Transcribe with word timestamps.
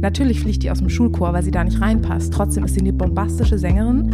Natürlich 0.00 0.40
fliegt 0.40 0.62
die 0.62 0.70
aus 0.70 0.78
dem 0.78 0.88
Schulchor, 0.88 1.32
weil 1.32 1.42
sie 1.42 1.50
da 1.50 1.64
nicht 1.64 1.80
reinpasst. 1.80 2.32
Trotzdem 2.32 2.64
ist 2.64 2.74
sie 2.74 2.80
eine 2.80 2.92
bombastische 2.92 3.58
Sängerin. 3.58 4.10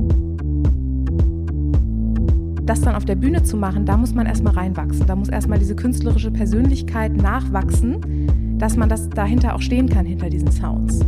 Das 2.64 2.80
dann 2.80 2.94
auf 2.94 3.04
der 3.04 3.16
Bühne 3.16 3.42
zu 3.42 3.58
machen, 3.58 3.84
da 3.84 3.98
muss 3.98 4.14
man 4.14 4.24
erstmal 4.24 4.54
reinwachsen. 4.54 5.06
Da 5.06 5.14
muss 5.14 5.28
erstmal 5.28 5.58
diese 5.58 5.76
künstlerische 5.76 6.30
Persönlichkeit 6.30 7.14
nachwachsen, 7.14 8.56
dass 8.58 8.76
man 8.76 8.88
das 8.88 9.10
dahinter 9.10 9.54
auch 9.54 9.60
stehen 9.60 9.88
kann, 9.88 10.06
hinter 10.06 10.30
diesen 10.30 10.50
Sounds. 10.50 11.00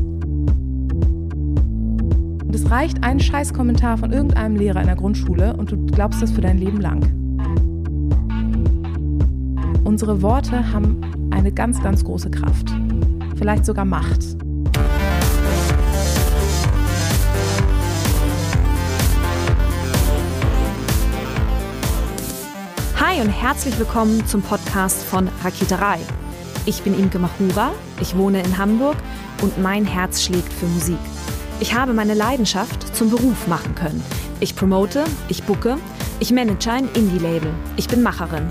Und 2.45 2.55
es 2.55 2.71
reicht 2.71 3.03
ein 3.03 3.19
Scheißkommentar 3.19 3.97
von 3.97 4.13
irgendeinem 4.13 4.57
Lehrer 4.57 4.81
in 4.81 4.87
der 4.87 4.97
Grundschule 4.97 5.57
und 5.57 5.73
du 5.73 5.87
glaubst 5.87 6.21
das 6.21 6.31
für 6.31 6.43
dein 6.43 6.59
Leben 6.59 6.81
lang. 6.81 7.01
Unsere 9.85 10.21
Worte 10.21 10.73
haben 10.73 11.01
eine 11.31 11.51
ganz, 11.51 11.83
ganz 11.83 12.05
große 12.05 12.31
Kraft. 12.31 12.75
Vielleicht 13.37 13.65
sogar 13.65 13.87
Macht. 13.87 14.37
Hi 23.17 23.23
und 23.23 23.31
herzlich 23.31 23.79
willkommen 23.79 24.27
zum 24.27 24.43
Podcast 24.43 25.03
von 25.03 25.29
Raketerei. 25.43 25.99
Ich 26.67 26.83
bin 26.83 26.99
Imke 26.99 27.19
Machura, 27.19 27.73
ich 28.01 28.15
wohne 28.15 28.43
in 28.43 28.59
Hamburg 28.59 28.97
und 29.41 29.57
mein 29.59 29.87
Herz 29.87 30.23
schlägt 30.23 30.53
für 30.53 30.67
Musik. 30.67 30.99
Ich 31.61 31.75
habe 31.75 31.95
meine 31.95 32.13
Leidenschaft 32.13 32.95
zum 32.95 33.11
Beruf 33.11 33.47
machen 33.47 33.75
können. 33.75 34.05
Ich 34.41 34.55
promote, 34.55 35.05
ich 35.29 35.45
bucke, 35.45 35.79
ich 36.21 36.31
manage 36.31 36.71
ein 36.71 36.91
Indie-Label, 36.93 37.55
ich 37.77 37.89
bin 37.89 38.03
Macherin. 38.03 38.51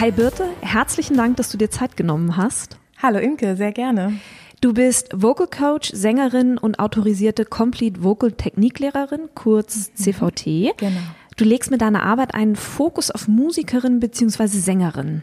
Hi 0.00 0.10
Birte, 0.10 0.48
herzlichen 0.60 1.16
Dank, 1.16 1.36
dass 1.36 1.50
du 1.50 1.56
dir 1.56 1.70
Zeit 1.70 1.96
genommen 1.96 2.36
hast. 2.36 2.78
Hallo 3.00 3.20
Imke, 3.20 3.54
sehr 3.54 3.70
gerne. 3.70 4.14
Du 4.60 4.74
bist 4.74 5.10
Vocal 5.14 5.46
Coach, 5.46 5.92
Sängerin 5.94 6.58
und 6.58 6.80
autorisierte 6.80 7.44
Complete 7.44 8.02
Vocal 8.02 8.32
Techniklehrerin, 8.32 9.28
kurz 9.36 9.90
mhm. 9.90 9.94
CVT. 9.94 10.44
Genau. 10.78 11.00
Du 11.36 11.44
legst 11.44 11.70
mit 11.70 11.80
deiner 11.80 12.02
Arbeit 12.02 12.34
einen 12.34 12.56
Fokus 12.56 13.12
auf 13.12 13.28
Musikerin 13.28 14.00
bzw. 14.00 14.48
Sängerin. 14.48 15.22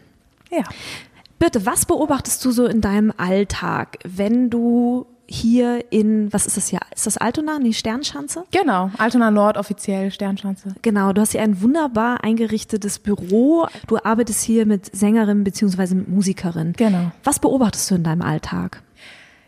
Ja. 0.50 0.62
Birte, 1.38 1.66
was 1.66 1.84
beobachtest 1.84 2.42
du 2.42 2.50
so 2.50 2.64
in 2.64 2.80
deinem 2.80 3.12
Alltag, 3.14 3.98
wenn 4.04 4.48
du 4.48 5.04
hier 5.32 5.84
in, 5.90 6.32
was 6.32 6.46
ist 6.46 6.56
das 6.56 6.68
hier? 6.68 6.80
Ist 6.94 7.06
das 7.06 7.16
Altona, 7.16 7.58
die 7.58 7.74
Sternschanze? 7.74 8.44
Genau, 8.50 8.90
Altona 8.98 9.30
Nord 9.30 9.56
offiziell, 9.56 10.10
Sternschanze. 10.10 10.74
Genau, 10.82 11.12
du 11.12 11.20
hast 11.20 11.32
hier 11.32 11.42
ein 11.42 11.60
wunderbar 11.62 12.22
eingerichtetes 12.22 12.98
Büro. 12.98 13.66
Du 13.86 13.98
arbeitest 14.02 14.42
hier 14.44 14.66
mit 14.66 14.94
Sängerin 14.94 15.44
beziehungsweise 15.44 15.94
mit 15.94 16.08
Musikerin. 16.08 16.74
Genau. 16.76 17.12
Was 17.24 17.38
beobachtest 17.38 17.90
du 17.90 17.94
in 17.96 18.04
deinem 18.04 18.22
Alltag? 18.22 18.82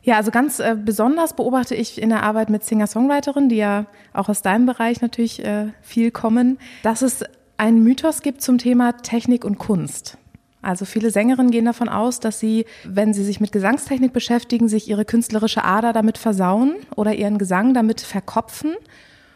Ja, 0.02 0.16
also 0.16 0.30
ganz 0.30 0.60
äh, 0.60 0.77
besonders 0.78 1.34
beobachte 1.34 1.74
ich 1.74 2.00
in 2.00 2.10
der 2.10 2.22
Arbeit 2.22 2.50
mit 2.50 2.64
Singer-Songwriterinnen, 2.64 3.48
die 3.48 3.56
ja 3.56 3.86
auch 4.12 4.28
aus 4.28 4.42
deinem 4.42 4.67
Bereich 4.67 5.00
natürlich 5.00 5.44
äh, 5.44 5.68
viel 5.80 6.11
kommen, 6.11 6.58
dass 6.83 7.00
es 7.02 7.24
einen 7.56 7.83
Mythos 7.83 8.20
gibt 8.20 8.42
zum 8.42 8.58
Thema 8.58 8.92
Technik 8.92 9.44
und 9.44 9.58
Kunst. 9.58 10.18
Also 10.64 10.85
viele 10.85 11.11
Sängerinnen 11.11 11.51
gehen 11.51 11.67
davon 11.67 11.89
aus, 11.89 12.20
dass 12.20 12.41
sie, 12.41 12.64
wenn 12.85 13.13
sie 13.13 13.25
sich 13.25 13.41
mit 13.41 13.52
Gesangstechnik 13.52 14.13
beschäftigen, 14.13 14.69
sich 14.69 14.89
ihre 14.89 15.05
künstlerische 15.05 15.64
Ader 15.64 15.92
damit 15.92 16.19
versauen 16.19 16.75
oder 16.97 17.14
ihren 17.14 17.39
Gesang 17.39 17.75
damit 17.75 18.01
verkopfen 18.01 18.74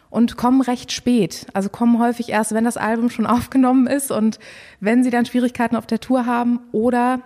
und 0.09 0.37
kommen 0.37 0.61
recht 0.61 0.91
spät. 0.91 1.45
Also 1.53 1.69
kommen 1.69 1.99
häufig 1.99 2.29
erst, 2.29 2.53
wenn 2.53 2.63
das 2.63 2.77
Album 2.77 3.09
schon 3.09 3.25
aufgenommen 3.27 3.87
ist 3.87 4.11
und 4.11 4.39
wenn 4.79 5.03
sie 5.03 5.11
dann 5.11 5.25
Schwierigkeiten 5.25 5.75
auf 5.75 5.85
der 5.85 5.99
Tour 5.99 6.25
haben 6.25 6.59
oder 6.71 7.21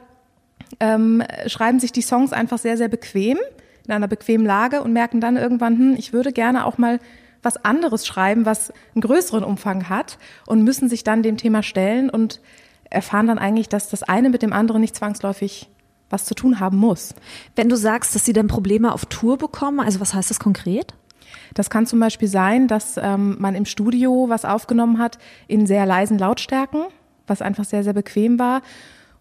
ähm, 0.80 1.24
schreiben 1.48 1.80
sich 1.80 1.92
die 1.92 2.02
Songs 2.02 2.34
einfach 2.34 2.58
sehr, 2.58 2.78
sehr 2.78 2.90
bequem, 2.90 3.38
in 3.86 3.94
einer 3.94 4.08
bequemen 4.08 4.46
Lage 4.46 4.82
und 4.82 4.94
merken 4.94 5.22
dann 5.22 5.38
irgendwann, 5.38 5.78
hm, 5.78 5.96
ich 5.98 6.14
würde 6.14 6.32
gerne 6.32 6.66
auch 6.66 6.78
mal 6.78 7.00
was 7.42 7.64
anderes 7.64 8.08
schreiben, 8.08 8.46
was 8.46 8.72
einen 8.96 9.02
größeren 9.02 9.44
Umfang 9.44 9.90
hat 9.90 10.18
und 10.46 10.64
müssen 10.64 10.90
sich 10.90 11.04
dann 11.04 11.24
dem 11.24 11.38
Thema 11.38 11.62
stellen 11.62 12.10
und 12.10 12.40
erfahren 12.94 13.28
dann 13.28 13.40
eigentlich, 13.40 13.70
dass 13.70 13.90
das 13.90 14.04
eine 14.04 14.30
mit 14.30 14.42
dem 14.42 14.54
anderen 14.54 14.82
nicht 14.82 14.96
zwangsläufig 14.96 15.70
was 16.10 16.26
zu 16.26 16.36
tun 16.36 16.60
haben 16.60 16.78
muss. 16.78 17.16
Wenn 17.56 17.70
du 17.70 17.76
sagst, 17.76 18.14
dass 18.14 18.24
sie 18.24 18.34
dann 18.34 18.48
Probleme 18.48 18.94
auf 18.94 19.06
Tour 19.08 19.38
bekommen, 19.38 19.80
also 19.80 20.00
was 20.00 20.14
heißt 20.14 20.30
das 20.30 20.40
konkret? 20.40 20.94
Das 21.56 21.70
kann 21.70 21.88
zum 21.88 22.00
Beispiel 22.00 22.28
sein, 22.28 22.68
dass 22.68 22.98
ähm, 22.98 23.38
man 23.40 23.56
im 23.56 23.66
Studio 23.66 24.28
was 24.30 24.46
aufgenommen 24.46 25.00
hat 25.00 25.18
in 25.48 25.66
sehr 25.66 25.86
leisen 25.86 26.18
Lautstärken, 26.20 26.82
was 27.28 27.42
einfach 27.42 27.66
sehr, 27.66 27.84
sehr 27.84 27.94
bequem 27.94 28.40
war. 28.40 28.62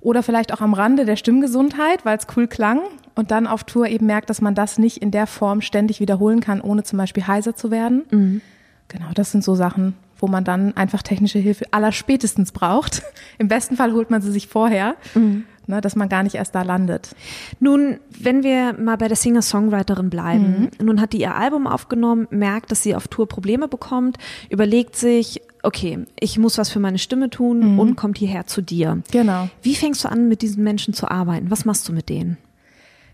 Oder 0.00 0.22
vielleicht 0.22 0.52
auch 0.52 0.60
am 0.60 0.74
Rande 0.74 1.04
der 1.04 1.16
Stimmgesundheit, 1.16 2.04
weil 2.04 2.18
es 2.18 2.26
cool 2.36 2.48
klang. 2.48 2.80
Und 3.14 3.30
dann 3.30 3.46
auf 3.46 3.64
Tour 3.64 3.86
eben 3.86 4.06
merkt, 4.06 4.30
dass 4.30 4.40
man 4.40 4.54
das 4.54 4.78
nicht 4.78 4.98
in 4.98 5.10
der 5.10 5.26
Form 5.26 5.60
ständig 5.60 6.00
wiederholen 6.00 6.40
kann, 6.40 6.60
ohne 6.60 6.82
zum 6.82 6.98
Beispiel 6.98 7.26
heiser 7.26 7.54
zu 7.54 7.70
werden. 7.70 8.02
Mhm. 8.10 8.40
Genau, 8.88 9.06
das 9.14 9.30
sind 9.30 9.44
so 9.44 9.54
Sachen, 9.54 9.94
wo 10.22 10.28
man 10.28 10.44
dann 10.44 10.74
einfach 10.76 11.02
technische 11.02 11.40
Hilfe 11.40 11.66
aller 11.72 11.92
spätestens 11.92 12.52
braucht. 12.52 13.02
Im 13.38 13.48
besten 13.48 13.76
Fall 13.76 13.92
holt 13.92 14.08
man 14.08 14.22
sie 14.22 14.30
sich 14.30 14.46
vorher. 14.46 14.94
Mhm. 15.14 15.44
Ne, 15.68 15.80
dass 15.80 15.94
man 15.94 16.08
gar 16.08 16.24
nicht 16.24 16.34
erst 16.34 16.56
da 16.56 16.62
landet. 16.62 17.14
Nun, 17.60 18.00
wenn 18.18 18.42
wir 18.42 18.72
mal 18.72 18.96
bei 18.96 19.06
der 19.06 19.16
Singer-Songwriterin 19.16 20.10
bleiben, 20.10 20.70
mhm. 20.80 20.86
nun 20.86 21.00
hat 21.00 21.12
die 21.12 21.20
ihr 21.20 21.36
Album 21.36 21.68
aufgenommen, 21.68 22.26
merkt, 22.30 22.72
dass 22.72 22.82
sie 22.82 22.96
auf 22.96 23.06
Tour 23.06 23.28
Probleme 23.28 23.68
bekommt, 23.68 24.18
überlegt 24.50 24.96
sich, 24.96 25.40
okay, 25.62 26.00
ich 26.18 26.36
muss 26.36 26.58
was 26.58 26.68
für 26.68 26.80
meine 26.80 26.98
Stimme 26.98 27.30
tun 27.30 27.74
mhm. 27.74 27.78
und 27.78 27.94
kommt 27.94 28.18
hierher 28.18 28.48
zu 28.48 28.60
dir. 28.60 29.02
Genau. 29.12 29.50
Wie 29.62 29.76
fängst 29.76 30.02
du 30.02 30.08
an, 30.08 30.28
mit 30.28 30.42
diesen 30.42 30.64
Menschen 30.64 30.94
zu 30.94 31.08
arbeiten? 31.08 31.52
Was 31.52 31.64
machst 31.64 31.88
du 31.88 31.92
mit 31.92 32.08
denen? 32.08 32.38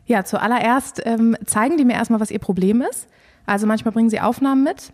Ja, 0.07 0.25
zuallererst 0.25 1.03
ähm, 1.05 1.37
zeigen 1.45 1.77
die 1.77 1.85
mir 1.85 1.93
erstmal, 1.93 2.21
was 2.21 2.31
ihr 2.31 2.39
Problem 2.39 2.81
ist. 2.81 3.09
Also 3.45 3.67
manchmal 3.67 3.93
bringen 3.93 4.09
sie 4.09 4.21
Aufnahmen 4.21 4.65
mit 4.65 4.91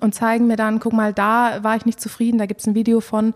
und 0.00 0.14
zeigen 0.14 0.46
mir 0.46 0.56
dann, 0.56 0.80
guck 0.80 0.92
mal, 0.92 1.12
da 1.12 1.62
war 1.62 1.76
ich 1.76 1.86
nicht 1.86 2.00
zufrieden, 2.00 2.38
da 2.38 2.46
gibt's 2.46 2.66
ein 2.66 2.74
Video 2.74 3.00
von. 3.00 3.34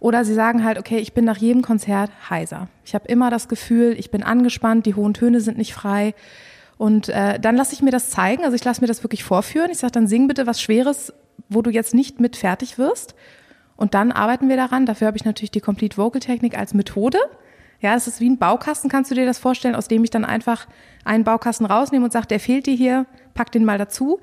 Oder 0.00 0.24
sie 0.24 0.34
sagen 0.34 0.64
halt, 0.64 0.78
okay, 0.78 0.98
ich 0.98 1.12
bin 1.12 1.24
nach 1.24 1.36
jedem 1.36 1.62
Konzert 1.62 2.10
heiser. 2.28 2.68
Ich 2.84 2.94
habe 2.94 3.06
immer 3.06 3.30
das 3.30 3.48
Gefühl, 3.48 3.94
ich 3.96 4.10
bin 4.10 4.24
angespannt, 4.24 4.84
die 4.86 4.96
hohen 4.96 5.14
Töne 5.14 5.40
sind 5.40 5.58
nicht 5.58 5.74
frei. 5.74 6.14
Und 6.76 7.08
äh, 7.08 7.38
dann 7.38 7.54
lasse 7.54 7.74
ich 7.74 7.82
mir 7.82 7.92
das 7.92 8.10
zeigen, 8.10 8.44
also 8.44 8.56
ich 8.56 8.64
lasse 8.64 8.80
mir 8.80 8.88
das 8.88 9.04
wirklich 9.04 9.22
vorführen. 9.22 9.70
Ich 9.70 9.78
sage 9.78 9.92
dann, 9.92 10.08
sing 10.08 10.26
bitte 10.26 10.48
was 10.48 10.60
Schweres, 10.60 11.12
wo 11.48 11.62
du 11.62 11.70
jetzt 11.70 11.94
nicht 11.94 12.18
mit 12.18 12.36
fertig 12.36 12.78
wirst. 12.78 13.14
Und 13.76 13.94
dann 13.94 14.10
arbeiten 14.10 14.48
wir 14.48 14.56
daran. 14.56 14.86
Dafür 14.86 15.06
habe 15.06 15.16
ich 15.16 15.24
natürlich 15.24 15.52
die 15.52 15.60
Complete 15.60 15.96
Vocal 15.96 16.20
Technik 16.20 16.58
als 16.58 16.74
Methode. 16.74 17.18
Ja, 17.80 17.94
es 17.94 18.06
ist 18.06 18.20
wie 18.20 18.30
ein 18.30 18.38
Baukasten, 18.38 18.88
kannst 18.88 19.10
du 19.10 19.14
dir 19.16 19.26
das 19.26 19.38
vorstellen, 19.38 19.74
aus 19.74 19.88
dem 19.88 20.04
ich 20.04 20.10
dann 20.10 20.24
einfach 20.24 20.66
einen 21.04 21.24
Baukasten 21.24 21.66
rausnehme 21.66 22.04
und 22.04 22.12
sage, 22.12 22.28
der 22.28 22.38
fehlt 22.38 22.66
dir 22.66 22.74
hier, 22.74 23.06
pack 23.34 23.50
den 23.50 23.64
mal 23.64 23.76
dazu. 23.76 24.20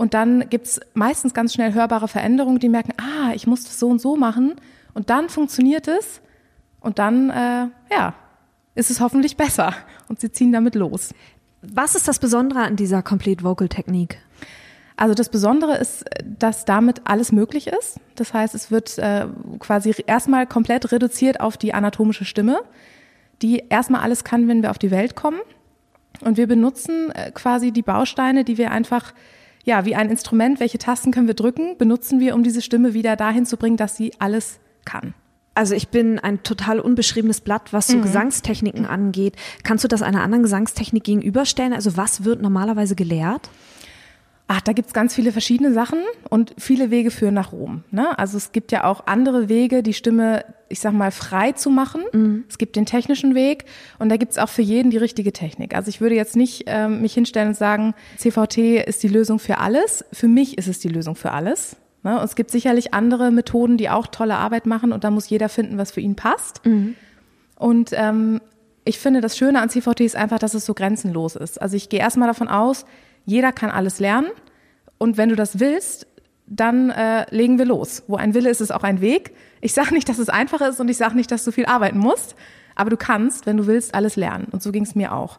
Und 0.00 0.14
dann 0.14 0.48
gibt's 0.48 0.80
meistens 0.94 1.34
ganz 1.34 1.52
schnell 1.52 1.74
hörbare 1.74 2.08
Veränderungen, 2.08 2.58
die 2.58 2.70
merken, 2.70 2.94
ah, 2.96 3.34
ich 3.34 3.46
muss 3.46 3.64
das 3.64 3.78
so 3.78 3.88
und 3.88 4.00
so 4.00 4.16
machen. 4.16 4.54
Und 4.94 5.10
dann 5.10 5.28
funktioniert 5.28 5.88
es. 5.88 6.22
Und 6.80 6.98
dann, 6.98 7.28
äh, 7.28 7.66
ja, 7.94 8.14
ist 8.74 8.90
es 8.90 9.00
hoffentlich 9.00 9.36
besser. 9.36 9.74
Und 10.08 10.18
sie 10.18 10.32
ziehen 10.32 10.52
damit 10.52 10.74
los. 10.74 11.12
Was 11.60 11.96
ist 11.96 12.08
das 12.08 12.18
Besondere 12.18 12.60
an 12.60 12.76
dieser 12.76 13.02
Complete 13.02 13.44
Vocal 13.44 13.68
Technik? 13.68 14.16
Also 14.96 15.12
das 15.12 15.28
Besondere 15.28 15.76
ist, 15.76 16.06
dass 16.24 16.64
damit 16.64 17.02
alles 17.04 17.30
möglich 17.30 17.66
ist. 17.66 18.00
Das 18.14 18.32
heißt, 18.32 18.54
es 18.54 18.70
wird 18.70 18.96
äh, 18.96 19.26
quasi 19.58 19.94
erstmal 20.06 20.46
komplett 20.46 20.92
reduziert 20.92 21.40
auf 21.40 21.58
die 21.58 21.74
anatomische 21.74 22.24
Stimme, 22.24 22.62
die 23.42 23.64
erstmal 23.68 24.00
alles 24.00 24.24
kann, 24.24 24.48
wenn 24.48 24.62
wir 24.62 24.70
auf 24.70 24.78
die 24.78 24.90
Welt 24.90 25.14
kommen. 25.14 25.40
Und 26.22 26.38
wir 26.38 26.46
benutzen 26.46 27.10
äh, 27.10 27.32
quasi 27.32 27.70
die 27.70 27.82
Bausteine, 27.82 28.44
die 28.44 28.56
wir 28.56 28.70
einfach 28.70 29.12
ja, 29.64 29.84
wie 29.84 29.94
ein 29.94 30.10
Instrument, 30.10 30.60
welche 30.60 30.78
Tasten 30.78 31.12
können 31.12 31.26
wir 31.26 31.34
drücken, 31.34 31.76
benutzen 31.78 32.20
wir, 32.20 32.34
um 32.34 32.42
diese 32.42 32.62
Stimme 32.62 32.94
wieder 32.94 33.16
dahin 33.16 33.46
zu 33.46 33.56
bringen, 33.56 33.76
dass 33.76 33.96
sie 33.96 34.12
alles 34.18 34.58
kann. 34.84 35.14
Also 35.54 35.74
ich 35.74 35.88
bin 35.88 36.18
ein 36.18 36.42
total 36.42 36.80
unbeschriebenes 36.80 37.40
Blatt, 37.40 37.72
was 37.72 37.88
so 37.88 37.96
mhm. 37.98 38.02
Gesangstechniken 38.02 38.86
angeht. 38.86 39.36
Kannst 39.62 39.84
du 39.84 39.88
das 39.88 40.00
einer 40.00 40.22
anderen 40.22 40.42
Gesangstechnik 40.42 41.04
gegenüberstellen? 41.04 41.72
Also 41.72 41.96
was 41.96 42.24
wird 42.24 42.40
normalerweise 42.40 42.94
gelehrt? 42.94 43.50
Ach, 44.52 44.60
da 44.60 44.72
gibt's 44.72 44.92
ganz 44.92 45.14
viele 45.14 45.30
verschiedene 45.30 45.72
Sachen 45.72 46.00
und 46.28 46.56
viele 46.58 46.90
Wege 46.90 47.12
führen 47.12 47.34
nach 47.34 47.52
Rom. 47.52 47.84
Ne? 47.92 48.18
Also 48.18 48.36
es 48.36 48.50
gibt 48.50 48.72
ja 48.72 48.82
auch 48.82 49.06
andere 49.06 49.48
Wege, 49.48 49.84
die 49.84 49.94
Stimme, 49.94 50.44
ich 50.68 50.80
sag 50.80 50.92
mal, 50.92 51.12
frei 51.12 51.52
zu 51.52 51.70
machen. 51.70 52.02
Mhm. 52.12 52.42
Es 52.48 52.58
gibt 52.58 52.74
den 52.74 52.84
technischen 52.84 53.36
Weg 53.36 53.66
und 54.00 54.08
da 54.08 54.16
gibt's 54.16 54.38
auch 54.38 54.48
für 54.48 54.62
jeden 54.62 54.90
die 54.90 54.96
richtige 54.96 55.32
Technik. 55.32 55.76
Also 55.76 55.88
ich 55.88 56.00
würde 56.00 56.16
jetzt 56.16 56.34
nicht 56.34 56.64
ähm, 56.66 57.00
mich 57.00 57.14
hinstellen 57.14 57.50
und 57.50 57.56
sagen, 57.56 57.94
CVT 58.16 58.58
ist 58.88 59.04
die 59.04 59.08
Lösung 59.08 59.38
für 59.38 59.58
alles. 59.58 60.04
Für 60.12 60.26
mich 60.26 60.58
ist 60.58 60.66
es 60.66 60.80
die 60.80 60.88
Lösung 60.88 61.14
für 61.14 61.30
alles. 61.30 61.76
Ne? 62.02 62.18
Und 62.18 62.24
es 62.24 62.34
gibt 62.34 62.50
sicherlich 62.50 62.92
andere 62.92 63.30
Methoden, 63.30 63.76
die 63.76 63.88
auch 63.88 64.08
tolle 64.08 64.34
Arbeit 64.34 64.66
machen 64.66 64.90
und 64.92 65.04
da 65.04 65.12
muss 65.12 65.30
jeder 65.30 65.48
finden, 65.48 65.78
was 65.78 65.92
für 65.92 66.00
ihn 66.00 66.16
passt. 66.16 66.66
Mhm. 66.66 66.96
Und 67.54 67.90
ähm, 67.92 68.40
ich 68.84 68.98
finde, 68.98 69.20
das 69.20 69.38
Schöne 69.38 69.60
an 69.60 69.70
CVT 69.70 70.00
ist 70.00 70.16
einfach, 70.16 70.40
dass 70.40 70.54
es 70.54 70.66
so 70.66 70.74
grenzenlos 70.74 71.36
ist. 71.36 71.62
Also 71.62 71.76
ich 71.76 71.88
gehe 71.88 72.00
erstmal 72.00 72.26
davon 72.26 72.48
aus, 72.48 72.84
jeder 73.26 73.52
kann 73.52 73.70
alles 73.70 74.00
lernen. 74.00 74.28
Und 74.98 75.16
wenn 75.16 75.28
du 75.28 75.36
das 75.36 75.60
willst, 75.60 76.06
dann 76.46 76.90
äh, 76.90 77.26
legen 77.34 77.58
wir 77.58 77.64
los. 77.64 78.02
Wo 78.08 78.16
ein 78.16 78.34
Wille 78.34 78.50
ist, 78.50 78.60
ist 78.60 78.72
auch 78.72 78.82
ein 78.82 79.00
Weg. 79.00 79.34
Ich 79.60 79.72
sage 79.72 79.94
nicht, 79.94 80.08
dass 80.08 80.18
es 80.18 80.28
einfach 80.28 80.60
ist 80.60 80.80
und 80.80 80.88
ich 80.88 80.96
sage 80.96 81.16
nicht, 81.16 81.30
dass 81.30 81.44
du 81.44 81.52
viel 81.52 81.66
arbeiten 81.66 81.98
musst, 81.98 82.34
aber 82.74 82.90
du 82.90 82.96
kannst, 82.96 83.46
wenn 83.46 83.56
du 83.56 83.66
willst, 83.66 83.94
alles 83.94 84.16
lernen. 84.16 84.48
Und 84.50 84.62
so 84.62 84.72
ging 84.72 84.82
es 84.82 84.94
mir 84.94 85.14
auch. 85.14 85.38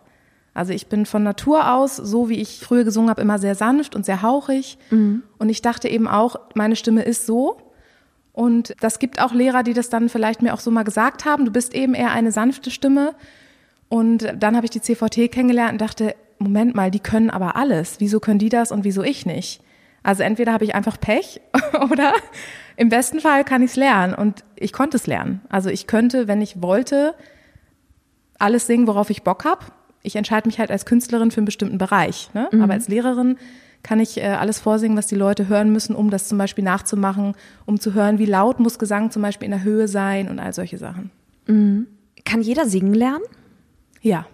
Also 0.53 0.73
ich 0.73 0.87
bin 0.87 1.05
von 1.05 1.23
Natur 1.23 1.73
aus, 1.73 1.95
so 1.95 2.29
wie 2.29 2.39
ich 2.39 2.59
früher 2.59 2.83
gesungen 2.83 3.09
habe, 3.09 3.21
immer 3.21 3.39
sehr 3.39 3.55
sanft 3.55 3.95
und 3.95 4.05
sehr 4.05 4.21
hauchig. 4.21 4.77
Mhm. 4.89 5.23
Und 5.37 5.49
ich 5.49 5.61
dachte 5.61 5.87
eben 5.87 6.07
auch, 6.07 6.37
meine 6.55 6.75
Stimme 6.75 7.03
ist 7.03 7.25
so. 7.25 7.57
Und 8.33 8.75
das 8.79 8.99
gibt 8.99 9.21
auch 9.21 9.33
Lehrer, 9.33 9.63
die 9.63 9.73
das 9.73 9.89
dann 9.89 10.09
vielleicht 10.09 10.41
mir 10.41 10.53
auch 10.53 10.59
so 10.59 10.71
mal 10.71 10.83
gesagt 10.83 11.25
haben. 11.25 11.45
Du 11.45 11.51
bist 11.51 11.73
eben 11.73 11.93
eher 11.93 12.11
eine 12.11 12.31
sanfte 12.31 12.71
Stimme. 12.71 13.15
Und 13.89 14.33
dann 14.37 14.55
habe 14.55 14.65
ich 14.65 14.71
die 14.71 14.81
CVT 14.81 15.31
kennengelernt 15.31 15.73
und 15.73 15.81
dachte, 15.81 16.15
Moment 16.43 16.75
mal, 16.75 16.91
die 16.91 16.99
können 16.99 17.29
aber 17.29 17.55
alles. 17.55 17.99
Wieso 17.99 18.19
können 18.19 18.39
die 18.39 18.49
das 18.49 18.71
und 18.71 18.83
wieso 18.83 19.03
ich 19.03 19.25
nicht? 19.25 19.61
Also 20.03 20.23
entweder 20.23 20.53
habe 20.53 20.63
ich 20.63 20.73
einfach 20.73 20.99
Pech 20.99 21.41
oder 21.91 22.13
im 22.75 22.89
besten 22.89 23.19
Fall 23.19 23.43
kann 23.43 23.61
ich 23.61 23.71
es 23.71 23.75
lernen. 23.75 24.13
Und 24.13 24.43
ich 24.55 24.73
konnte 24.73 24.97
es 24.97 25.07
lernen. 25.07 25.41
Also 25.49 25.69
ich 25.69 25.87
könnte, 25.87 26.27
wenn 26.27 26.41
ich 26.41 26.61
wollte, 26.61 27.13
alles 28.39 28.65
singen, 28.67 28.87
worauf 28.87 29.09
ich 29.09 29.23
Bock 29.23 29.45
habe. 29.45 29.65
Ich 30.01 30.15
entscheide 30.15 30.47
mich 30.47 30.57
halt 30.57 30.71
als 30.71 30.85
Künstlerin 30.85 31.29
für 31.29 31.37
einen 31.37 31.45
bestimmten 31.45 31.77
Bereich. 31.77 32.31
Ne? 32.33 32.49
Mhm. 32.51 32.61
Aber 32.63 32.73
als 32.73 32.87
Lehrerin 32.87 33.37
kann 33.83 33.99
ich 33.99 34.17
äh, 34.17 34.25
alles 34.25 34.59
vorsingen, 34.59 34.97
was 34.97 35.07
die 35.07 35.15
Leute 35.15 35.47
hören 35.47 35.71
müssen, 35.71 35.95
um 35.95 36.09
das 36.09 36.27
zum 36.27 36.37
Beispiel 36.37 36.63
nachzumachen, 36.63 37.35
um 37.65 37.79
zu 37.79 37.93
hören, 37.93 38.19
wie 38.19 38.25
laut 38.25 38.59
muss 38.59 38.79
Gesang 38.79 39.11
zum 39.11 39.21
Beispiel 39.21 39.45
in 39.45 39.51
der 39.51 39.63
Höhe 39.63 39.87
sein 39.87 40.29
und 40.29 40.39
all 40.39 40.53
solche 40.53 40.77
Sachen. 40.77 41.11
Mhm. 41.47 41.87
Kann 42.25 42.41
jeder 42.41 42.65
singen 42.65 42.93
lernen? 42.93 43.23
Ja. 44.01 44.25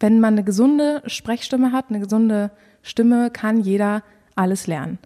Wenn 0.00 0.20
man 0.20 0.34
eine 0.34 0.44
gesunde 0.44 1.02
Sprechstimme 1.06 1.72
hat, 1.72 1.86
eine 1.88 2.00
gesunde 2.00 2.50
Stimme, 2.82 3.30
kann 3.30 3.60
jeder 3.60 4.02
alles 4.34 4.66
lernen. 4.66 4.98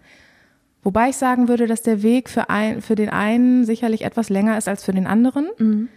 Wobei 0.83 1.09
ich 1.09 1.17
sagen 1.17 1.47
würde, 1.47 1.67
dass 1.67 1.83
der 1.83 2.01
Weg 2.01 2.29
für, 2.29 2.49
ein, 2.49 2.81
für 2.81 2.95
den 2.95 3.09
einen 3.09 3.65
sicherlich 3.65 4.03
etwas 4.03 4.29
länger 4.29 4.57
ist 4.57 4.67
als 4.67 4.83
für 4.83 4.93
den 4.93 5.07
anderen. 5.07 5.47
Mhm. 5.57 5.89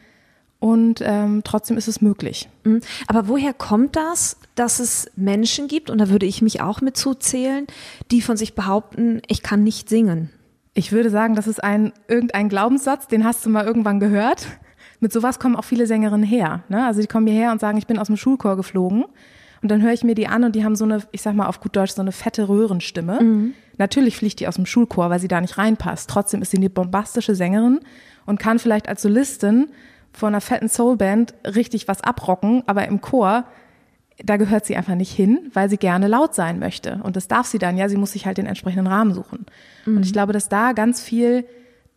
Und 0.60 1.02
ähm, 1.04 1.42
trotzdem 1.44 1.76
ist 1.76 1.88
es 1.88 2.00
möglich. 2.00 2.48
Mhm. 2.64 2.80
Aber 3.06 3.28
woher 3.28 3.52
kommt 3.52 3.96
das, 3.96 4.38
dass 4.54 4.78
es 4.78 5.10
Menschen 5.16 5.68
gibt, 5.68 5.90
und 5.90 5.98
da 5.98 6.08
würde 6.08 6.26
ich 6.26 6.42
mich 6.42 6.60
auch 6.60 6.80
mit 6.80 6.96
zuzählen, 6.96 7.66
die 8.10 8.22
von 8.22 8.36
sich 8.36 8.54
behaupten, 8.54 9.20
ich 9.26 9.42
kann 9.42 9.62
nicht 9.62 9.88
singen? 9.88 10.30
Ich 10.74 10.92
würde 10.92 11.10
sagen, 11.10 11.34
das 11.34 11.46
ist 11.46 11.62
ein 11.62 11.92
irgendein 12.08 12.48
Glaubenssatz, 12.48 13.08
den 13.08 13.24
hast 13.24 13.44
du 13.44 13.50
mal 13.50 13.64
irgendwann 13.64 14.00
gehört 14.00 14.46
mit 15.04 15.12
sowas 15.12 15.38
kommen 15.38 15.54
auch 15.54 15.64
viele 15.64 15.86
Sängerinnen 15.86 16.24
her. 16.24 16.64
Ne? 16.70 16.82
Also 16.86 17.02
die 17.02 17.06
kommen 17.06 17.26
hierher 17.26 17.52
und 17.52 17.60
sagen, 17.60 17.76
ich 17.76 17.86
bin 17.86 17.98
aus 17.98 18.06
dem 18.06 18.16
Schulchor 18.16 18.56
geflogen. 18.56 19.04
Und 19.60 19.70
dann 19.70 19.82
höre 19.82 19.92
ich 19.92 20.02
mir 20.02 20.14
die 20.14 20.28
an 20.28 20.44
und 20.44 20.56
die 20.56 20.64
haben 20.64 20.76
so 20.76 20.86
eine, 20.86 21.02
ich 21.12 21.20
sag 21.20 21.34
mal 21.34 21.46
auf 21.46 21.60
gut 21.60 21.76
Deutsch, 21.76 21.92
so 21.92 22.00
eine 22.00 22.10
fette 22.10 22.48
Röhrenstimme. 22.48 23.22
Mhm. 23.22 23.54
Natürlich 23.76 24.16
fliegt 24.16 24.40
die 24.40 24.48
aus 24.48 24.54
dem 24.54 24.64
Schulchor, 24.64 25.10
weil 25.10 25.20
sie 25.20 25.28
da 25.28 25.42
nicht 25.42 25.58
reinpasst. 25.58 26.08
Trotzdem 26.08 26.40
ist 26.40 26.52
sie 26.52 26.56
eine 26.56 26.70
bombastische 26.70 27.34
Sängerin 27.34 27.80
und 28.24 28.40
kann 28.40 28.58
vielleicht 28.58 28.88
als 28.88 29.02
Solistin 29.02 29.68
von 30.14 30.28
einer 30.28 30.40
fetten 30.40 30.70
Soulband 30.70 31.34
richtig 31.44 31.86
was 31.86 32.00
abrocken, 32.00 32.62
aber 32.64 32.88
im 32.88 33.02
Chor, 33.02 33.44
da 34.24 34.38
gehört 34.38 34.64
sie 34.64 34.76
einfach 34.76 34.94
nicht 34.94 35.12
hin, 35.12 35.50
weil 35.52 35.68
sie 35.68 35.76
gerne 35.76 36.08
laut 36.08 36.34
sein 36.34 36.58
möchte. 36.58 37.00
Und 37.02 37.16
das 37.16 37.28
darf 37.28 37.46
sie 37.46 37.58
dann, 37.58 37.76
ja, 37.76 37.90
sie 37.90 37.98
muss 37.98 38.12
sich 38.12 38.24
halt 38.24 38.38
den 38.38 38.46
entsprechenden 38.46 38.86
Rahmen 38.86 39.12
suchen. 39.12 39.44
Mhm. 39.84 39.98
Und 39.98 40.06
ich 40.06 40.14
glaube, 40.14 40.32
dass 40.32 40.48
da 40.48 40.72
ganz 40.72 41.02
viel 41.02 41.44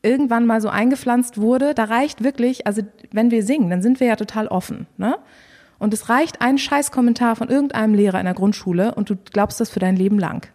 irgendwann 0.07 0.45
mal 0.45 0.61
so 0.61 0.69
eingepflanzt 0.69 1.39
wurde, 1.39 1.73
da 1.73 1.85
reicht 1.85 2.23
wirklich, 2.23 2.65
also 2.65 2.81
wenn 3.11 3.31
wir 3.31 3.43
singen, 3.43 3.69
dann 3.69 3.81
sind 3.81 3.99
wir 3.99 4.07
ja 4.07 4.15
total 4.15 4.47
offen, 4.47 4.87
ne? 4.97 5.17
Und 5.79 5.93
es 5.93 6.09
reicht 6.09 6.41
ein 6.41 6.57
Scheißkommentar 6.57 7.35
von 7.35 7.49
irgendeinem 7.49 7.93
Lehrer 7.93 8.19
in 8.19 8.25
der 8.25 8.33
Grundschule 8.33 8.95
und 8.95 9.11
du 9.11 9.15
glaubst 9.15 9.59
das 9.59 9.69
für 9.69 9.79
dein 9.79 9.95
Leben 9.95 10.17
lang. 10.17 10.47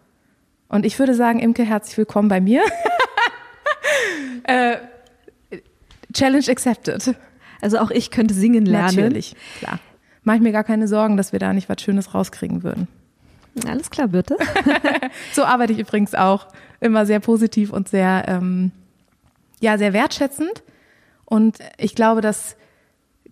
Und 0.69 0.85
ich 0.85 0.99
würde 0.99 1.15
sagen, 1.15 1.39
Imke, 1.39 1.63
herzlich 1.63 1.97
willkommen 1.97 2.29
bei 2.29 2.41
mir. 2.41 2.63
äh, 4.45 4.79
Challenge 6.13 6.49
accepted. 6.49 7.15
Also 7.61 7.79
auch 7.79 7.91
ich 7.91 8.11
könnte 8.11 8.35
singen 8.35 8.67
lernen. 8.67 8.97
Natürlich, 8.97 9.37
klar. 9.61 9.79
Mach 10.25 10.35
ich 10.35 10.41
mir 10.41 10.53
gar 10.53 10.65
keine 10.65 10.89
Sorgen, 10.89 11.17
dass 11.17 11.33
wir 11.33 11.39
da 11.39 11.53
nicht 11.53 11.69
was 11.69 11.81
Schönes 11.81 12.15
rauskriegen 12.15 12.63
würden. 12.63 12.89
Alles 13.67 13.91
klar, 13.91 14.09
bitte. 14.09 14.37
so 15.33 15.45
arbeite 15.45 15.73
ich 15.73 15.79
übrigens 15.79 16.15
auch. 16.15 16.49
Immer 16.81 17.07
sehr 17.07 17.21
positiv 17.21 17.73
und 17.73 17.89
sehr 17.89 18.25
ähm, 18.27 18.73
ja 19.63 19.79
sehr 19.79 19.93
wertschätzend. 19.95 20.63
Und 21.25 21.59
ich 21.79 21.95
glaube, 21.95 22.21
dass 22.21 22.57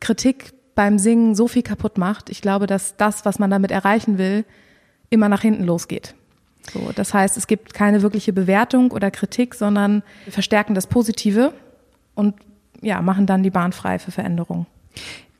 Kritik 0.00 0.54
beim 0.74 0.98
Singen 0.98 1.34
so 1.34 1.46
viel 1.46 1.62
kaputt 1.62 1.98
macht. 1.98 2.30
Ich 2.30 2.40
glaube, 2.40 2.66
dass 2.66 2.96
das, 2.96 3.26
was 3.26 3.38
man 3.38 3.50
damit 3.50 3.70
erreichen 3.70 4.16
will, 4.16 4.46
immer 5.10 5.28
nach 5.28 5.42
hinten 5.42 5.64
losgeht. 5.64 6.14
So, 6.72 6.90
das 6.94 7.12
heißt, 7.12 7.36
es 7.36 7.46
gibt 7.46 7.74
keine 7.74 8.02
wirkliche 8.02 8.32
Bewertung 8.32 8.90
oder 8.92 9.10
Kritik, 9.10 9.54
sondern 9.54 10.02
wir 10.24 10.32
verstärken 10.32 10.74
das 10.74 10.86
Positive 10.86 11.52
und 12.14 12.34
ja, 12.80 13.02
machen 13.02 13.26
dann 13.26 13.42
die 13.42 13.50
Bahn 13.50 13.72
frei 13.72 13.98
für 13.98 14.10
Veränderungen. 14.10 14.66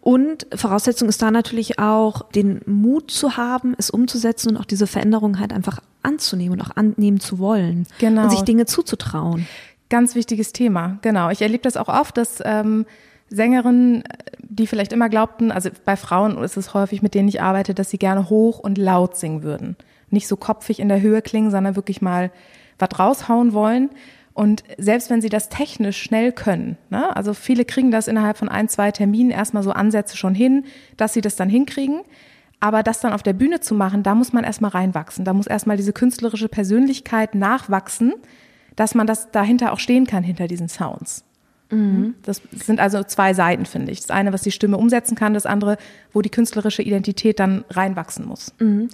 Und 0.03 0.47
Voraussetzung 0.55 1.09
ist 1.09 1.21
da 1.21 1.31
natürlich 1.31 1.79
auch, 1.79 2.23
den 2.31 2.63
Mut 2.65 3.11
zu 3.11 3.37
haben, 3.37 3.75
es 3.77 3.91
umzusetzen 3.91 4.51
und 4.51 4.57
auch 4.57 4.65
diese 4.65 4.87
Veränderung 4.87 5.39
halt 5.39 5.53
einfach 5.53 5.81
anzunehmen 6.03 6.59
und 6.59 6.67
auch 6.67 6.77
annehmen 6.77 7.21
zu 7.21 7.39
wollen. 7.39 7.87
Genau. 7.99 8.25
Und 8.25 8.31
sich 8.31 8.43
Dinge 8.43 8.65
zuzutrauen. 8.65 9.47
Ganz 9.91 10.15
wichtiges 10.15 10.53
Thema, 10.53 10.99
genau. 11.03 11.31
Ich 11.31 11.43
erlebe 11.43 11.65
das 11.65 11.77
auch 11.77 11.89
oft, 11.89 12.17
dass 12.17 12.41
ähm, 12.45 12.87
Sängerinnen, 13.29 14.05
die 14.39 14.67
vielleicht 14.67 14.93
immer 14.93 15.09
glaubten, 15.09 15.53
also 15.53 15.69
bei 15.85 15.97
Frauen 15.97 16.39
ist 16.43 16.57
es 16.57 16.75
häufig, 16.75 17.03
mit 17.03 17.15
denen 17.15 17.29
ich 17.29 17.43
arbeite, 17.43 17.75
dass 17.75 17.91
sie 17.91 17.99
gerne 17.99 18.31
hoch 18.31 18.61
und 18.61 18.79
laut 18.79 19.17
singen 19.17 19.43
würden. 19.43 19.77
Nicht 20.09 20.29
so 20.29 20.37
kopfig 20.37 20.81
in 20.81 20.89
der 20.89 21.01
Höhe 21.01 21.23
klingen, 21.23 21.51
sondern 21.51 21.77
wirklich 21.77 22.01
mal 22.01 22.31
was 22.79 22.99
raushauen 22.99 23.53
wollen. 23.53 23.91
Und 24.33 24.63
selbst 24.79 25.11
wenn 25.11 25.21
sie 25.21 25.29
das 25.29 25.49
technisch 25.49 26.01
schnell 26.01 26.33
können, 26.33 26.79
ne, 26.89 27.15
also 27.17 27.35
viele 27.35 27.65
kriegen 27.65 27.91
das 27.91 28.09
innerhalb 28.09 28.39
von 28.39 28.49
ein, 28.49 28.69
zwei 28.69 28.93
Terminen 28.93 29.31
erstmal 29.31 29.63
so 29.65 29.73
Ansätze 29.73 30.17
schon 30.17 30.35
hin, 30.35 30.65
dass 30.97 31.13
sie 31.13 31.21
das 31.21 31.37
dann 31.37 31.49
hinkriegen. 31.49 32.01
Aber 32.61 32.83
das 32.83 33.01
dann 33.01 33.13
auf 33.13 33.23
der 33.23 33.33
Bühne 33.33 33.61
zu 33.61 33.75
machen, 33.75 34.03
da 34.03 34.15
muss 34.15 34.33
man 34.33 34.45
erstmal 34.45 34.71
reinwachsen. 34.71 35.25
Da 35.25 35.33
muss 35.33 35.47
erstmal 35.47 35.77
diese 35.77 35.93
künstlerische 35.93 36.49
Persönlichkeit 36.49 37.35
nachwachsen, 37.35 38.15
dass 38.81 38.95
man 38.95 39.07
das 39.07 39.31
dahinter 39.31 39.75
auch 39.75 39.79
stehen 39.79 40.07
kann, 40.07 40.25
hinter 40.25 40.49
diesen 40.49 40.71
Sounds. 40.71 41.23
Mhm. 41.69 42.15
Das 42.23 42.41
sind 42.51 42.81
also 42.81 43.05
zwei 43.05 43.35
Seiten, 43.35 43.67
finde 43.67 43.93
ich. 43.93 44.01
Das 44.01 44.09
eine, 44.09 44.33
was 44.33 44.41
die 44.41 44.53
Stimme 44.53 44.79
umsetzen 44.79 45.17
kann, 45.17 45.35
das 45.35 45.45
andere, 45.45 45.77
wo 46.15 46.23
die 46.23 46.31
künstlerische 46.31 46.81
Identität 46.81 47.39
dann 47.41 47.63
reinwachsen 47.69 48.27
muss. 48.27 48.55
Mhm. 48.59 48.89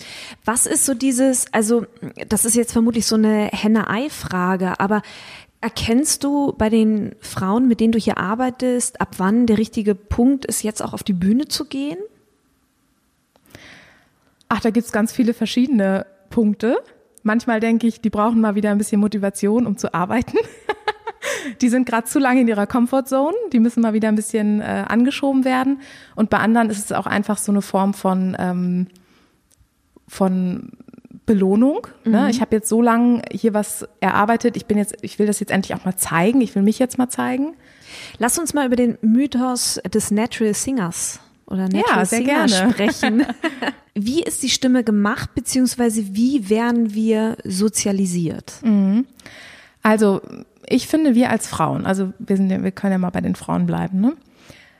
Was 0.44 0.66
ist 0.66 0.86
so 0.86 0.94
dieses, 0.94 1.46
also 1.54 1.86
das 2.28 2.44
ist 2.44 2.56
jetzt 2.56 2.72
vermutlich 2.72 3.06
so 3.06 3.14
eine 3.14 3.48
Henne-Ei-Frage, 3.52 4.80
aber 4.80 5.02
erkennst 5.60 6.24
du 6.24 6.52
bei 6.58 6.68
den 6.68 7.14
Frauen, 7.20 7.68
mit 7.68 7.78
denen 7.78 7.92
du 7.92 8.00
hier 8.00 8.18
arbeitest, 8.18 9.00
ab 9.00 9.14
wann 9.18 9.46
der 9.46 9.56
richtige 9.56 9.94
Punkt 9.94 10.46
ist, 10.46 10.64
jetzt 10.64 10.82
auch 10.82 10.94
auf 10.94 11.04
die 11.04 11.12
Bühne 11.12 11.46
zu 11.46 11.64
gehen? 11.64 11.98
Ach, 14.48 14.58
da 14.58 14.70
gibt 14.70 14.86
es 14.86 14.92
ganz 14.92 15.12
viele 15.12 15.32
verschiedene 15.32 16.06
Punkte. 16.28 16.76
Manchmal 17.26 17.58
denke 17.58 17.88
ich, 17.88 18.00
die 18.00 18.08
brauchen 18.08 18.40
mal 18.40 18.54
wieder 18.54 18.70
ein 18.70 18.78
bisschen 18.78 19.00
Motivation, 19.00 19.66
um 19.66 19.76
zu 19.76 19.92
arbeiten. 19.92 20.38
die 21.60 21.68
sind 21.68 21.84
gerade 21.84 22.06
zu 22.06 22.20
lange 22.20 22.42
in 22.42 22.46
ihrer 22.46 22.68
Comfortzone, 22.68 23.34
die 23.52 23.58
müssen 23.58 23.80
mal 23.80 23.94
wieder 23.94 24.06
ein 24.06 24.14
bisschen 24.14 24.60
äh, 24.60 24.84
angeschoben 24.86 25.44
werden. 25.44 25.80
Und 26.14 26.30
bei 26.30 26.38
anderen 26.38 26.70
ist 26.70 26.78
es 26.78 26.92
auch 26.92 27.06
einfach 27.06 27.38
so 27.38 27.50
eine 27.50 27.62
Form 27.62 27.94
von, 27.94 28.36
ähm, 28.38 28.86
von 30.06 30.70
Belohnung. 31.26 31.88
Ne? 32.04 32.22
Mhm. 32.22 32.28
Ich 32.28 32.40
habe 32.40 32.54
jetzt 32.54 32.68
so 32.68 32.80
lange 32.80 33.22
hier 33.32 33.54
was 33.54 33.88
erarbeitet. 33.98 34.56
Ich 34.56 34.66
bin 34.66 34.78
jetzt, 34.78 34.94
ich 35.02 35.18
will 35.18 35.26
das 35.26 35.40
jetzt 35.40 35.50
endlich 35.50 35.76
auch 35.76 35.84
mal 35.84 35.96
zeigen. 35.96 36.40
Ich 36.42 36.54
will 36.54 36.62
mich 36.62 36.78
jetzt 36.78 36.96
mal 36.96 37.08
zeigen. 37.08 37.56
Lass 38.18 38.38
uns 38.38 38.54
mal 38.54 38.66
über 38.66 38.76
den 38.76 38.98
Mythos 39.00 39.80
des 39.92 40.12
Natural 40.12 40.54
Singers 40.54 41.18
oder 41.46 41.68
Natural 41.68 41.98
ja, 41.98 42.04
sehr 42.04 42.18
Singer 42.18 42.46
gerne. 42.46 42.72
sprechen. 42.72 43.26
wie 43.94 44.22
ist 44.22 44.42
die 44.42 44.50
Stimme 44.50 44.84
gemacht, 44.84 45.34
beziehungsweise 45.34 46.14
wie 46.14 46.50
werden 46.50 46.94
wir 46.94 47.36
sozialisiert? 47.44 48.54
Mhm. 48.62 49.06
Also 49.82 50.20
ich 50.68 50.86
finde, 50.88 51.14
wir 51.14 51.30
als 51.30 51.46
Frauen, 51.46 51.86
also 51.86 52.12
wir, 52.18 52.36
sind, 52.36 52.50
wir 52.50 52.72
können 52.72 52.92
ja 52.92 52.98
mal 52.98 53.10
bei 53.10 53.20
den 53.20 53.36
Frauen 53.36 53.66
bleiben, 53.66 54.00
ne? 54.00 54.12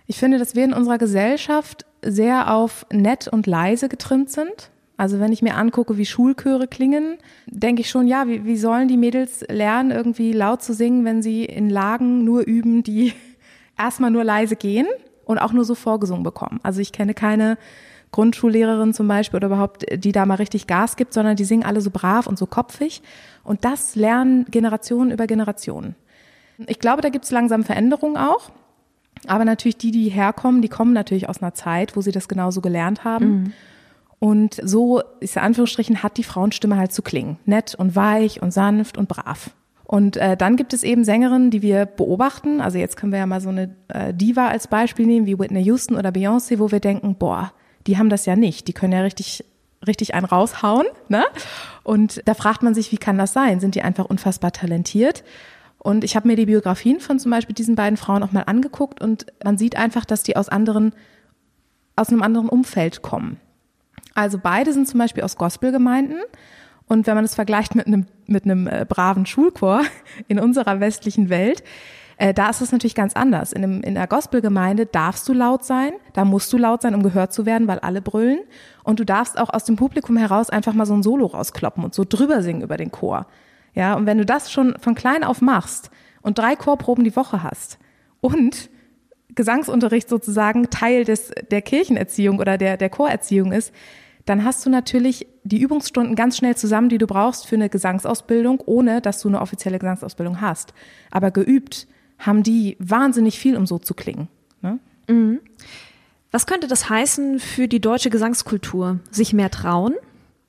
Ich 0.09 0.19
finde, 0.19 0.39
dass 0.39 0.55
wir 0.55 0.65
in 0.65 0.73
unserer 0.73 0.99
Gesellschaft 0.99 1.85
sehr 2.01 2.53
auf 2.53 2.87
nett 2.93 3.27
und 3.27 3.49
leise 3.49 3.89
getrimmt 3.89 4.31
sind. 4.31 4.71
Also 4.97 5.19
wenn 5.19 5.33
ich 5.33 5.43
mir 5.43 5.57
angucke, 5.57 5.99
wie 5.99 6.07
Schulchöre 6.07 6.69
klingen, 6.69 7.19
denke 7.47 7.81
ich 7.81 7.91
schon, 7.91 8.07
ja, 8.07 8.29
wie, 8.29 8.45
wie 8.45 8.57
sollen 8.57 8.87
die 8.87 8.97
Mädels 8.97 9.45
lernen, 9.49 9.91
irgendwie 9.91 10.33
laut 10.33 10.63
zu 10.63 10.75
singen, 10.75 11.05
wenn 11.05 11.23
sie 11.23 11.45
in 11.45 11.71
Lagen 11.71 12.25
nur 12.25 12.43
üben, 12.43 12.85
die 12.85 13.15
erstmal 13.79 14.13
nur 14.13 14.23
leise 14.23 14.55
gehen 14.55 14.87
und 15.26 15.38
auch 15.38 15.52
nur 15.52 15.64
so 15.64 15.75
vorgesungen 15.75 16.23
bekommen. 16.23 16.61
Also 16.62 16.80
ich 16.80 16.92
kenne 16.92 17.12
keine 17.12 17.59
Grundschullehrerin 18.12 18.95
zum 18.95 19.09
Beispiel 19.09 19.37
oder 19.37 19.49
überhaupt, 19.49 19.85
die 19.92 20.12
da 20.12 20.25
mal 20.25 20.37
richtig 20.37 20.66
Gas 20.66 20.97
gibt, 20.97 21.12
sondern 21.12 21.37
die 21.37 21.45
singen 21.45 21.64
alle 21.64 21.83
so 21.83 21.90
brav 21.90 22.26
und 22.26 22.38
so 22.38 22.47
kopfig. 22.47 23.02
Und 23.45 23.64
das 23.64 23.97
lernen 23.97 24.47
Generationen 24.50 25.11
über 25.11 25.26
Generationen. 25.26 25.97
Ich 26.66 26.78
glaube, 26.78 27.02
da 27.02 27.11
gibt 27.11 27.26
es 27.26 27.30
langsam 27.30 27.64
Veränderungen 27.64 28.16
auch. 28.16 28.50
Aber 29.26 29.45
natürlich 29.45 29.76
die, 29.76 29.90
die 29.90 30.09
herkommen, 30.09 30.62
die 30.62 30.68
kommen 30.68 30.92
natürlich 30.92 31.28
aus 31.28 31.42
einer 31.42 31.54
Zeit, 31.54 31.97
wo 31.97 32.00
sie 32.00 32.12
das 32.12 32.28
genauso 32.28 32.61
gelernt 32.61 33.04
haben. 33.04 33.26
Mhm. 33.26 33.52
Und 34.18 34.61
so, 34.62 35.02
ist 35.21 35.37
in 35.37 35.42
Anführungsstrichen, 35.42 36.02
hat 36.02 36.16
die 36.16 36.25
Frauenstimme 36.25 36.76
halt 36.76 36.92
zu 36.92 37.02
klingen. 37.02 37.38
Nett 37.45 37.75
und 37.75 37.97
weich 37.97 38.40
und 38.40 38.52
sanft 38.52 38.97
und 38.97 39.09
brav. 39.09 39.50
Und 39.87 40.16
äh, 40.16 40.37
dann 40.37 40.57
gibt 40.57 40.73
es 40.73 40.83
eben 40.83 41.05
Sängerinnen, 41.05 41.50
die 41.50 41.62
wir 41.62 41.87
beobachten. 41.87 42.61
Also 42.61 42.76
jetzt 42.76 42.97
können 42.97 43.12
wir 43.12 43.21
ja 43.21 43.26
mal 43.26 43.40
so 43.40 43.50
eine 43.50 43.75
äh, 43.88 44.12
Diva 44.12 44.49
als 44.49 44.66
Beispiel 44.66 45.07
nehmen, 45.07 45.26
wie 45.26 45.38
Whitney 45.38 45.62
Houston 45.62 45.97
oder 45.97 46.11
Beyoncé, 46.11 46.59
wo 46.59 46.73
wir 46.73 46.81
denken, 46.81 47.14
boah, 47.14 47.52
die 47.87 47.97
haben 47.97 48.09
das 48.09 48.26
ja 48.26 48.35
nicht. 48.35 48.66
Die 48.66 48.73
können 48.73 48.93
ja 48.93 49.02
richtig, 49.02 49.45
richtig 49.87 50.14
einen 50.14 50.26
raushauen. 50.26 50.87
Ne? 51.09 51.25
Und 51.85 52.21
da 52.25 52.35
fragt 52.35 52.64
man 52.64 52.75
sich, 52.75 52.90
wie 52.90 52.97
kann 52.97 53.16
das 53.16 53.33
sein? 53.33 53.61
Sind 53.61 53.76
die 53.76 53.83
einfach 53.83 54.07
unfassbar 54.07 54.50
talentiert? 54.50 55.23
Und 55.78 56.02
ich 56.02 56.16
habe 56.16 56.26
mir 56.26 56.35
die 56.35 56.47
Biografien 56.47 56.99
von 56.99 57.21
zum 57.21 57.31
Beispiel 57.31 57.55
diesen 57.55 57.76
beiden 57.76 57.97
Frauen 57.97 58.25
auch 58.25 58.33
mal 58.33 58.43
angeguckt 58.43 59.00
und 59.00 59.26
man 59.45 59.57
sieht 59.57 59.76
einfach, 59.76 60.05
dass 60.05 60.25
die 60.25 60.37
aus 60.37 60.49
anderen, 60.49 60.93
aus 61.95 62.09
einem 62.09 62.23
anderen 62.23 62.49
Umfeld 62.49 63.02
kommen. 63.02 63.38
Also 64.12 64.40
beide 64.43 64.73
sind 64.73 64.88
zum 64.88 64.99
Beispiel 64.99 65.23
aus 65.23 65.37
Gospelgemeinden. 65.37 66.19
Und 66.88 67.07
wenn 67.07 67.14
man 67.14 67.25
es 67.25 67.35
vergleicht 67.35 67.75
mit 67.75 67.87
einem, 67.87 68.07
mit 68.26 68.45
einem 68.45 68.66
äh, 68.66 68.87
braven 68.88 69.26
Schulchor 69.26 69.83
in 70.28 70.38
unserer 70.38 70.81
westlichen 70.81 71.28
Welt, 71.28 71.62
äh, 72.19 72.33
da 72.33 72.49
ist 72.49 72.61
es 72.61 72.73
natürlich 72.73 72.95
ganz 72.95 73.14
anders. 73.14 73.52
In, 73.52 73.62
einem, 73.62 73.83
in 73.83 73.95
der 73.95 74.07
Gospelgemeinde 74.07 74.87
darfst 74.87 75.28
du 75.28 75.33
laut 75.33 75.64
sein, 75.64 75.93
da 76.14 76.25
musst 76.25 76.52
du 76.52 76.59
laut 76.59 76.83
sein, 76.83 76.95
um 76.95 77.02
gehört 77.02 77.33
zu 77.33 77.45
werden, 77.45 77.69
weil 77.69 77.78
alle 77.81 78.00
brüllen. 78.00 78.38
Und 78.85 79.00
du 79.00 79.05
darfst 79.05 79.38
auch 79.38 79.50
aus 79.52 79.64
dem 79.64 79.76
Publikum 79.76 80.16
heraus 80.16 80.49
einfach 80.49 80.73
mal 80.73 80.87
so 80.87 80.95
ein 80.95 81.02
Solo 81.02 81.26
rauskloppen 81.26 81.85
und 81.85 81.95
so 81.95 82.05
drüber 82.09 82.43
singen 82.43 82.62
über 82.62 82.76
den 82.76 82.90
Chor. 82.90 83.26
Ja, 83.75 83.95
und 83.95 84.07
wenn 84.07 84.19
du 84.19 84.25
das 84.25 84.50
schon 84.50 84.76
von 84.81 84.95
klein 84.95 85.25
auf 85.25 85.43
machst 85.43 85.90
und 86.23 86.38
drei 86.38 86.57
Chorproben 86.57 87.05
die 87.05 87.14
Woche 87.14 87.43
hast 87.43 87.78
und 88.23 88.71
Gesangsunterricht 89.35 90.09
sozusagen 90.09 90.71
Teil 90.71 91.05
des, 91.05 91.31
der 91.50 91.61
Kirchenerziehung 91.61 92.38
oder 92.38 92.57
der, 92.57 92.78
der 92.78 92.88
Chorerziehung 92.88 93.52
ist, 93.52 93.75
dann 94.25 94.45
hast 94.45 94.64
du 94.64 94.71
natürlich 94.71 95.26
die 95.47 95.61
Übungsstunden 95.61 96.15
ganz 96.15 96.37
schnell 96.37 96.57
zusammen, 96.57 96.88
die 96.88 96.99
du 96.99 97.07
brauchst 97.07 97.47
für 97.47 97.57
eine 97.57 97.69
Gesangsausbildung, 97.69 98.61
ohne 98.65 99.00
dass 99.00 99.21
du 99.21 99.29
eine 99.29 99.41
offizielle 99.41 99.79
Gesangsausbildung 99.79 100.41
hast. 100.41 100.75
Aber 101.11 101.31
geübt 101.31 101.87
haben 102.19 102.43
die 102.43 102.76
wahnsinnig 102.79 103.38
viel, 103.38 103.57
um 103.57 103.67
so 103.67 103.79
zu 103.79 103.95
klingen. 103.95 104.29
Ne? 104.62 104.79
Mhm. 105.09 105.41
Was 106.31 106.47
könnte 106.47 106.67
das 106.67 106.91
heißen 106.91 107.38
für 107.38 107.69
die 107.69 107.81
deutsche 107.81 108.11
Gesangskultur? 108.11 109.00
Sich 109.11 109.33
mehr 109.33 109.50
trauen? 109.50 109.95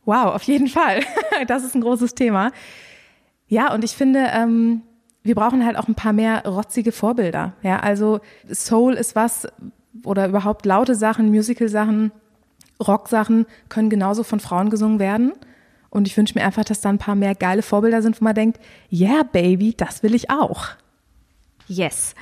Wow, 0.06 0.36
auf 0.36 0.44
jeden 0.44 0.68
Fall. 0.68 1.02
Das 1.48 1.64
ist 1.64 1.76
ein 1.76 1.82
großes 1.82 2.16
Thema. 2.16 2.52
Ja, 3.48 3.72
und 3.72 3.84
ich 3.84 3.92
finde, 3.92 4.28
ähm, 4.34 4.82
wir 5.22 5.36
brauchen 5.36 5.64
halt 5.64 5.78
auch 5.78 5.88
ein 5.88 5.94
paar 5.94 6.14
mehr 6.14 6.44
rotzige 6.48 6.92
Vorbilder. 6.92 7.54
Ja, 7.62 7.80
also 7.80 8.22
Soul 8.52 8.94
ist 8.94 9.16
was 9.16 9.48
oder 10.04 10.28
überhaupt 10.28 10.66
laute 10.66 10.96
Sachen, 10.96 11.30
Musical-Sachen, 11.30 12.12
Rock-Sachen 12.86 13.46
können 13.70 13.90
genauso 13.90 14.24
von 14.24 14.40
Frauen 14.40 14.70
gesungen 14.70 15.00
werden. 15.00 15.34
Und 15.90 16.08
ich 16.08 16.18
wünsche 16.18 16.38
mir 16.38 16.46
einfach, 16.46 16.66
dass 16.66 16.82
da 16.82 16.90
ein 16.90 16.98
paar 16.98 17.16
mehr 17.16 17.34
geile 17.34 17.62
Vorbilder 17.62 18.02
sind, 18.02 18.20
wo 18.20 18.24
man 18.24 18.36
denkt, 18.36 18.60
yeah, 18.92 19.24
Baby, 19.24 19.74
das 19.76 20.04
will 20.04 20.14
ich 20.14 20.30
auch. 20.30 20.68
Yes. 21.68 22.14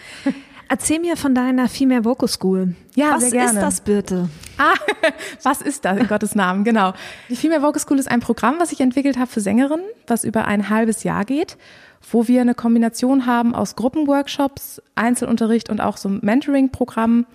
Erzähl 0.67 0.99
mir 0.99 1.15
von 1.15 1.35
deiner 1.35 1.69
Female 1.69 2.03
Vocal 2.03 2.27
School. 2.27 2.75
Ja, 2.95 3.15
was 3.15 3.29
sehr 3.29 3.31
gerne. 3.31 3.59
ist 3.59 3.61
das 3.61 3.81
bitte? 3.81 4.29
Ah, 4.57 4.73
was 5.43 5.61
ist 5.61 5.85
das 5.85 5.97
in 5.97 6.07
Gottes 6.07 6.33
Namen? 6.33 6.63
Genau. 6.63 6.93
Die 7.29 7.35
Female 7.35 7.61
Vocal 7.61 7.79
School 7.79 7.99
ist 7.99 8.09
ein 8.09 8.19
Programm, 8.19 8.55
was 8.59 8.71
ich 8.71 8.81
entwickelt 8.81 9.17
habe 9.17 9.27
für 9.27 9.41
Sängerinnen, 9.41 9.85
was 10.07 10.23
über 10.23 10.45
ein 10.45 10.69
halbes 10.69 11.03
Jahr 11.03 11.23
geht, 11.23 11.57
wo 12.11 12.27
wir 12.27 12.41
eine 12.41 12.55
Kombination 12.55 13.27
haben 13.27 13.53
aus 13.53 13.75
Gruppenworkshops, 13.75 14.81
Einzelunterricht 14.95 15.69
und 15.69 15.81
auch 15.81 15.97
so 15.97 16.09
Mentoring-Programm. 16.09 17.25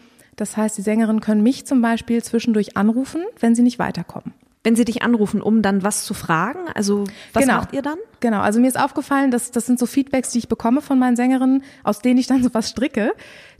Das 0.41 0.57
heißt, 0.57 0.79
die 0.79 0.83
Sängerinnen 0.83 1.21
können 1.21 1.43
mich 1.43 1.67
zum 1.67 1.83
Beispiel 1.83 2.23
zwischendurch 2.23 2.77
anrufen, 2.77 3.23
wenn 3.39 3.55
sie 3.55 3.63
nicht 3.63 3.79
weiterkommen 3.79 4.33
wenn 4.63 4.77
sie 4.77 4.85
dich 4.85 5.03
anrufen, 5.03 5.41
um 5.41 5.63
dann 5.63 5.83
was 5.83 6.05
zu 6.05 6.13
fragen? 6.13 6.61
Also 6.75 7.05
was 7.33 7.45
genau. 7.45 7.57
macht 7.57 7.73
ihr 7.73 7.81
dann? 7.81 7.97
Genau, 8.21 8.41
also 8.41 8.61
mir 8.61 8.69
ist 8.69 8.79
aufgefallen, 8.79 9.31
dass 9.31 9.51
das 9.51 9.65
sind 9.65 9.79
so 9.79 9.87
Feedbacks, 9.87 10.33
die 10.33 10.39
ich 10.39 10.49
bekomme 10.49 10.83
von 10.83 10.99
meinen 10.99 11.17
Sängerinnen, 11.17 11.63
aus 11.83 12.01
denen 12.01 12.19
ich 12.19 12.27
dann 12.27 12.43
so 12.43 12.53
was 12.53 12.69
stricke. 12.69 13.13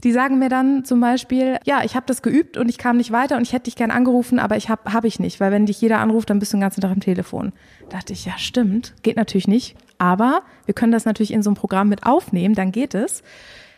Die 0.03 0.11
sagen 0.11 0.37
mir 0.37 0.49
dann 0.49 0.85
zum 0.85 0.99
Beispiel, 0.99 1.57
ja, 1.65 1.83
ich 1.83 1.95
habe 1.95 2.05
das 2.05 2.21
geübt 2.21 2.57
und 2.57 2.69
ich 2.69 2.77
kam 2.77 2.97
nicht 2.97 3.11
weiter 3.11 3.37
und 3.37 3.43
ich 3.43 3.53
hätte 3.53 3.63
dich 3.63 3.75
gern 3.75 3.89
angerufen, 3.89 4.37
aber 4.37 4.57
ich 4.57 4.69
habe 4.69 4.93
hab 4.93 5.03
ich 5.03 5.19
nicht, 5.19 5.39
weil 5.39 5.51
wenn 5.51 5.65
dich 5.65 5.81
jeder 5.81 5.99
anruft, 5.99 6.29
dann 6.29 6.37
bist 6.37 6.53
du 6.53 6.57
den 6.57 6.61
ganzen 6.61 6.81
Tag 6.81 6.91
am 6.91 6.99
Telefon. 6.99 7.51
Da 7.89 7.97
dachte 7.97 8.13
ich, 8.13 8.25
ja 8.25 8.37
stimmt, 8.37 8.93
geht 9.01 9.15
natürlich 9.15 9.47
nicht, 9.47 9.75
aber 9.97 10.43
wir 10.65 10.75
können 10.75 10.91
das 10.91 11.05
natürlich 11.05 11.33
in 11.33 11.41
so 11.41 11.49
einem 11.49 11.57
Programm 11.57 11.89
mit 11.89 12.05
aufnehmen, 12.05 12.53
dann 12.53 12.71
geht 12.71 12.93
es. 12.93 13.23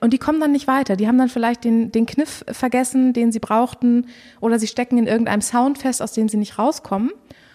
Und 0.03 0.11
die 0.11 0.17
kommen 0.17 0.41
dann 0.41 0.51
nicht 0.51 0.67
weiter. 0.67 0.97
Die 0.97 1.07
haben 1.07 1.17
dann 1.17 1.29
vielleicht 1.29 1.63
den, 1.63 1.89
den 1.89 2.05
Kniff 2.05 2.43
vergessen, 2.51 3.13
den 3.13 3.31
sie 3.31 3.39
brauchten, 3.39 4.07
oder 4.41 4.59
sie 4.59 4.67
stecken 4.67 4.97
in 4.97 5.07
irgendeinem 5.07 5.39
Sound 5.39 5.77
fest, 5.77 6.01
aus 6.01 6.11
dem 6.11 6.27
sie 6.27 6.35
nicht 6.35 6.59
rauskommen. 6.59 7.11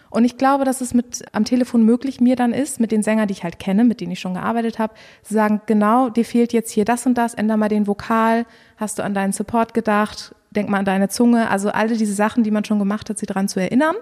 Und 0.09 0.25
ich 0.25 0.38
glaube, 0.38 0.64
dass 0.64 0.81
es 0.81 0.95
mit 0.95 1.26
am 1.33 1.45
Telefon 1.45 1.83
möglich 1.83 2.23
mir 2.23 2.37
dann 2.37 2.55
ist, 2.55 2.81
mit 2.81 2.90
den 2.90 3.02
Sängern, 3.02 3.28
die 3.28 3.33
ich 3.33 3.45
halt 3.45 3.59
kenne, 3.59 3.85
mit 3.85 4.00
denen 4.00 4.12
ich 4.12 4.21
schon 4.21 4.33
gearbeitet 4.33 4.78
habe, 4.78 4.95
zu 5.25 5.35
sagen, 5.35 5.61
genau, 5.67 6.09
dir 6.09 6.25
fehlt 6.25 6.55
jetzt 6.55 6.71
hier 6.71 6.87
das 6.87 7.05
und 7.05 7.19
das, 7.19 7.35
änder 7.35 7.59
mal 7.59 7.69
den 7.69 7.87
Vokal, 7.87 8.47
hast 8.78 8.99
du 8.99 9.05
an 9.05 9.12
deinen 9.12 9.35
Support 9.35 9.75
gedacht, 9.75 10.35
denk 10.50 10.71
mal 10.71 10.78
an 10.78 10.87
deine 10.87 11.11
Zunge, 11.11 11.50
also 11.50 11.69
alle 11.69 11.99
diese 11.99 12.14
Sachen, 12.14 12.45
die 12.45 12.50
man 12.50 12.64
schon 12.64 12.78
gemacht 12.78 13.11
hat, 13.11 13.19
sie 13.19 13.26
daran 13.26 13.49
zu 13.49 13.61
erinnern. 13.61 13.97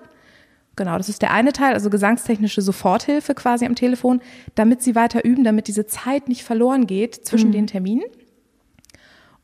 Genau, 0.76 0.97
das 0.99 1.09
ist 1.09 1.21
der 1.21 1.33
eine 1.33 1.53
Teil, 1.53 1.75
also 1.75 1.91
gesangstechnische 1.91 2.62
Soforthilfe 2.62 3.35
quasi 3.35 3.67
am 3.67 3.75
Telefon, 3.75 4.21
damit 4.55 4.83
sie 4.83 4.95
weiter 4.95 5.25
üben, 5.25 5.43
damit 5.43 5.67
diese 5.67 5.87
Zeit 5.87 6.29
nicht 6.29 6.45
verloren 6.45 6.87
geht 6.87 7.26
zwischen 7.26 7.49
mhm. 7.49 7.55
den 7.55 7.67
Terminen. 7.67 8.05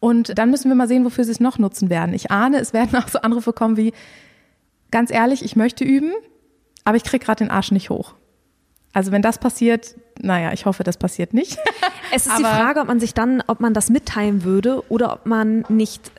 Und 0.02 0.36
dann 0.36 0.50
müssen 0.50 0.68
wir 0.68 0.74
mal 0.74 0.88
sehen, 0.88 1.04
wofür 1.04 1.22
sie 1.22 1.30
es 1.30 1.38
noch 1.38 1.60
nutzen 1.60 1.88
werden. 1.88 2.12
Ich 2.12 2.32
ahne, 2.32 2.58
es 2.58 2.72
werden 2.72 2.96
auch 3.00 3.06
so 3.06 3.20
Anrufe 3.20 3.52
kommen 3.52 3.76
wie, 3.76 3.92
ganz 4.90 5.12
ehrlich, 5.12 5.44
ich 5.44 5.54
möchte 5.54 5.84
üben, 5.84 6.10
aber 6.82 6.96
ich 6.96 7.04
kriege 7.04 7.24
gerade 7.24 7.44
den 7.44 7.52
Arsch 7.52 7.70
nicht 7.70 7.88
hoch. 7.88 8.14
Also 8.92 9.12
wenn 9.12 9.22
das 9.22 9.38
passiert, 9.38 9.94
naja, 10.20 10.52
ich 10.52 10.66
hoffe, 10.66 10.82
das 10.82 10.96
passiert 10.96 11.32
nicht. 11.32 11.56
Es 12.14 12.26
ist 12.26 12.36
die 12.36 12.42
Frage, 12.42 12.80
ob 12.80 12.88
man 12.88 13.00
sich 13.00 13.14
dann, 13.14 13.42
ob 13.46 13.60
man 13.60 13.72
das 13.72 13.88
mitteilen 13.88 14.44
würde 14.44 14.82
oder 14.90 15.14
ob 15.14 15.24
man 15.24 15.64
nicht 15.70 16.12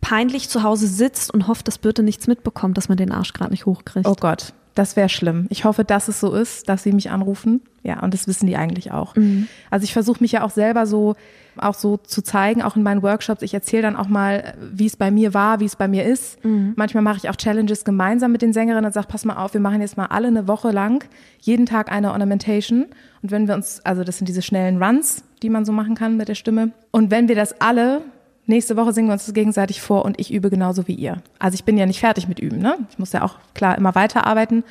peinlich 0.00 0.48
zu 0.48 0.62
Hause 0.62 0.86
sitzt 0.86 1.34
und 1.34 1.48
hofft, 1.48 1.66
dass 1.66 1.78
Birte 1.78 2.04
nichts 2.04 2.28
mitbekommt, 2.28 2.76
dass 2.76 2.88
man 2.88 2.96
den 2.96 3.10
Arsch 3.10 3.32
gerade 3.32 3.50
nicht 3.50 3.66
hochkriegt. 3.66 4.06
Oh 4.06 4.14
Gott, 4.14 4.52
das 4.74 4.96
wäre 4.96 5.08
schlimm. 5.08 5.46
Ich 5.50 5.64
hoffe, 5.64 5.84
dass 5.84 6.08
es 6.08 6.20
so 6.20 6.32
ist, 6.32 6.68
dass 6.68 6.82
sie 6.82 6.92
mich 6.92 7.10
anrufen. 7.10 7.60
Ja, 7.82 8.00
und 8.00 8.14
das 8.14 8.26
wissen 8.26 8.46
die 8.46 8.56
eigentlich 8.56 8.92
auch. 8.92 9.16
Mhm. 9.16 9.48
Also 9.70 9.84
ich 9.84 9.92
versuche 9.92 10.22
mich 10.22 10.32
ja 10.32 10.44
auch 10.44 10.50
selber 10.50 10.86
so 10.86 11.14
auch 11.56 11.74
so 11.74 11.96
zu 11.98 12.22
zeigen, 12.22 12.62
auch 12.62 12.76
in 12.76 12.82
meinen 12.82 13.02
Workshops. 13.02 13.42
Ich 13.42 13.54
erzähle 13.54 13.82
dann 13.82 13.96
auch 13.96 14.08
mal, 14.08 14.54
wie 14.72 14.86
es 14.86 14.96
bei 14.96 15.10
mir 15.10 15.34
war, 15.34 15.60
wie 15.60 15.66
es 15.66 15.76
bei 15.76 15.88
mir 15.88 16.04
ist. 16.04 16.42
Mhm. 16.44 16.72
Manchmal 16.76 17.02
mache 17.02 17.18
ich 17.18 17.28
auch 17.28 17.36
Challenges 17.36 17.84
gemeinsam 17.84 18.32
mit 18.32 18.42
den 18.42 18.52
Sängerinnen 18.52 18.86
und 18.86 18.92
sage, 18.92 19.06
pass 19.08 19.24
mal 19.24 19.36
auf, 19.36 19.52
wir 19.52 19.60
machen 19.60 19.80
jetzt 19.80 19.96
mal 19.96 20.06
alle 20.06 20.28
eine 20.28 20.48
Woche 20.48 20.70
lang 20.70 21.04
jeden 21.40 21.66
Tag 21.66 21.92
eine 21.92 22.12
Ornamentation. 22.12 22.86
Und 23.22 23.30
wenn 23.30 23.48
wir 23.48 23.54
uns, 23.54 23.80
also 23.84 24.04
das 24.04 24.18
sind 24.18 24.28
diese 24.28 24.42
schnellen 24.42 24.82
Runs, 24.82 25.24
die 25.42 25.50
man 25.50 25.64
so 25.64 25.72
machen 25.72 25.94
kann 25.94 26.16
mit 26.16 26.28
der 26.28 26.34
Stimme. 26.34 26.70
Und 26.90 27.10
wenn 27.10 27.28
wir 27.28 27.36
das 27.36 27.60
alle 27.60 28.02
Nächste 28.46 28.76
Woche 28.76 28.92
singen 28.92 29.08
wir 29.08 29.12
uns 29.12 29.26
das 29.26 29.34
gegenseitig 29.34 29.80
vor 29.80 30.04
und 30.04 30.18
ich 30.18 30.32
übe 30.32 30.50
genauso 30.50 30.88
wie 30.88 30.94
ihr. 30.94 31.22
Also 31.38 31.54
ich 31.54 31.64
bin 31.64 31.78
ja 31.78 31.86
nicht 31.86 32.00
fertig 32.00 32.28
mit 32.28 32.40
Üben, 32.40 32.58
ne? 32.58 32.76
Ich 32.90 32.98
muss 32.98 33.12
ja 33.12 33.22
auch 33.22 33.36
klar 33.54 33.78
immer 33.78 33.94
weiterarbeiten. 33.94 34.64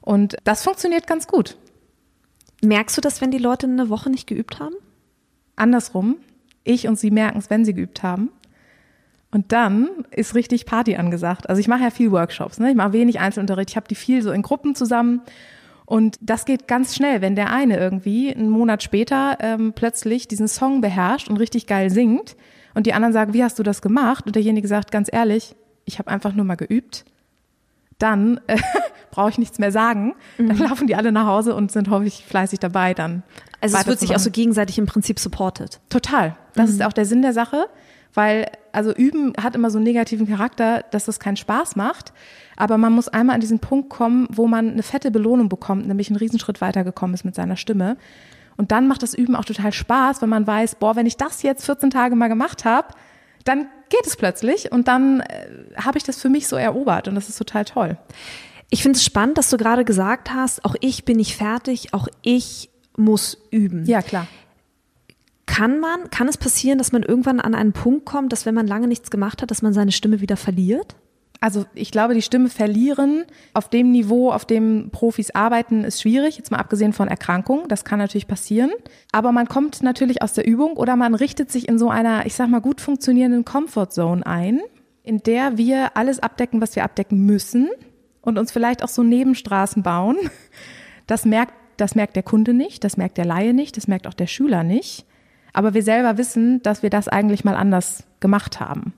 Und 0.00 0.36
das 0.44 0.64
funktioniert 0.64 1.06
ganz 1.06 1.26
gut. 1.26 1.56
Merkst 2.62 2.96
du 2.96 3.00
das, 3.00 3.20
wenn 3.20 3.30
die 3.30 3.38
Leute 3.38 3.66
eine 3.66 3.88
Woche 3.88 4.10
nicht 4.10 4.26
geübt 4.26 4.58
haben? 4.58 4.74
andersrum, 5.56 6.16
ich 6.62 6.88
und 6.88 6.98
sie 6.98 7.10
merken 7.10 7.38
es, 7.38 7.50
wenn 7.50 7.64
sie 7.64 7.74
geübt 7.74 8.02
haben. 8.02 8.30
Und 9.30 9.50
dann 9.52 9.88
ist 10.10 10.34
richtig 10.34 10.64
Party 10.64 10.96
angesagt. 10.96 11.48
Also 11.48 11.58
ich 11.58 11.68
mache 11.68 11.82
ja 11.82 11.90
viel 11.90 12.12
Workshops, 12.12 12.58
ne? 12.58 12.70
ich 12.70 12.76
mache 12.76 12.92
wenig 12.92 13.18
Einzelunterricht, 13.18 13.70
ich 13.70 13.76
habe 13.76 13.88
die 13.88 13.96
viel 13.96 14.22
so 14.22 14.30
in 14.30 14.42
Gruppen 14.42 14.74
zusammen. 14.74 15.22
Und 15.86 16.16
das 16.20 16.46
geht 16.46 16.66
ganz 16.66 16.94
schnell, 16.94 17.20
wenn 17.20 17.36
der 17.36 17.50
eine 17.50 17.76
irgendwie 17.76 18.34
einen 18.34 18.48
Monat 18.48 18.82
später 18.82 19.36
ähm, 19.40 19.72
plötzlich 19.74 20.28
diesen 20.28 20.48
Song 20.48 20.80
beherrscht 20.80 21.28
und 21.28 21.36
richtig 21.36 21.66
geil 21.66 21.90
singt 21.90 22.36
und 22.74 22.86
die 22.86 22.92
anderen 22.92 23.12
sagen, 23.12 23.32
wie 23.34 23.42
hast 23.42 23.58
du 23.58 23.62
das 23.62 23.82
gemacht? 23.82 24.26
Und 24.26 24.34
derjenige 24.36 24.68
sagt, 24.68 24.90
ganz 24.90 25.08
ehrlich, 25.12 25.54
ich 25.84 25.98
habe 25.98 26.10
einfach 26.10 26.34
nur 26.34 26.44
mal 26.44 26.56
geübt. 26.56 27.04
Dann 27.98 28.40
äh, 28.46 28.58
brauche 29.10 29.30
ich 29.30 29.38
nichts 29.38 29.58
mehr 29.58 29.70
sagen. 29.70 30.14
Dann 30.38 30.56
mhm. 30.56 30.64
laufen 30.64 30.86
die 30.86 30.96
alle 30.96 31.12
nach 31.12 31.26
Hause 31.26 31.54
und 31.54 31.70
sind 31.70 31.88
hoffentlich 31.88 32.24
fleißig 32.26 32.58
dabei 32.58 32.94
dann. 32.94 33.22
Also 33.60 33.76
es 33.78 33.86
wird 33.86 34.00
sich 34.00 34.14
auch 34.14 34.20
so 34.20 34.30
gegenseitig 34.30 34.78
im 34.78 34.86
Prinzip 34.86 35.18
supportet. 35.18 35.80
Total. 35.88 36.36
Das 36.54 36.68
mhm. 36.68 36.76
ist 36.76 36.82
auch 36.82 36.92
der 36.92 37.06
Sinn 37.06 37.22
der 37.22 37.32
Sache, 37.32 37.66
weil 38.12 38.46
also 38.72 38.92
üben 38.92 39.32
hat 39.40 39.54
immer 39.54 39.70
so 39.70 39.78
einen 39.78 39.84
negativen 39.84 40.26
Charakter, 40.26 40.84
dass 40.90 41.04
das 41.04 41.20
keinen 41.20 41.36
Spaß 41.36 41.76
macht. 41.76 42.12
Aber 42.56 42.76
man 42.76 42.92
muss 42.92 43.08
einmal 43.08 43.34
an 43.34 43.40
diesen 43.40 43.60
Punkt 43.60 43.88
kommen, 43.88 44.26
wo 44.30 44.46
man 44.46 44.72
eine 44.72 44.82
fette 44.82 45.10
Belohnung 45.10 45.48
bekommt, 45.48 45.86
nämlich 45.86 46.10
einen 46.10 46.16
Riesenschritt 46.16 46.60
weitergekommen 46.60 47.14
ist 47.14 47.24
mit 47.24 47.34
seiner 47.34 47.56
Stimme. 47.56 47.96
Und 48.56 48.72
dann 48.72 48.86
macht 48.86 49.02
das 49.02 49.14
Üben 49.14 49.36
auch 49.36 49.44
total 49.44 49.72
Spaß, 49.72 50.22
wenn 50.22 50.28
man 50.28 50.46
weiß, 50.46 50.76
boah, 50.76 50.96
wenn 50.96 51.06
ich 51.06 51.16
das 51.16 51.42
jetzt 51.42 51.64
14 51.64 51.90
Tage 51.90 52.14
mal 52.14 52.28
gemacht 52.28 52.64
habe, 52.64 52.88
dann 53.44 53.68
geht 53.90 54.06
es 54.06 54.16
plötzlich 54.16 54.72
und 54.72 54.88
dann 54.88 55.20
äh, 55.20 55.48
habe 55.76 55.98
ich 55.98 56.04
das 56.04 56.20
für 56.20 56.28
mich 56.28 56.48
so 56.48 56.56
erobert 56.56 57.08
und 57.08 57.14
das 57.14 57.28
ist 57.28 57.36
total 57.36 57.64
toll. 57.64 57.98
Ich 58.70 58.82
finde 58.82 58.96
es 58.96 59.04
spannend, 59.04 59.38
dass 59.38 59.50
du 59.50 59.56
gerade 59.56 59.84
gesagt 59.84 60.32
hast, 60.32 60.64
auch 60.64 60.74
ich 60.80 61.04
bin 61.04 61.18
nicht 61.18 61.36
fertig, 61.36 61.92
auch 61.92 62.08
ich 62.22 62.70
muss 62.96 63.38
üben. 63.50 63.84
Ja, 63.84 64.02
klar. 64.02 64.26
Kann 65.46 65.78
man, 65.78 66.10
kann 66.10 66.26
es 66.26 66.38
passieren, 66.38 66.78
dass 66.78 66.90
man 66.90 67.02
irgendwann 67.02 67.38
an 67.38 67.54
einen 67.54 67.72
Punkt 67.72 68.06
kommt, 68.06 68.32
dass 68.32 68.46
wenn 68.46 68.54
man 68.54 68.66
lange 68.66 68.88
nichts 68.88 69.10
gemacht 69.10 69.42
hat, 69.42 69.50
dass 69.50 69.62
man 69.62 69.74
seine 69.74 69.92
Stimme 69.92 70.20
wieder 70.20 70.36
verliert? 70.36 70.96
Also 71.44 71.66
ich 71.74 71.90
glaube, 71.90 72.14
die 72.14 72.22
Stimme 72.22 72.48
verlieren 72.48 73.26
auf 73.52 73.68
dem 73.68 73.92
Niveau, 73.92 74.30
auf 74.32 74.46
dem 74.46 74.88
Profis 74.90 75.30
arbeiten, 75.32 75.84
ist 75.84 76.00
schwierig, 76.00 76.38
jetzt 76.38 76.50
mal 76.50 76.56
abgesehen 76.56 76.94
von 76.94 77.06
Erkrankungen. 77.06 77.68
Das 77.68 77.84
kann 77.84 77.98
natürlich 77.98 78.26
passieren. 78.26 78.70
Aber 79.12 79.30
man 79.30 79.46
kommt 79.46 79.82
natürlich 79.82 80.22
aus 80.22 80.32
der 80.32 80.46
Übung 80.46 80.78
oder 80.78 80.96
man 80.96 81.14
richtet 81.14 81.52
sich 81.52 81.68
in 81.68 81.78
so 81.78 81.90
einer, 81.90 82.24
ich 82.24 82.34
sag 82.34 82.48
mal, 82.48 82.62
gut 82.62 82.80
funktionierenden 82.80 83.44
Comfort 83.44 83.88
Zone 83.90 84.24
ein, 84.24 84.62
in 85.02 85.18
der 85.18 85.58
wir 85.58 85.98
alles 85.98 86.18
abdecken, 86.18 86.62
was 86.62 86.76
wir 86.76 86.84
abdecken 86.84 87.26
müssen 87.26 87.68
und 88.22 88.38
uns 88.38 88.50
vielleicht 88.50 88.82
auch 88.82 88.88
so 88.88 89.02
Nebenstraßen 89.02 89.82
bauen. 89.82 90.16
Das 91.06 91.26
merkt, 91.26 91.52
das 91.76 91.94
merkt 91.94 92.16
der 92.16 92.22
Kunde 92.22 92.54
nicht, 92.54 92.84
das 92.84 92.96
merkt 92.96 93.18
der 93.18 93.26
Laie 93.26 93.52
nicht, 93.52 93.76
das 93.76 93.86
merkt 93.86 94.06
auch 94.06 94.14
der 94.14 94.28
Schüler 94.28 94.62
nicht. 94.62 95.04
Aber 95.52 95.74
wir 95.74 95.82
selber 95.82 96.16
wissen, 96.16 96.62
dass 96.62 96.82
wir 96.82 96.88
das 96.88 97.06
eigentlich 97.06 97.44
mal 97.44 97.54
anders 97.54 98.04
gemacht 98.20 98.60
haben. 98.60 98.94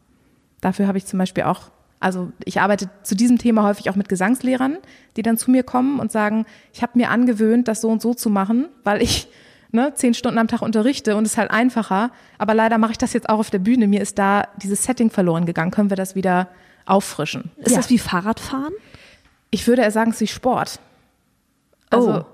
Dafür 0.60 0.86
habe 0.86 0.98
ich 0.98 1.06
zum 1.06 1.18
Beispiel 1.18 1.42
auch, 1.42 1.72
also 2.00 2.30
ich 2.44 2.60
arbeite 2.60 2.90
zu 3.02 3.14
diesem 3.14 3.38
Thema 3.38 3.62
häufig 3.62 3.88
auch 3.90 3.96
mit 3.96 4.08
Gesangslehrern, 4.08 4.78
die 5.16 5.22
dann 5.22 5.38
zu 5.38 5.50
mir 5.50 5.62
kommen 5.62 5.98
und 5.98 6.12
sagen, 6.12 6.46
ich 6.72 6.82
habe 6.82 6.92
mir 6.94 7.10
angewöhnt, 7.10 7.68
das 7.68 7.80
so 7.80 7.88
und 7.88 8.02
so 8.02 8.14
zu 8.14 8.30
machen, 8.30 8.68
weil 8.84 9.02
ich 9.02 9.28
ne, 9.72 9.92
zehn 9.94 10.14
Stunden 10.14 10.38
am 10.38 10.48
Tag 10.48 10.62
unterrichte 10.62 11.16
und 11.16 11.24
es 11.24 11.32
ist 11.32 11.38
halt 11.38 11.50
einfacher. 11.50 12.10
Aber 12.38 12.54
leider 12.54 12.78
mache 12.78 12.92
ich 12.92 12.98
das 12.98 13.12
jetzt 13.12 13.28
auch 13.28 13.38
auf 13.38 13.50
der 13.50 13.58
Bühne. 13.58 13.86
Mir 13.86 14.02
ist 14.02 14.18
da 14.18 14.48
dieses 14.62 14.84
Setting 14.84 15.10
verloren 15.10 15.46
gegangen. 15.46 15.70
Können 15.70 15.90
wir 15.90 15.96
das 15.96 16.14
wieder 16.14 16.48
auffrischen? 16.84 17.50
Ist 17.56 17.72
ja. 17.72 17.76
das 17.78 17.90
wie 17.90 17.98
Fahrradfahren? 17.98 18.74
Ich 19.50 19.66
würde 19.66 19.82
eher 19.82 19.90
sagen, 19.90 20.10
es 20.10 20.16
ist 20.16 20.22
wie 20.22 20.26
Sport. 20.26 20.80
Also, 21.90 22.20
oh. 22.20 22.24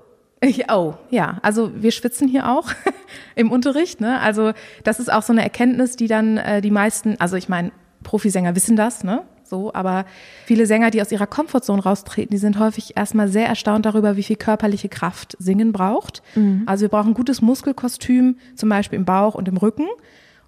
Oh, 0.69 0.93
ja. 1.09 1.39
Also 1.41 1.71
wir 1.81 1.91
schwitzen 1.91 2.27
hier 2.27 2.49
auch 2.49 2.69
im 3.35 3.51
Unterricht. 3.51 4.01
Ne? 4.01 4.19
Also 4.19 4.51
das 4.83 4.99
ist 4.99 5.11
auch 5.11 5.23
so 5.23 5.31
eine 5.31 5.41
Erkenntnis, 5.41 5.95
die 5.95 6.07
dann 6.07 6.37
äh, 6.37 6.61
die 6.61 6.71
meisten, 6.71 7.15
also 7.19 7.37
ich 7.37 7.47
meine, 7.47 7.71
Profisänger 8.03 8.53
wissen 8.53 8.75
das, 8.75 9.05
ne? 9.05 9.23
So, 9.53 9.71
aber 9.71 10.05
viele 10.45 10.65
Sänger, 10.65 10.89
die 10.89 10.99
aus 10.99 11.11
ihrer 11.11 11.27
Komfortzone 11.27 11.83
raustreten, 11.83 12.31
die 12.31 12.39
sind 12.39 12.57
häufig 12.57 12.97
erstmal 12.97 13.27
sehr 13.27 13.45
erstaunt 13.45 13.85
darüber, 13.85 14.17
wie 14.17 14.23
viel 14.23 14.35
körperliche 14.35 14.89
Kraft 14.89 15.37
Singen 15.37 15.71
braucht. 15.71 16.23
Mhm. 16.33 16.63
Also 16.65 16.81
wir 16.81 16.89
brauchen 16.89 17.13
gutes 17.13 17.43
Muskelkostüm, 17.43 18.37
zum 18.55 18.69
Beispiel 18.69 18.97
im 18.97 19.05
Bauch 19.05 19.35
und 19.35 19.47
im 19.47 19.57
Rücken. 19.57 19.85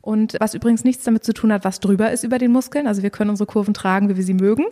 Und 0.02 0.38
was 0.40 0.56
übrigens 0.56 0.84
nichts 0.84 1.04
damit 1.04 1.24
zu 1.24 1.34
tun 1.34 1.54
hat, 1.54 1.64
was 1.64 1.80
drüber 1.80 2.12
ist 2.12 2.24
über 2.24 2.40
den 2.40 2.52
Muskeln. 2.52 2.88
Also 2.88 3.04
wir 3.04 3.12
können 3.12 3.30
unsere 3.30 3.46
Kurven 3.46 3.76
tragen, 3.76 4.10
wie 4.10 4.18
wir 4.18 4.24
sie 4.24 4.34
mögen. 4.34 4.66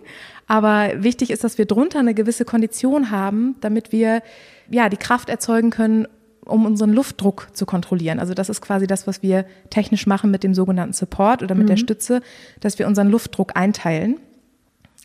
Aber 0.47 0.89
wichtig 0.95 1.29
ist, 1.29 1.43
dass 1.43 1.59
wir 1.59 1.67
drunter 1.67 1.99
eine 1.99 2.15
gewisse 2.15 2.43
Kondition 2.43 3.11
haben, 3.11 3.53
damit 3.61 3.91
wir 3.91 4.23
ja, 4.67 4.89
die 4.89 4.97
Kraft 4.97 5.29
erzeugen 5.29 5.69
können, 5.69 6.07
um 6.45 6.65
unseren 6.65 6.91
Luftdruck 6.91 7.47
zu 7.53 7.65
kontrollieren. 7.65 8.19
Also 8.19 8.33
das 8.33 8.49
ist 8.49 8.61
quasi 8.61 8.87
das, 8.87 9.07
was 9.07 9.21
wir 9.21 9.45
technisch 9.69 10.07
machen 10.07 10.31
mit 10.31 10.43
dem 10.43 10.53
sogenannten 10.53 10.93
Support 10.93 11.43
oder 11.43 11.55
mit 11.55 11.65
mhm. 11.65 11.69
der 11.69 11.77
Stütze, 11.77 12.21
dass 12.59 12.79
wir 12.79 12.87
unseren 12.87 13.09
Luftdruck 13.09 13.55
einteilen. 13.55 14.19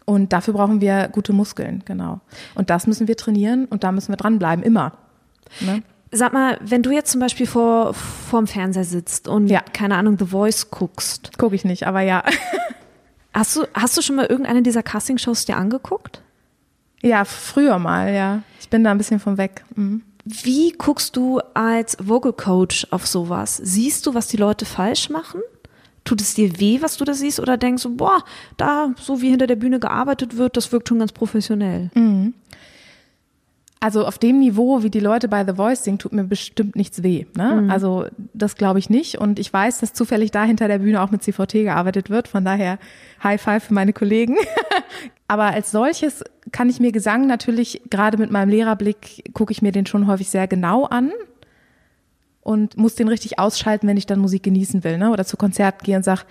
Und 0.05 0.33
dafür 0.33 0.55
brauchen 0.55 0.81
wir 0.81 1.09
gute 1.09 1.33
Muskeln, 1.33 1.83
genau. 1.85 2.21
Und 2.55 2.71
das 2.71 2.87
müssen 2.87 3.09
wir 3.09 3.17
trainieren 3.17 3.67
und 3.67 3.85
da 3.85 3.93
müssen 3.93 4.09
wir 4.11 4.17
dranbleiben, 4.17 4.65
immer. 4.65 4.93
Ne? 5.61 5.83
Sag 6.11 6.33
mal, 6.33 6.59
wenn 6.63 6.83
du 6.83 6.91
jetzt 6.91 7.11
zum 7.11 7.21
Beispiel 7.21 7.47
vor 7.47 7.93
vorm 7.93 8.47
Fernseher 8.47 8.85
sitzt 8.85 9.29
und 9.29 9.49
ja. 9.49 9.61
keine 9.61 9.97
Ahnung 9.97 10.17
The 10.19 10.25
Voice 10.25 10.71
guckst, 10.71 11.37
gucke 11.37 11.55
ich 11.55 11.65
nicht, 11.65 11.87
aber 11.87 12.01
ja. 12.01 12.25
Hast 13.35 13.55
du 13.55 13.67
hast 13.75 13.97
du 13.97 14.03
schon 14.03 14.17
mal 14.17 14.27
irgendeine 14.27 14.63
dieser 14.63 14.83
Castingshows 14.83 15.45
dir 15.45 15.59
angeguckt? 15.59 16.23
Ja, 17.03 17.25
früher 17.25 17.79
mal, 17.79 18.13
ja. 18.13 18.43
Ich 18.59 18.69
bin 18.69 18.83
da 18.83 18.91
ein 18.91 18.99
bisschen 18.99 19.21
von 19.21 19.39
weg. 19.39 19.65
Mhm. 19.77 20.03
Wie 20.31 20.73
guckst 20.73 21.17
du 21.17 21.41
als 21.55 21.97
Vocal 22.01 22.35
Coach 22.35 22.87
auf 22.91 23.07
sowas? 23.07 23.57
Siehst 23.63 24.07
du, 24.07 24.15
was 24.15 24.29
die 24.29 24.37
Leute 24.37 24.67
falsch 24.67 25.09
machen? 25.09 25.41
Tut 26.05 26.21
es 26.21 26.35
dir 26.35 26.61
weh, 26.61 26.83
was 26.83 26.99
du 26.99 27.05
da 27.05 27.15
siehst? 27.15 27.41
Oder 27.41 27.57
denkst 27.57 27.83
du, 27.83 27.97
boah, 27.97 28.23
da, 28.59 28.93
so 29.01 29.23
wie 29.23 29.31
hinter 29.31 29.47
der 29.47 29.57
Bühne 29.57 29.81
gearbeitet 29.81 30.37
wird, 30.37 30.57
das 30.59 30.71
wirkt 30.71 30.89
schon 30.89 30.99
ganz 30.99 31.13
professionell? 31.13 31.91
Mhm. 31.95 32.35
Also 33.81 34.07
auf 34.07 34.19
dem 34.19 34.41
Niveau, 34.41 34.83
wie 34.83 34.91
die 34.91 35.01
Leute 35.01 35.29
bei 35.29 35.47
The 35.47 35.55
Voice 35.55 35.85
singen, 35.85 35.99
tut 35.99 36.13
mir 36.13 36.25
bestimmt 36.25 36.77
nichts 36.77 37.03
weh. 37.03 37.27
Ne? 37.37 37.63
Mhm. 37.63 37.71
Also 37.71 38.07
das 38.35 38.57
glaube 38.57 38.81
ich 38.81 38.91
nicht. 38.91 39.19
Und 39.19 39.39
ich 39.39 39.53
weiß, 39.53 39.79
dass 39.79 39.95
zufällig 39.95 40.31
da 40.31 40.45
hinter 40.45 40.69
der 40.69 40.81
Bühne 40.81 41.01
auch 41.01 41.11
mit 41.11 41.23
CVT 41.23 41.53
gearbeitet 41.53 42.11
wird. 42.11 42.29
Von 42.29 42.45
daher 42.45 42.79
High 43.23 43.41
Five 43.41 43.65
für 43.65 43.75
meine 43.75 43.93
Kollegen. 43.93 44.37
Aber 45.29 45.45
als 45.45 45.71
solches 45.71 46.25
kann 46.53 46.69
ich 46.69 46.81
mir 46.81 46.93
Gesang 46.93 47.27
natürlich, 47.27 47.83
gerade 47.91 48.19
mit 48.19 48.31
meinem 48.31 48.49
Lehrerblick, 48.49 49.31
gucke 49.35 49.53
ich 49.53 49.63
mir 49.63 49.73
den 49.73 49.87
schon 49.87 50.07
häufig 50.07 50.31
sehr 50.31 50.47
genau 50.47 50.85
an 50.85 51.13
und 52.41 52.77
muss 52.77 52.95
den 52.95 53.09
richtig 53.09 53.39
ausschalten, 53.39 53.87
wenn 53.87 53.97
ich 53.97 54.07
dann 54.07 54.21
Musik 54.21 54.43
genießen 54.43 54.85
will. 54.85 54.99
Ne? 54.99 55.11
Oder 55.11 55.25
zu 55.25 55.37
Konzerten 55.37 55.85
gehe 55.85 55.97
und 55.97 56.05
sage, 56.05 56.23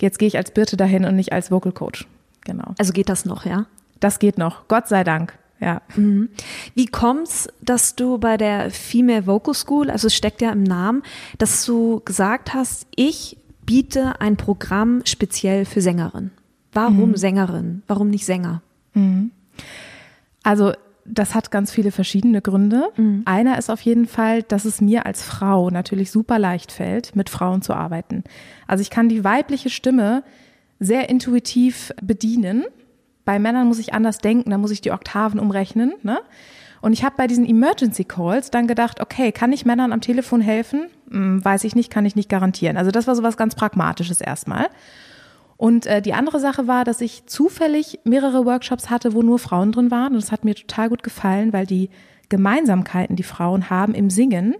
jetzt 0.00 0.18
gehe 0.18 0.28
ich 0.28 0.36
als 0.36 0.50
Birte 0.50 0.76
dahin 0.76 1.04
und 1.04 1.16
nicht 1.16 1.32
als 1.32 1.50
Vocal 1.50 1.72
Coach. 1.72 2.06
Genau. 2.44 2.74
Also 2.78 2.92
geht 2.92 3.08
das 3.08 3.24
noch, 3.24 3.46
ja? 3.46 3.66
Das 4.00 4.18
geht 4.18 4.38
noch. 4.38 4.68
Gott 4.68 4.88
sei 4.88 5.04
Dank. 5.04 5.38
Ja. 5.60 5.80
Mhm. 5.96 6.28
Wie 6.74 6.86
kommt's, 6.86 7.48
dass 7.62 7.96
du 7.96 8.18
bei 8.18 8.36
der 8.36 8.70
Female 8.70 9.26
Vocal 9.26 9.54
School, 9.54 9.90
also 9.90 10.08
es 10.08 10.14
steckt 10.14 10.42
ja 10.42 10.52
im 10.52 10.62
Namen, 10.62 11.02
dass 11.38 11.64
du 11.64 12.02
gesagt 12.04 12.52
hast, 12.52 12.86
ich 12.94 13.38
biete 13.64 14.20
ein 14.20 14.36
Programm 14.36 15.00
speziell 15.06 15.64
für 15.64 15.80
Sängerinnen? 15.80 16.32
Warum 16.72 17.10
mhm. 17.10 17.16
Sängerin? 17.16 17.82
Warum 17.86 18.10
nicht 18.10 18.26
Sänger? 18.26 18.60
Mhm. 18.92 19.30
Also 20.44 20.72
das 21.04 21.34
hat 21.34 21.50
ganz 21.50 21.70
viele 21.70 21.90
verschiedene 21.90 22.40
Gründe. 22.40 22.90
Mhm. 22.96 23.22
Einer 23.24 23.58
ist 23.58 23.70
auf 23.70 23.80
jeden 23.80 24.06
Fall, 24.06 24.42
dass 24.42 24.64
es 24.64 24.80
mir 24.80 25.06
als 25.06 25.22
Frau 25.22 25.70
natürlich 25.70 26.10
super 26.10 26.38
leicht 26.38 26.72
fällt, 26.72 27.16
mit 27.16 27.28
Frauen 27.28 27.62
zu 27.62 27.74
arbeiten. 27.74 28.24
Also 28.66 28.82
ich 28.82 28.90
kann 28.90 29.08
die 29.08 29.24
weibliche 29.24 29.70
Stimme 29.70 30.22
sehr 30.78 31.08
intuitiv 31.08 31.92
bedienen. 32.02 32.64
Bei 33.24 33.38
Männern 33.38 33.66
muss 33.66 33.78
ich 33.78 33.94
anders 33.94 34.18
denken, 34.18 34.50
da 34.50 34.58
muss 34.58 34.70
ich 34.70 34.80
die 34.80 34.92
Oktaven 34.92 35.40
umrechnen. 35.40 35.94
Ne? 36.02 36.18
Und 36.80 36.92
ich 36.92 37.04
habe 37.04 37.16
bei 37.16 37.26
diesen 37.26 37.46
Emergency 37.46 38.04
Calls 38.04 38.50
dann 38.50 38.66
gedacht, 38.66 39.00
okay, 39.00 39.32
kann 39.32 39.52
ich 39.52 39.64
Männern 39.64 39.92
am 39.92 40.00
Telefon 40.00 40.40
helfen? 40.40 40.88
Hm, 41.10 41.44
weiß 41.44 41.64
ich 41.64 41.74
nicht, 41.74 41.90
kann 41.90 42.04
ich 42.04 42.16
nicht 42.16 42.28
garantieren. 42.28 42.76
Also 42.76 42.90
das 42.90 43.06
war 43.06 43.14
so 43.14 43.22
was 43.22 43.36
ganz 43.36 43.54
Pragmatisches 43.54 44.20
erstmal. 44.20 44.68
Und 45.56 45.86
äh, 45.86 46.02
die 46.02 46.14
andere 46.14 46.40
Sache 46.40 46.66
war, 46.66 46.84
dass 46.84 47.00
ich 47.00 47.26
zufällig 47.26 48.00
mehrere 48.04 48.44
Workshops 48.44 48.90
hatte, 48.90 49.14
wo 49.14 49.22
nur 49.22 49.38
Frauen 49.38 49.72
drin 49.72 49.90
waren. 49.90 50.14
Und 50.14 50.22
das 50.22 50.32
hat 50.32 50.44
mir 50.44 50.54
total 50.54 50.88
gut 50.88 51.02
gefallen, 51.02 51.52
weil 51.52 51.66
die 51.66 51.90
Gemeinsamkeiten, 52.28 53.16
die 53.16 53.22
Frauen 53.22 53.70
haben 53.70 53.94
im 53.94 54.10
Singen, 54.10 54.56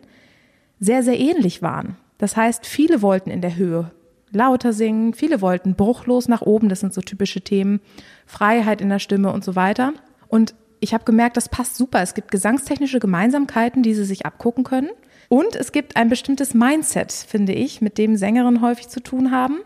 sehr, 0.78 1.02
sehr 1.02 1.18
ähnlich 1.18 1.62
waren. 1.62 1.96
Das 2.18 2.36
heißt, 2.36 2.66
viele 2.66 3.02
wollten 3.02 3.30
in 3.30 3.40
der 3.40 3.56
Höhe 3.56 3.90
lauter 4.30 4.72
singen, 4.72 5.14
viele 5.14 5.40
wollten 5.40 5.74
bruchlos 5.74 6.28
nach 6.28 6.42
oben, 6.42 6.68
das 6.68 6.80
sind 6.80 6.92
so 6.92 7.00
typische 7.00 7.40
Themen, 7.40 7.80
Freiheit 8.26 8.80
in 8.80 8.88
der 8.88 8.98
Stimme 8.98 9.32
und 9.32 9.44
so 9.44 9.54
weiter. 9.56 9.92
Und 10.28 10.54
ich 10.80 10.92
habe 10.92 11.04
gemerkt, 11.04 11.36
das 11.36 11.48
passt 11.48 11.76
super. 11.76 12.02
Es 12.02 12.14
gibt 12.14 12.30
gesangstechnische 12.30 12.98
Gemeinsamkeiten, 12.98 13.82
die 13.82 13.94
sie 13.94 14.04
sich 14.04 14.26
abgucken 14.26 14.64
können. 14.64 14.90
Und 15.28 15.56
es 15.56 15.72
gibt 15.72 15.96
ein 15.96 16.08
bestimmtes 16.08 16.52
Mindset, 16.52 17.12
finde 17.12 17.52
ich, 17.52 17.80
mit 17.80 17.96
dem 17.96 18.16
Sängerinnen 18.16 18.60
häufig 18.60 18.88
zu 18.88 19.00
tun 19.00 19.30
haben 19.30 19.60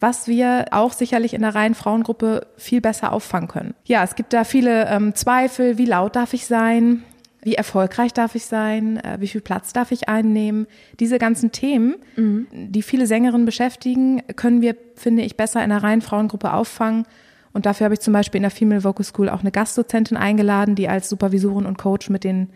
was 0.00 0.28
wir 0.28 0.66
auch 0.70 0.92
sicherlich 0.92 1.34
in 1.34 1.42
der 1.42 1.54
reinen 1.54 1.74
Frauengruppe 1.74 2.46
viel 2.56 2.80
besser 2.80 3.12
auffangen 3.12 3.48
können. 3.48 3.74
Ja, 3.84 4.04
es 4.04 4.14
gibt 4.14 4.32
da 4.32 4.44
viele 4.44 4.88
ähm, 4.88 5.14
Zweifel, 5.14 5.78
wie 5.78 5.86
laut 5.86 6.14
darf 6.14 6.34
ich 6.34 6.46
sein, 6.46 7.02
wie 7.42 7.54
erfolgreich 7.54 8.12
darf 8.12 8.34
ich 8.34 8.46
sein, 8.46 8.98
äh, 8.98 9.16
wie 9.20 9.28
viel 9.28 9.40
Platz 9.40 9.72
darf 9.72 9.90
ich 9.92 10.08
einnehmen. 10.08 10.66
Diese 11.00 11.18
ganzen 11.18 11.52
Themen, 11.52 11.96
mhm. 12.16 12.46
die 12.52 12.82
viele 12.82 13.06
Sängerinnen 13.06 13.46
beschäftigen, 13.46 14.22
können 14.36 14.60
wir, 14.60 14.76
finde 14.94 15.22
ich, 15.22 15.36
besser 15.36 15.62
in 15.62 15.70
der 15.70 15.82
reinen 15.82 16.02
Frauengruppe 16.02 16.52
auffangen. 16.52 17.04
Und 17.52 17.66
dafür 17.66 17.86
habe 17.86 17.94
ich 17.94 18.00
zum 18.00 18.12
Beispiel 18.12 18.38
in 18.38 18.42
der 18.42 18.50
Female 18.50 18.84
Vocal 18.84 19.04
School 19.04 19.28
auch 19.28 19.40
eine 19.40 19.50
Gastdozentin 19.50 20.16
eingeladen, 20.16 20.74
die 20.74 20.88
als 20.88 21.08
Supervisorin 21.08 21.66
und 21.66 21.78
Coach 21.78 22.10
mit 22.10 22.22
den 22.22 22.50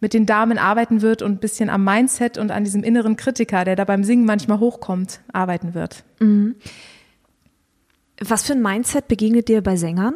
mit 0.00 0.14
den 0.14 0.26
Damen 0.26 0.58
arbeiten 0.58 1.02
wird 1.02 1.22
und 1.22 1.32
ein 1.32 1.38
bisschen 1.38 1.70
am 1.70 1.84
Mindset 1.84 2.38
und 2.38 2.50
an 2.50 2.64
diesem 2.64 2.82
inneren 2.82 3.16
Kritiker, 3.16 3.64
der 3.64 3.76
da 3.76 3.84
beim 3.84 4.04
Singen 4.04 4.24
manchmal 4.24 4.58
hochkommt, 4.58 5.20
arbeiten 5.32 5.74
wird. 5.74 6.04
Mhm. 6.18 6.56
Was 8.20 8.42
für 8.42 8.52
ein 8.52 8.62
Mindset 8.62 9.08
begegnet 9.08 9.48
dir 9.48 9.62
bei 9.62 9.76
Sängern? 9.76 10.14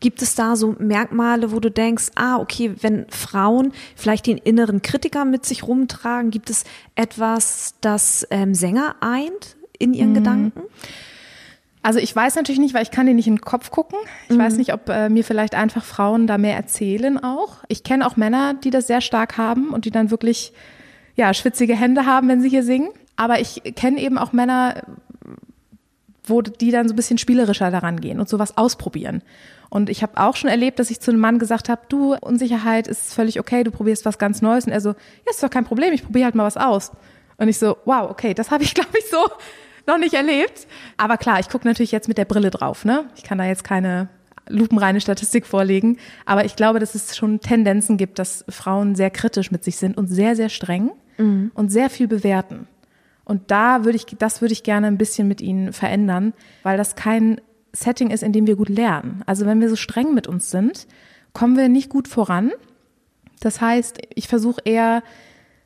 Gibt 0.00 0.22
es 0.22 0.34
da 0.34 0.54
so 0.54 0.76
Merkmale, 0.78 1.50
wo 1.50 1.60
du 1.60 1.70
denkst, 1.70 2.10
ah, 2.14 2.36
okay, 2.36 2.74
wenn 2.80 3.06
Frauen 3.08 3.72
vielleicht 3.96 4.26
den 4.26 4.38
inneren 4.38 4.80
Kritiker 4.80 5.24
mit 5.24 5.44
sich 5.44 5.66
rumtragen, 5.66 6.30
gibt 6.30 6.50
es 6.50 6.64
etwas, 6.94 7.74
das 7.80 8.26
ähm, 8.30 8.54
Sänger 8.54 8.96
eint? 9.00 9.56
in 9.78 9.94
ihren 9.94 10.10
mhm. 10.10 10.14
Gedanken? 10.14 10.62
Also 11.88 12.00
ich 12.00 12.14
weiß 12.14 12.34
natürlich 12.34 12.58
nicht, 12.58 12.74
weil 12.74 12.82
ich 12.82 12.90
kann 12.90 13.06
dir 13.06 13.14
nicht 13.14 13.28
in 13.28 13.36
den 13.36 13.40
Kopf 13.40 13.70
gucken. 13.70 13.98
Ich 14.28 14.36
mhm. 14.36 14.40
weiß 14.40 14.58
nicht, 14.58 14.74
ob 14.74 14.90
äh, 14.90 15.08
mir 15.08 15.24
vielleicht 15.24 15.54
einfach 15.54 15.82
Frauen 15.82 16.26
da 16.26 16.36
mehr 16.36 16.54
erzählen 16.54 17.16
auch. 17.16 17.64
Ich 17.68 17.82
kenne 17.82 18.06
auch 18.06 18.18
Männer, 18.18 18.52
die 18.52 18.68
das 18.68 18.88
sehr 18.88 19.00
stark 19.00 19.38
haben 19.38 19.70
und 19.70 19.86
die 19.86 19.90
dann 19.90 20.10
wirklich 20.10 20.52
ja 21.16 21.32
schwitzige 21.32 21.74
Hände 21.74 22.04
haben, 22.04 22.28
wenn 22.28 22.42
sie 22.42 22.50
hier 22.50 22.62
singen. 22.62 22.90
Aber 23.16 23.40
ich 23.40 23.62
kenne 23.74 24.02
eben 24.02 24.18
auch 24.18 24.34
Männer, 24.34 24.82
wo 26.24 26.42
die 26.42 26.72
dann 26.72 26.88
so 26.88 26.92
ein 26.92 26.96
bisschen 26.96 27.16
spielerischer 27.16 27.70
daran 27.70 28.02
gehen 28.02 28.20
und 28.20 28.28
sowas 28.28 28.58
ausprobieren. 28.58 29.22
Und 29.70 29.88
ich 29.88 30.02
habe 30.02 30.20
auch 30.20 30.36
schon 30.36 30.50
erlebt, 30.50 30.80
dass 30.80 30.90
ich 30.90 31.00
zu 31.00 31.10
einem 31.10 31.20
Mann 31.20 31.38
gesagt 31.38 31.70
habe, 31.70 31.80
du, 31.88 32.16
Unsicherheit 32.20 32.86
ist 32.86 33.14
völlig 33.14 33.40
okay, 33.40 33.64
du 33.64 33.70
probierst 33.70 34.04
was 34.04 34.18
ganz 34.18 34.42
Neues. 34.42 34.66
Und 34.66 34.72
er 34.72 34.82
so, 34.82 34.90
ja, 34.90 35.30
ist 35.30 35.42
doch 35.42 35.48
kein 35.48 35.64
Problem, 35.64 35.94
ich 35.94 36.02
probiere 36.02 36.26
halt 36.26 36.34
mal 36.34 36.44
was 36.44 36.58
aus. 36.58 36.92
Und 37.38 37.48
ich 37.48 37.58
so, 37.58 37.78
wow, 37.86 38.10
okay, 38.10 38.34
das 38.34 38.50
habe 38.50 38.62
ich, 38.62 38.74
glaube 38.74 38.90
ich, 38.98 39.08
so 39.08 39.26
noch 39.88 39.98
nicht 39.98 40.14
erlebt. 40.14 40.68
Aber 40.96 41.16
klar, 41.16 41.40
ich 41.40 41.48
gucke 41.48 41.66
natürlich 41.66 41.92
jetzt 41.92 42.06
mit 42.06 42.18
der 42.18 42.24
Brille 42.24 42.50
drauf. 42.50 42.84
Ne? 42.84 43.06
Ich 43.16 43.24
kann 43.24 43.38
da 43.38 43.44
jetzt 43.44 43.64
keine 43.64 44.08
lupenreine 44.48 45.00
Statistik 45.00 45.46
vorlegen. 45.46 45.98
Aber 46.24 46.44
ich 46.44 46.56
glaube, 46.56 46.78
dass 46.78 46.94
es 46.94 47.16
schon 47.16 47.40
Tendenzen 47.40 47.96
gibt, 47.96 48.18
dass 48.18 48.44
Frauen 48.48 48.94
sehr 48.94 49.10
kritisch 49.10 49.50
mit 49.50 49.64
sich 49.64 49.76
sind 49.76 49.96
und 49.96 50.06
sehr, 50.06 50.36
sehr 50.36 50.48
streng 50.48 50.92
mhm. 51.16 51.50
und 51.54 51.70
sehr 51.70 51.90
viel 51.90 52.08
bewerten. 52.08 52.66
Und 53.24 53.50
da 53.50 53.84
würde 53.84 53.96
ich, 53.96 54.06
das 54.06 54.40
würde 54.40 54.52
ich 54.52 54.62
gerne 54.62 54.86
ein 54.86 54.96
bisschen 54.96 55.28
mit 55.28 55.40
ihnen 55.40 55.72
verändern, 55.72 56.32
weil 56.62 56.78
das 56.78 56.94
kein 56.94 57.40
Setting 57.72 58.10
ist, 58.10 58.22
in 58.22 58.32
dem 58.32 58.46
wir 58.46 58.56
gut 58.56 58.70
lernen. 58.70 59.22
Also 59.26 59.44
wenn 59.44 59.60
wir 59.60 59.68
so 59.68 59.76
streng 59.76 60.14
mit 60.14 60.26
uns 60.26 60.50
sind, 60.50 60.86
kommen 61.34 61.56
wir 61.56 61.68
nicht 61.68 61.90
gut 61.90 62.08
voran. 62.08 62.52
Das 63.40 63.60
heißt, 63.60 63.98
ich 64.14 64.28
versuche 64.28 64.62
eher 64.64 65.02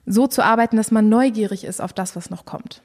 so 0.05 0.27
zu 0.27 0.45
arbeiten, 0.45 0.77
dass 0.77 0.91
man 0.91 1.09
neugierig 1.09 1.63
ist 1.63 1.81
auf 1.81 1.93
das, 1.93 2.17
was 2.17 2.29
noch 2.29 2.45
kommt 2.45 2.83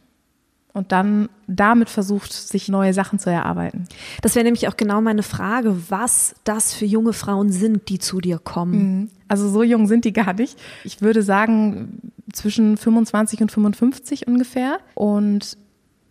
und 0.78 0.92
dann 0.92 1.28
damit 1.48 1.90
versucht, 1.90 2.32
sich 2.32 2.70
neue 2.70 2.94
Sachen 2.94 3.20
zu 3.20 3.30
erarbeiten. 3.30 3.88
Das 4.22 4.36
wäre 4.36 4.46
nämlich 4.46 4.68
auch 4.68 4.78
genau 4.78 5.02
meine 5.02 5.24
Frage, 5.24 5.76
was 5.90 6.36
das 6.44 6.74
für 6.74 6.86
junge 6.86 7.14
Frauen 7.14 7.52
sind, 7.52 7.90
die 7.90 8.00
zu 8.00 8.22
dir 8.22 8.38
kommen. 8.38 8.80
Mhm. 8.80 9.10
Also 9.28 9.50
so 9.50 9.64
jung 9.64 9.88
sind 9.88 10.06
die 10.06 10.14
gar 10.14 10.34
nicht. 10.34 10.58
Ich 10.84 11.02
würde 11.02 11.24
sagen 11.24 12.12
zwischen 12.32 12.78
25 12.78 13.42
und 13.42 13.52
55 13.52 14.28
ungefähr. 14.28 14.80
Und 14.94 15.58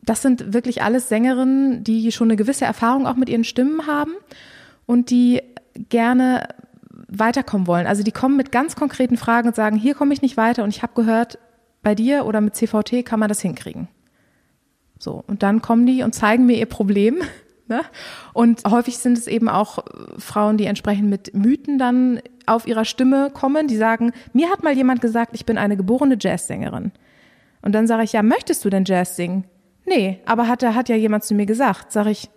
das 0.03 0.23
sind 0.23 0.53
wirklich 0.53 0.83
alles 0.83 1.09
Sängerinnen, 1.09 1.85
die 1.85 2.11
schon 2.13 2.29
eine 2.29 2.37
gewisse 2.37 2.65
Erfahrung 2.65 3.07
auch 3.07 3.17
mit 3.17 3.29
ihren 3.29 3.45
Stimmen 3.45 3.87
haben 3.87 4.13
und 4.87 5.11
die 5.11 5.43
gerne 5.89 6.49
weiterkommen 7.09 7.67
wollen. 7.67 7.87
Also 7.87 8.03
die 8.03 8.13
kommen 8.13 8.37
mit 8.37 8.53
ganz 8.53 8.75
konkreten 8.75 9.17
Fragen 9.17 9.49
und 9.49 9.55
sagen, 9.55 9.77
hier 9.77 9.95
komme 9.95 10.13
ich 10.13 10.23
nicht 10.23 10.37
weiter 10.37 10.65
und 10.65 10.71
ich 10.71 10.83
habe 10.83 10.95
gehört, 10.95 11.39
bei 11.83 11.95
dir 11.95 12.25
oder 12.25 12.41
mit 12.41 12.57
CVT 12.57 13.05
kann 13.05 13.21
man 13.21 13.29
das 13.29 13.41
hinkriegen. 13.41 13.87
So, 14.99 15.23
und 15.27 15.43
dann 15.43 15.63
kommen 15.63 15.87
die 15.87 16.03
und 16.03 16.15
zeigen 16.15 16.47
mir 16.47 16.57
ihr 16.57 16.67
Problem. 16.67 17.17
Ne? 17.69 17.81
Und 18.33 18.63
häufig 18.65 18.99
sind 18.99 19.19
es 19.19 19.27
eben 19.27 19.49
auch 19.49 19.85
Frauen, 20.19 20.57
die 20.57 20.67
entsprechend 20.67 21.11
mit 21.11 21.35
Mythen 21.35 21.81
dann 21.81 22.21
auf 22.47 22.69
ihrer 22.69 22.85
Stimme 22.85 23.31
kommen, 23.35 23.67
die 23.67 23.77
sagen, 23.77 24.13
mir 24.33 24.51
hat 24.51 24.63
mal 24.63 24.73
jemand 24.73 25.01
gesagt, 25.01 25.33
ich 25.35 25.45
bin 25.45 25.59
eine 25.59 25.77
geborene 25.77 26.17
Jazzsängerin. 26.17 26.93
Und 27.63 27.73
dann 27.75 27.89
sage 27.89 28.05
ich, 28.05 28.13
ja, 28.13 28.23
möchtest 28.23 28.65
du 28.65 28.71
denn 28.71 28.85
Jazz 28.85 29.17
singen? 29.17 29.47
Nee, 29.85 30.21
aber 30.27 30.47
hat, 30.47 30.63
hat 30.63 30.89
ja 30.89 30.95
jemand 30.95 31.25
zu 31.25 31.35
mir 31.35 31.47
gesagt. 31.47 31.91
Sag 31.91 32.07
ich, 32.07 32.31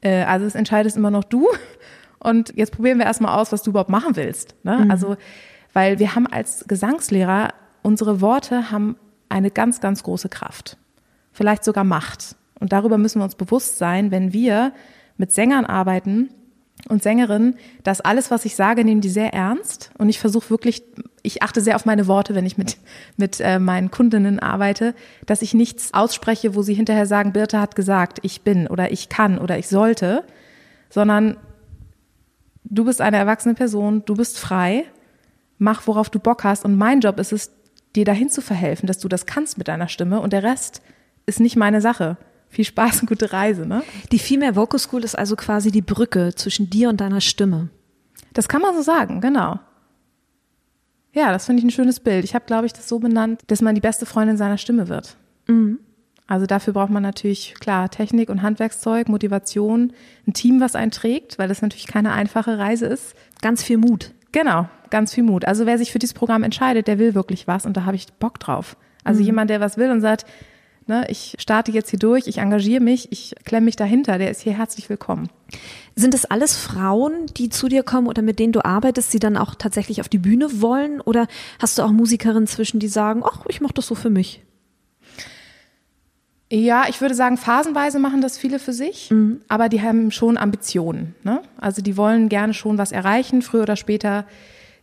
äh, 0.00 0.24
also 0.24 0.44
es 0.44 0.56
entscheidest 0.56 0.96
immer 0.96 1.12
noch 1.12 1.22
du. 1.22 1.46
Und 2.18 2.52
jetzt 2.56 2.72
probieren 2.72 2.98
wir 2.98 3.06
erstmal 3.06 3.38
aus, 3.38 3.52
was 3.52 3.62
du 3.62 3.70
überhaupt 3.70 3.90
machen 3.90 4.16
willst. 4.16 4.56
Ne? 4.64 4.78
Mhm. 4.78 4.90
Also, 4.90 5.16
weil 5.72 6.00
wir 6.00 6.16
haben 6.16 6.26
als 6.26 6.64
Gesangslehrer, 6.66 7.50
unsere 7.82 8.20
Worte 8.20 8.72
haben 8.72 8.96
eine 9.28 9.52
ganz, 9.52 9.80
ganz 9.80 10.02
große 10.02 10.28
Kraft 10.28 10.78
vielleicht 11.34 11.64
sogar 11.64 11.84
Macht. 11.84 12.36
Und 12.58 12.72
darüber 12.72 12.96
müssen 12.96 13.20
wir 13.20 13.24
uns 13.24 13.34
bewusst 13.34 13.76
sein, 13.76 14.10
wenn 14.10 14.32
wir 14.32 14.72
mit 15.18 15.32
Sängern 15.32 15.66
arbeiten 15.66 16.30
und 16.88 17.02
Sängerinnen, 17.02 17.56
dass 17.82 18.00
alles, 18.00 18.30
was 18.30 18.44
ich 18.44 18.56
sage, 18.56 18.84
nehmen 18.84 19.00
die 19.00 19.10
sehr 19.10 19.34
ernst. 19.34 19.90
Und 19.98 20.08
ich 20.08 20.18
versuche 20.18 20.50
wirklich, 20.50 20.82
ich 21.22 21.42
achte 21.42 21.60
sehr 21.60 21.76
auf 21.76 21.84
meine 21.84 22.06
Worte, 22.06 22.34
wenn 22.34 22.46
ich 22.46 22.56
mit, 22.56 22.78
mit 23.16 23.40
äh, 23.40 23.58
meinen 23.58 23.90
Kundinnen 23.90 24.38
arbeite, 24.38 24.94
dass 25.26 25.42
ich 25.42 25.54
nichts 25.54 25.92
ausspreche, 25.92 26.54
wo 26.54 26.62
sie 26.62 26.74
hinterher 26.74 27.06
sagen, 27.06 27.32
Birte 27.32 27.60
hat 27.60 27.76
gesagt, 27.76 28.18
ich 28.22 28.42
bin 28.42 28.66
oder 28.66 28.92
ich 28.92 29.08
kann 29.08 29.38
oder 29.38 29.58
ich 29.58 29.68
sollte, 29.68 30.24
sondern 30.90 31.36
du 32.64 32.84
bist 32.84 33.00
eine 33.00 33.16
erwachsene 33.16 33.54
Person, 33.54 34.04
du 34.04 34.14
bist 34.14 34.38
frei, 34.38 34.84
mach, 35.58 35.86
worauf 35.86 36.10
du 36.10 36.18
Bock 36.18 36.44
hast. 36.44 36.64
Und 36.64 36.76
mein 36.76 37.00
Job 37.00 37.18
ist 37.18 37.32
es, 37.32 37.50
dir 37.96 38.04
dahin 38.04 38.28
zu 38.28 38.40
verhelfen, 38.40 38.86
dass 38.86 38.98
du 38.98 39.08
das 39.08 39.24
kannst 39.26 39.56
mit 39.56 39.68
deiner 39.68 39.88
Stimme 39.88 40.20
und 40.20 40.32
der 40.32 40.42
Rest 40.42 40.82
ist 41.26 41.40
nicht 41.40 41.56
meine 41.56 41.80
Sache. 41.80 42.16
Viel 42.48 42.64
Spaß 42.64 43.00
und 43.00 43.08
gute 43.08 43.32
Reise, 43.32 43.66
ne? 43.66 43.82
Die 44.12 44.18
Female 44.18 44.54
Vocal 44.54 44.78
School 44.78 45.02
ist 45.02 45.18
also 45.18 45.34
quasi 45.34 45.70
die 45.70 45.82
Brücke 45.82 46.34
zwischen 46.34 46.70
dir 46.70 46.88
und 46.88 47.00
deiner 47.00 47.20
Stimme. 47.20 47.68
Das 48.32 48.48
kann 48.48 48.62
man 48.62 48.74
so 48.74 48.82
sagen, 48.82 49.20
genau. 49.20 49.58
Ja, 51.12 51.32
das 51.32 51.46
finde 51.46 51.60
ich 51.60 51.64
ein 51.64 51.70
schönes 51.70 52.00
Bild. 52.00 52.24
Ich 52.24 52.34
habe, 52.34 52.44
glaube 52.44 52.66
ich, 52.66 52.72
das 52.72 52.88
so 52.88 52.98
benannt, 52.98 53.42
dass 53.46 53.62
man 53.62 53.74
die 53.74 53.80
beste 53.80 54.06
Freundin 54.06 54.36
seiner 54.36 54.58
Stimme 54.58 54.88
wird. 54.88 55.16
Mhm. 55.46 55.78
Also 56.26 56.46
dafür 56.46 56.72
braucht 56.72 56.90
man 56.90 57.02
natürlich, 57.02 57.54
klar, 57.60 57.90
Technik 57.90 58.30
und 58.30 58.42
Handwerkszeug, 58.42 59.08
Motivation, 59.08 59.92
ein 60.26 60.32
Team, 60.32 60.60
was 60.60 60.74
einen 60.74 60.90
trägt, 60.90 61.38
weil 61.38 61.48
das 61.48 61.60
natürlich 61.60 61.86
keine 61.86 62.12
einfache 62.12 62.58
Reise 62.58 62.86
ist. 62.86 63.14
Ganz 63.42 63.62
viel 63.62 63.76
Mut. 63.76 64.12
Genau, 64.32 64.68
ganz 64.90 65.12
viel 65.12 65.22
Mut. 65.22 65.44
Also 65.44 65.66
wer 65.66 65.78
sich 65.78 65.92
für 65.92 65.98
dieses 65.98 66.14
Programm 66.14 66.42
entscheidet, 66.42 66.88
der 66.88 66.98
will 66.98 67.14
wirklich 67.14 67.46
was 67.46 67.66
und 67.66 67.76
da 67.76 67.84
habe 67.84 67.96
ich 67.96 68.12
Bock 68.14 68.40
drauf. 68.40 68.76
Also 69.04 69.20
mhm. 69.20 69.26
jemand, 69.26 69.50
der 69.50 69.60
was 69.60 69.76
will 69.76 69.90
und 69.90 70.00
sagt, 70.00 70.24
Ne, 70.86 71.06
ich 71.08 71.34
starte 71.38 71.72
jetzt 71.72 71.88
hier 71.88 71.98
durch, 71.98 72.26
ich 72.26 72.38
engagiere 72.38 72.82
mich, 72.82 73.10
ich 73.10 73.34
klemme 73.44 73.64
mich 73.64 73.76
dahinter, 73.76 74.18
der 74.18 74.30
ist 74.30 74.42
hier 74.42 74.52
herzlich 74.52 74.90
willkommen. 74.90 75.30
Sind 75.96 76.12
es 76.12 76.26
alles 76.26 76.56
Frauen, 76.56 77.24
die 77.38 77.48
zu 77.48 77.68
dir 77.68 77.82
kommen 77.82 78.06
oder 78.06 78.20
mit 78.20 78.38
denen 78.38 78.52
du 78.52 78.62
arbeitest, 78.62 79.14
die 79.14 79.18
dann 79.18 79.38
auch 79.38 79.54
tatsächlich 79.54 80.02
auf 80.02 80.10
die 80.10 80.18
Bühne 80.18 80.60
wollen? 80.60 81.00
Oder 81.00 81.26
hast 81.58 81.78
du 81.78 81.82
auch 81.82 81.90
Musikerinnen 81.90 82.46
zwischen, 82.46 82.80
die 82.80 82.88
sagen, 82.88 83.22
ach, 83.24 83.46
ich 83.48 83.62
mache 83.62 83.72
das 83.72 83.86
so 83.86 83.94
für 83.94 84.10
mich? 84.10 84.42
Ja, 86.52 86.84
ich 86.86 87.00
würde 87.00 87.14
sagen, 87.14 87.38
phasenweise 87.38 87.98
machen 87.98 88.20
das 88.20 88.36
viele 88.36 88.58
für 88.58 88.74
sich, 88.74 89.10
mhm. 89.10 89.40
aber 89.48 89.70
die 89.70 89.80
haben 89.80 90.10
schon 90.10 90.36
Ambitionen. 90.36 91.14
Ne? 91.22 91.40
Also 91.58 91.80
die 91.80 91.96
wollen 91.96 92.28
gerne 92.28 92.52
schon 92.52 92.76
was 92.76 92.92
erreichen, 92.92 93.40
früher 93.40 93.62
oder 93.62 93.76
später. 93.76 94.26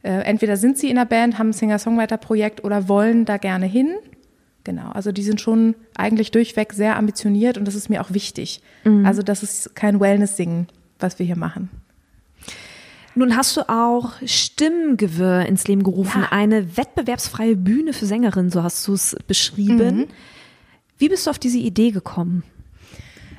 Äh, 0.01 0.23
entweder 0.23 0.57
sind 0.57 0.79
sie 0.79 0.89
in 0.89 0.95
der 0.95 1.05
Band, 1.05 1.37
haben 1.37 1.49
ein 1.49 1.53
Singer-Songwriter-Projekt 1.53 2.63
oder 2.63 2.89
wollen 2.89 3.25
da 3.25 3.37
gerne 3.37 3.67
hin 3.67 3.93
Genau, 4.63 4.91
also 4.91 5.11
die 5.11 5.23
sind 5.23 5.41
schon 5.41 5.75
eigentlich 5.95 6.31
durchweg 6.31 6.73
sehr 6.73 6.97
ambitioniert 6.97 7.57
und 7.57 7.65
das 7.65 7.75
ist 7.75 7.89
mir 7.89 8.01
auch 8.01 8.11
wichtig. 8.11 8.61
Mhm. 8.83 9.05
Also 9.05 9.23
das 9.23 9.41
ist 9.41 9.75
kein 9.75 9.99
Wellness-Singen, 9.99 10.67
was 10.99 11.17
wir 11.17 11.25
hier 11.25 11.37
machen. 11.37 11.69
Nun 13.15 13.35
hast 13.35 13.57
du 13.57 13.67
auch 13.67 14.13
Stimmgewirr 14.23 15.45
ins 15.45 15.67
Leben 15.67 15.83
gerufen, 15.83 16.21
ja. 16.21 16.27
eine 16.31 16.77
wettbewerbsfreie 16.77 17.57
Bühne 17.57 17.93
für 17.93 18.05
Sängerinnen, 18.05 18.51
so 18.51 18.63
hast 18.63 18.87
du 18.87 18.93
es 18.93 19.17
beschrieben. 19.27 19.97
Mhm. 19.97 20.07
Wie 20.97 21.09
bist 21.09 21.25
du 21.25 21.31
auf 21.31 21.39
diese 21.39 21.57
Idee 21.57 21.91
gekommen? 21.91 22.43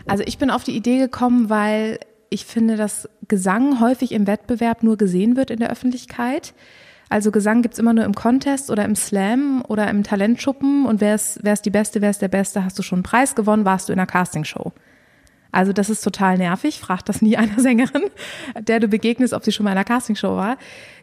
Also 0.07 0.25
ich 0.27 0.37
bin 0.39 0.51
auf 0.51 0.65
die 0.65 0.77
Idee 0.77 0.99
gekommen, 0.99 1.49
weil 1.49 2.01
ich 2.29 2.45
finde, 2.45 2.77
dass 2.77 3.09
Gesang 3.29 3.81
häufig 3.81 4.13
im 4.13 4.27
Wettbewerb 4.27 4.83
nur 4.83 4.97
gesehen 4.97 5.37
wird 5.37 5.51
in 5.51 5.61
der 5.61 5.71
Öffentlichkeit. 5.71 6.55
Also 7.13 7.31
Gesang 7.31 7.61
gibt's 7.61 7.79
immer 7.79 7.93
nur 7.93 8.07
im 8.07 8.15
Contest 8.15 8.71
oder 8.71 8.87
im 8.87 8.97
Slam 8.97 9.63
oder 9.69 9.87
im 9.91 10.03
Talentschuppen 10.03 10.87
und 10.87 11.03
wer 11.03 11.15
ist, 11.15 11.41
wer 11.43 11.53
ist 11.53 11.67
die 11.67 11.71
Beste, 11.71 12.01
wer 12.01 12.09
ist 12.09 12.23
der 12.23 12.29
Beste, 12.29 12.65
hast 12.65 12.79
du 12.79 12.83
schon 12.83 13.01
einen 13.01 13.03
Preis 13.03 13.35
gewonnen, 13.35 13.67
warst 13.67 13.91
du 13.91 13.93
in 13.93 13.99
einer 13.99 14.07
Castingshow. 14.07 14.73
Also 15.51 15.75
das 15.75 15.91
ist 15.91 16.01
total 16.01 16.39
nervig, 16.39 16.81
fragt 16.81 17.11
das 17.11 17.21
nie 17.21 17.37
einer 17.37 17.61
Sängerin, 17.61 18.05
der 18.59 18.81
du 18.81 18.89
begegnest, 18.89 19.35
ob 19.35 19.45
sie 19.45 19.53
schon 19.53 19.65
mal 19.65 19.73
in 19.73 19.77
einer 19.77 19.85
Castingshow 19.85 20.37
war. 20.37 20.57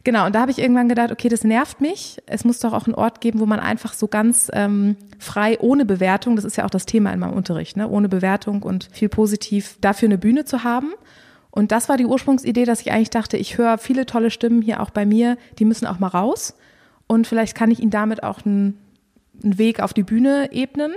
Genau, 0.03 0.25
und 0.25 0.33
da 0.33 0.41
habe 0.41 0.49
ich 0.49 0.57
irgendwann 0.57 0.89
gedacht, 0.89 1.11
okay, 1.11 1.29
das 1.29 1.43
nervt 1.43 1.79
mich. 1.79 2.17
Es 2.25 2.43
muss 2.43 2.57
doch 2.57 2.73
auch 2.73 2.87
einen 2.87 2.95
Ort 2.95 3.21
geben, 3.21 3.39
wo 3.39 3.45
man 3.45 3.59
einfach 3.59 3.93
so 3.93 4.07
ganz 4.07 4.49
ähm, 4.55 4.95
frei, 5.19 5.59
ohne 5.59 5.85
Bewertung, 5.85 6.35
das 6.35 6.43
ist 6.43 6.57
ja 6.57 6.65
auch 6.65 6.71
das 6.71 6.87
Thema 6.87 7.13
in 7.13 7.19
meinem 7.19 7.33
Unterricht, 7.33 7.77
ne? 7.77 7.87
ohne 7.87 8.09
Bewertung 8.09 8.63
und 8.63 8.89
viel 8.91 9.09
positiv, 9.09 9.77
dafür 9.79 10.07
eine 10.07 10.17
Bühne 10.17 10.43
zu 10.43 10.63
haben. 10.63 10.91
Und 11.51 11.71
das 11.71 11.89
war 11.89 11.97
die 11.97 12.05
Ursprungsidee, 12.05 12.65
dass 12.65 12.81
ich 12.81 12.91
eigentlich 12.91 13.09
dachte, 13.09 13.37
ich 13.37 13.57
höre 13.57 13.77
viele 13.77 14.05
tolle 14.05 14.31
Stimmen 14.31 14.61
hier 14.61 14.81
auch 14.81 14.91
bei 14.91 15.05
mir, 15.05 15.37
die 15.57 15.65
müssen 15.65 15.87
auch 15.87 15.99
mal 15.99 16.07
raus. 16.07 16.55
Und 17.07 17.25
vielleicht 17.25 17.55
kann 17.55 17.71
ich 17.71 17.79
ihnen 17.79 17.91
damit 17.91 18.23
auch 18.23 18.45
einen, 18.45 18.77
einen 19.43 19.57
Weg 19.57 19.81
auf 19.81 19.93
die 19.93 20.03
Bühne 20.03 20.49
ebnen. 20.51 20.93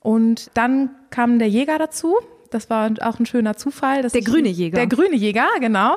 Und 0.00 0.50
dann 0.54 0.90
kam 1.10 1.38
der 1.38 1.48
Jäger 1.48 1.78
dazu. 1.78 2.16
Das 2.50 2.68
war 2.68 2.90
auch 3.00 3.18
ein 3.18 3.24
schöner 3.24 3.56
Zufall. 3.56 4.02
der 4.02 4.20
grüne 4.20 4.48
Jäger. 4.48 4.76
Der 4.76 4.86
grüne 4.86 5.16
Jäger, 5.16 5.46
genau. 5.60 5.96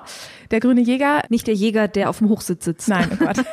Der 0.51 0.59
grüne 0.59 0.81
Jäger. 0.81 1.23
Nicht 1.29 1.47
der 1.47 1.53
Jäger, 1.53 1.87
der 1.87 2.09
auf 2.09 2.19
dem 2.19 2.29
Hochsitz 2.29 2.65
sitzt. 2.65 2.87
Nein, 2.87 3.09
oh 3.13 3.25
Gott. 3.25 3.37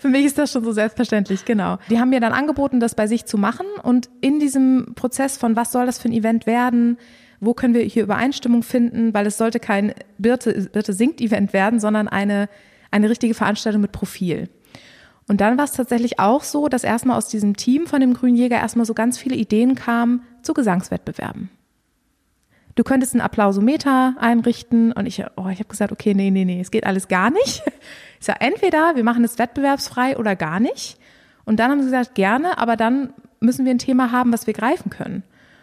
Für 0.00 0.08
mich 0.08 0.26
ist 0.26 0.36
das 0.36 0.52
schon 0.52 0.64
so 0.64 0.72
selbstverständlich, 0.72 1.44
genau. 1.44 1.78
Die 1.88 1.98
haben 1.98 2.10
mir 2.10 2.20
dann 2.20 2.32
angeboten, 2.32 2.78
das 2.80 2.94
bei 2.94 3.06
sich 3.06 3.24
zu 3.24 3.38
machen. 3.38 3.66
Und 3.82 4.10
in 4.20 4.38
diesem 4.38 4.92
Prozess 4.96 5.38
von, 5.38 5.56
was 5.56 5.72
soll 5.72 5.86
das 5.86 5.98
für 5.98 6.08
ein 6.08 6.12
Event 6.12 6.46
werden, 6.46 6.98
wo 7.40 7.54
können 7.54 7.74
wir 7.74 7.82
hier 7.82 8.02
Übereinstimmung 8.02 8.62
finden, 8.62 9.14
weil 9.14 9.26
es 9.26 9.38
sollte 9.38 9.60
kein 9.60 9.94
Birte, 10.18 10.68
Birte 10.72 10.92
singt 10.92 11.20
Event 11.20 11.52
werden, 11.52 11.80
sondern 11.80 12.08
eine, 12.08 12.48
eine 12.90 13.08
richtige 13.10 13.34
Veranstaltung 13.34 13.82
mit 13.82 13.92
Profil. 13.92 14.48
Und 15.28 15.40
dann 15.40 15.58
war 15.58 15.64
es 15.64 15.72
tatsächlich 15.72 16.18
auch 16.18 16.42
so, 16.42 16.68
dass 16.68 16.84
erstmal 16.84 17.18
aus 17.18 17.28
diesem 17.28 17.56
Team 17.56 17.86
von 17.86 18.00
dem 18.00 18.14
Grünen 18.14 18.36
Jäger 18.36 18.56
erstmal 18.56 18.86
so 18.86 18.94
ganz 18.94 19.18
viele 19.18 19.36
Ideen 19.36 19.74
kamen 19.74 20.22
zu 20.42 20.54
Gesangswettbewerben. 20.54 21.50
Du 22.74 22.84
könntest 22.84 23.12
einen 23.12 23.20
Applausometer 23.20 24.14
einrichten 24.18 24.92
und 24.92 25.06
ich, 25.06 25.22
oh, 25.36 25.48
ich 25.48 25.58
habe 25.58 25.68
gesagt, 25.68 25.92
okay, 25.92 26.14
nee, 26.14 26.30
nee, 26.30 26.44
nee, 26.44 26.60
es 26.60 26.70
geht 26.70 26.86
alles 26.86 27.08
gar 27.08 27.30
nicht. 27.30 27.62
Ich 28.20 28.26
sage, 28.26 28.40
entweder 28.40 28.96
wir 28.96 29.04
machen 29.04 29.22
es 29.22 29.38
wettbewerbsfrei 29.38 30.16
oder 30.16 30.34
gar 30.34 30.58
nicht. 30.58 30.98
Und 31.44 31.60
dann 31.60 31.70
haben 31.70 31.78
sie 31.78 31.84
gesagt, 31.84 32.16
gerne, 32.16 32.58
aber 32.58 32.74
dann 32.74 33.12
müssen 33.38 33.64
wir 33.64 33.70
ein 33.70 33.78
Thema 33.78 34.10
haben, 34.10 34.32
was 34.32 34.48
wir 34.48 34.54
greifen 34.54 34.90
können. 34.90 35.22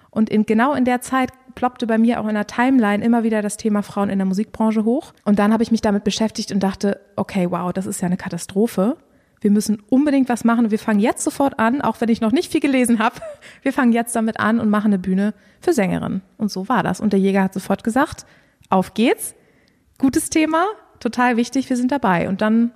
Und 0.10 0.30
in, 0.30 0.46
genau 0.46 0.74
in 0.74 0.86
der 0.86 1.02
Zeit 1.02 1.32
ploppte 1.56 1.88
bei 1.88 1.98
mir 1.98 2.20
auch 2.20 2.28
in 2.28 2.36
der 2.36 2.48
Timeline 2.48 3.04
immer 3.04 3.24
wieder 3.24 3.42
das 3.42 3.58
Thema 3.58 3.82
Frauen 3.82 4.10
in 4.10 4.20
der 4.20 4.26
Musikbranche 4.26 4.84
hoch. 4.84 5.14
Und 5.24 5.40
dann 5.40 5.52
habe 5.54 5.64
ich 5.64 5.72
mich 5.72 5.82
damit 5.82 6.04
beschäftigt 6.04 6.52
und 6.52 6.62
dachte, 6.62 7.00
okay, 7.16 7.50
wow, 7.50 7.74
das 7.74 7.86
ist 7.86 8.02
ja 8.02 8.06
eine 8.06 8.18
Katastrophe. 8.18 8.98
Wir 9.42 9.52
müssen 9.52 9.82
unbedingt 9.90 10.30
was 10.30 10.44
machen. 10.44 10.72
Wir 10.72 10.80
fangen 10.80 11.00
jetzt 11.00 11.24
sofort 11.24 11.60
an, 11.60 11.82
auch 11.82 12.02
wenn 12.02 12.10
ich 12.10 12.22
noch 12.22 12.32
nicht 12.32 12.52
viel 12.52 12.62
gelesen 12.62 13.00
habe. 13.00 13.16
Wir 13.62 13.74
fangen 13.74 13.94
jetzt 13.94 14.16
damit 14.16 14.40
an 14.40 14.60
und 14.60 14.70
machen 14.70 14.88
eine 14.88 15.00
Bühne 15.00 15.34
für 15.62 15.74
Sängerinnen. 15.74 16.22
Und 16.38 16.52
so 16.52 16.68
war 16.68 16.84
das. 16.84 17.00
Und 17.00 17.14
der 17.14 17.20
Jäger 17.20 17.44
hat 17.44 17.54
sofort 17.54 17.84
gesagt, 17.84 18.26
auf 18.70 18.94
geht's. 18.94 19.36
Gutes 19.98 20.30
Thema, 20.30 20.66
total 21.00 21.38
wichtig, 21.38 21.70
wir 21.70 21.78
sind 21.78 21.92
dabei. 21.92 22.28
Und 22.28 22.42
dann 22.42 22.72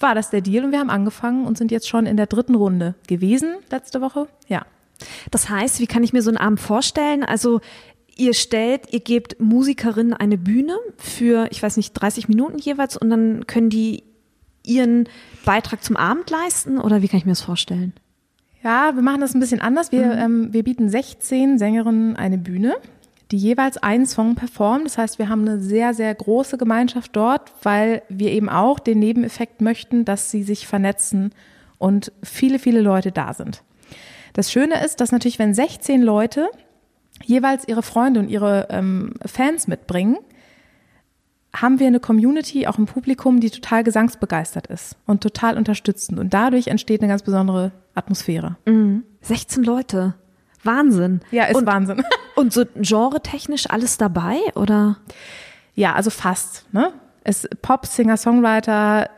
war 0.00 0.14
das 0.14 0.30
der 0.30 0.40
Deal 0.40 0.64
und 0.64 0.72
wir 0.72 0.78
haben 0.78 0.90
angefangen 0.90 1.46
und 1.46 1.58
sind 1.58 1.70
jetzt 1.70 1.88
schon 1.88 2.06
in 2.06 2.16
der 2.16 2.26
dritten 2.26 2.54
Runde 2.54 2.94
gewesen 3.06 3.56
letzte 3.70 4.00
Woche. 4.00 4.28
Ja. 4.48 4.64
Das 5.30 5.50
heißt, 5.50 5.80
wie 5.80 5.86
kann 5.86 6.02
ich 6.02 6.12
mir 6.12 6.22
so 6.22 6.30
einen 6.30 6.38
Abend 6.38 6.60
vorstellen? 6.60 7.24
Also 7.24 7.60
ihr 8.16 8.34
stellt, 8.34 8.92
ihr 8.92 9.00
gebt 9.00 9.40
Musikerinnen 9.40 10.14
eine 10.14 10.38
Bühne 10.38 10.76
für, 10.96 11.48
ich 11.50 11.62
weiß 11.62 11.76
nicht, 11.76 11.92
30 11.92 12.28
Minuten 12.28 12.58
jeweils 12.58 12.96
und 12.96 13.10
dann 13.10 13.46
können 13.46 13.70
die 13.70 14.04
ihren 14.64 15.08
Beitrag 15.44 15.84
zum 15.84 15.96
Abend 15.96 16.28
leisten 16.30 16.78
oder 16.78 17.02
wie 17.02 17.08
kann 17.08 17.18
ich 17.18 17.26
mir 17.26 17.32
das 17.32 17.42
vorstellen? 17.42 17.92
Ja, 18.64 18.96
wir 18.96 19.02
machen 19.02 19.20
das 19.20 19.34
ein 19.34 19.40
bisschen 19.40 19.60
anders. 19.60 19.92
Wir, 19.92 20.06
mhm. 20.06 20.12
ähm, 20.18 20.52
wir 20.52 20.64
bieten 20.64 20.88
16 20.88 21.58
Sängerinnen 21.58 22.16
eine 22.16 22.38
Bühne, 22.38 22.74
die 23.30 23.36
jeweils 23.36 23.76
einen 23.76 24.06
Song 24.06 24.34
performen. 24.34 24.84
Das 24.84 24.98
heißt, 24.98 25.18
wir 25.20 25.28
haben 25.28 25.42
eine 25.42 25.60
sehr, 25.60 25.94
sehr 25.94 26.12
große 26.12 26.58
Gemeinschaft 26.58 27.14
dort, 27.14 27.52
weil 27.62 28.02
wir 28.08 28.32
eben 28.32 28.48
auch 28.48 28.80
den 28.80 28.98
Nebeneffekt 28.98 29.60
möchten, 29.60 30.04
dass 30.04 30.30
sie 30.30 30.42
sich 30.42 30.66
vernetzen 30.66 31.32
und 31.78 32.10
viele, 32.24 32.58
viele 32.58 32.80
Leute 32.80 33.12
da 33.12 33.34
sind. 33.34 33.62
Das 34.32 34.50
Schöne 34.50 34.84
ist, 34.84 35.00
dass 35.00 35.12
natürlich, 35.12 35.38
wenn 35.38 35.54
16 35.54 36.02
Leute 36.02 36.48
jeweils 37.24 37.66
ihre 37.66 37.82
Freunde 37.82 38.20
und 38.20 38.28
ihre 38.28 38.68
ähm, 38.70 39.14
Fans 39.24 39.68
mitbringen, 39.68 40.18
haben 41.54 41.80
wir 41.80 41.86
eine 41.86 42.00
Community, 42.00 42.66
auch 42.66 42.78
im 42.78 42.86
Publikum, 42.86 43.40
die 43.40 43.50
total 43.50 43.82
gesangsbegeistert 43.82 44.66
ist 44.66 44.96
und 45.06 45.22
total 45.22 45.56
unterstützend. 45.56 46.18
Und 46.18 46.34
dadurch 46.34 46.66
entsteht 46.66 47.00
eine 47.00 47.08
ganz 47.08 47.22
besondere 47.22 47.72
Atmosphäre. 47.94 48.56
Mhm. 48.66 49.04
16 49.22 49.64
Leute. 49.64 50.14
Wahnsinn. 50.62 51.20
Ja, 51.30 51.44
ist 51.44 51.56
und, 51.56 51.66
Wahnsinn. 51.66 52.02
Und 52.34 52.52
so 52.52 52.64
genre-technisch 52.74 53.70
alles 53.70 53.96
dabei, 53.96 54.36
oder? 54.56 54.98
Ja, 55.74 55.94
also 55.94 56.10
fast. 56.10 56.66
Ne? 56.72 56.92
Es 57.24 57.48
Pop, 57.62 57.86
Singer, 57.86 58.18
Songwriter, 58.18 59.08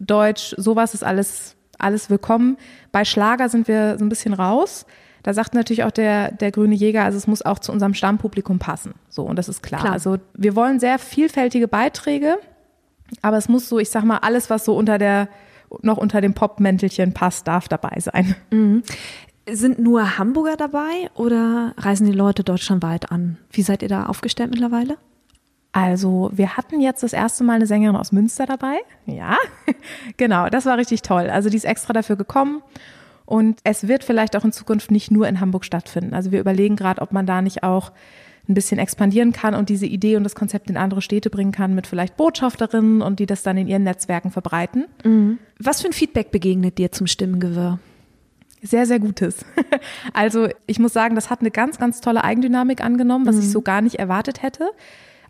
Deutsch, 0.00 0.54
sowas 0.56 0.94
ist 0.94 1.04
alles, 1.04 1.54
alles 1.78 2.08
willkommen. 2.08 2.56
Bei 2.92 3.04
Schlager 3.04 3.50
sind 3.50 3.68
wir 3.68 3.98
so 3.98 4.04
ein 4.04 4.08
bisschen 4.08 4.32
raus. 4.32 4.86
Da 5.24 5.32
sagt 5.32 5.54
natürlich 5.54 5.84
auch 5.84 5.90
der, 5.90 6.32
der 6.32 6.52
grüne 6.52 6.74
Jäger, 6.74 7.02
also 7.02 7.16
es 7.16 7.26
muss 7.26 7.40
auch 7.40 7.58
zu 7.58 7.72
unserem 7.72 7.94
Stammpublikum 7.94 8.58
passen. 8.58 8.92
So, 9.08 9.22
und 9.22 9.36
das 9.36 9.48
ist 9.48 9.62
klar. 9.62 9.80
klar. 9.80 9.94
Also 9.94 10.18
wir 10.34 10.54
wollen 10.54 10.78
sehr 10.78 10.98
vielfältige 10.98 11.66
Beiträge, 11.66 12.36
aber 13.22 13.38
es 13.38 13.48
muss 13.48 13.66
so, 13.66 13.78
ich 13.78 13.88
sag 13.88 14.04
mal, 14.04 14.18
alles, 14.18 14.50
was 14.50 14.66
so 14.66 14.76
unter 14.76 14.98
der, 14.98 15.30
noch 15.80 15.96
unter 15.96 16.20
dem 16.20 16.34
Pop-Mäntelchen 16.34 17.14
passt, 17.14 17.48
darf 17.48 17.68
dabei 17.68 17.98
sein. 18.00 18.36
Mhm. 18.50 18.82
Sind 19.50 19.78
nur 19.78 20.18
Hamburger 20.18 20.58
dabei 20.58 21.10
oder 21.14 21.72
reisen 21.78 22.06
die 22.06 22.12
Leute 22.12 22.44
deutschlandweit 22.44 23.10
an? 23.10 23.38
Wie 23.50 23.62
seid 23.62 23.82
ihr 23.82 23.88
da 23.88 24.04
aufgestellt 24.04 24.50
mittlerweile? 24.50 24.98
Also, 25.72 26.30
wir 26.34 26.58
hatten 26.58 26.80
jetzt 26.80 27.02
das 27.02 27.14
erste 27.14 27.44
Mal 27.44 27.54
eine 27.54 27.66
Sängerin 27.66 27.96
aus 27.96 28.12
Münster 28.12 28.44
dabei. 28.44 28.76
Ja, 29.06 29.38
genau, 30.18 30.50
das 30.50 30.66
war 30.66 30.76
richtig 30.76 31.00
toll. 31.00 31.30
Also, 31.30 31.48
die 31.48 31.56
ist 31.56 31.64
extra 31.64 31.94
dafür 31.94 32.16
gekommen 32.16 32.62
und 33.26 33.60
es 33.64 33.88
wird 33.88 34.04
vielleicht 34.04 34.36
auch 34.36 34.44
in 34.44 34.52
Zukunft 34.52 34.90
nicht 34.90 35.10
nur 35.10 35.26
in 35.28 35.40
Hamburg 35.40 35.64
stattfinden. 35.64 36.14
Also 36.14 36.32
wir 36.32 36.40
überlegen 36.40 36.76
gerade, 36.76 37.00
ob 37.00 37.12
man 37.12 37.26
da 37.26 37.42
nicht 37.42 37.62
auch 37.62 37.92
ein 38.46 38.54
bisschen 38.54 38.78
expandieren 38.78 39.32
kann 39.32 39.54
und 39.54 39.70
diese 39.70 39.86
Idee 39.86 40.16
und 40.16 40.24
das 40.24 40.34
Konzept 40.34 40.68
in 40.68 40.76
andere 40.76 41.00
Städte 41.00 41.30
bringen 41.30 41.52
kann 41.52 41.74
mit 41.74 41.86
vielleicht 41.86 42.16
Botschafterinnen 42.18 43.00
und 43.00 43.18
die 43.18 43.26
das 43.26 43.42
dann 43.42 43.56
in 43.56 43.66
ihren 43.66 43.84
Netzwerken 43.84 44.30
verbreiten. 44.30 44.84
Mhm. 45.02 45.38
Was 45.58 45.80
für 45.80 45.88
ein 45.88 45.94
Feedback 45.94 46.30
begegnet 46.30 46.76
dir 46.76 46.92
zum 46.92 47.06
Stimmengewirr? 47.06 47.78
Sehr, 48.62 48.86
sehr 48.86 48.98
gutes. 48.98 49.44
Also 50.12 50.48
ich 50.66 50.78
muss 50.78 50.92
sagen, 50.92 51.14
das 51.14 51.30
hat 51.30 51.40
eine 51.40 51.50
ganz, 51.50 51.78
ganz 51.78 52.00
tolle 52.00 52.24
Eigendynamik 52.24 52.82
angenommen, 52.82 53.26
was 53.26 53.36
mhm. 53.36 53.42
ich 53.42 53.50
so 53.50 53.60
gar 53.60 53.82
nicht 53.82 53.96
erwartet 53.96 54.42
hätte 54.42 54.70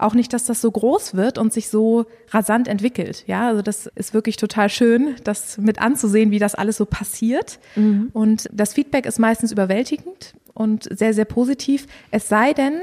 auch 0.04 0.14
nicht, 0.14 0.32
dass 0.32 0.44
das 0.44 0.60
so 0.60 0.70
groß 0.70 1.14
wird 1.14 1.38
und 1.38 1.52
sich 1.52 1.68
so 1.68 2.06
rasant 2.30 2.68
entwickelt. 2.68 3.24
Ja, 3.26 3.48
also 3.48 3.62
das 3.62 3.86
ist 3.94 4.14
wirklich 4.14 4.36
total 4.36 4.68
schön, 4.68 5.16
das 5.24 5.58
mit 5.58 5.80
anzusehen, 5.80 6.30
wie 6.30 6.38
das 6.38 6.54
alles 6.54 6.76
so 6.76 6.86
passiert. 6.86 7.58
Mhm. 7.74 8.10
Und 8.12 8.48
das 8.52 8.74
Feedback 8.74 9.06
ist 9.06 9.18
meistens 9.18 9.50
überwältigend 9.50 10.34
und 10.52 10.88
sehr, 10.96 11.14
sehr 11.14 11.24
positiv. 11.24 11.86
Es 12.10 12.28
sei 12.28 12.52
denn, 12.52 12.80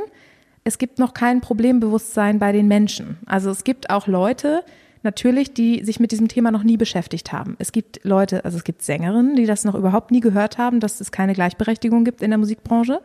es 0.64 0.78
gibt 0.78 1.00
noch 1.00 1.14
kein 1.14 1.42
Problembewusstsein 1.42 2.40
bei 2.40 2.52
den 2.52 2.68
Menschen. 2.68 3.18
Also 3.26 3.50
es 3.50 3.64
gibt 3.64 3.90
auch 3.90 4.08
Leute, 4.08 4.64
natürlich, 5.04 5.54
die 5.54 5.84
sich 5.84 6.00
mit 6.00 6.12
diesem 6.12 6.28
Thema 6.28 6.52
noch 6.52 6.64
nie 6.64 6.78
beschäftigt 6.78 7.32
haben. 7.32 7.56
Es 7.60 7.72
gibt 7.72 8.02
Leute, 8.04 8.46
also 8.46 8.58
es 8.58 8.64
gibt 8.64 8.84
Sängerinnen, 8.84 9.36
die 9.36 9.46
das 9.46 9.64
noch 9.64 9.76
überhaupt 9.76 10.12
nie 10.12 10.20
gehört 10.20 10.58
haben, 10.58 10.80
dass 10.80 11.02
es 11.02 11.12
keine 11.12 11.34
Gleichberechtigung 11.34 12.04
gibt 12.04 12.22
in 12.22 12.30
der 12.30 12.38
Musikbranche. 12.38 13.02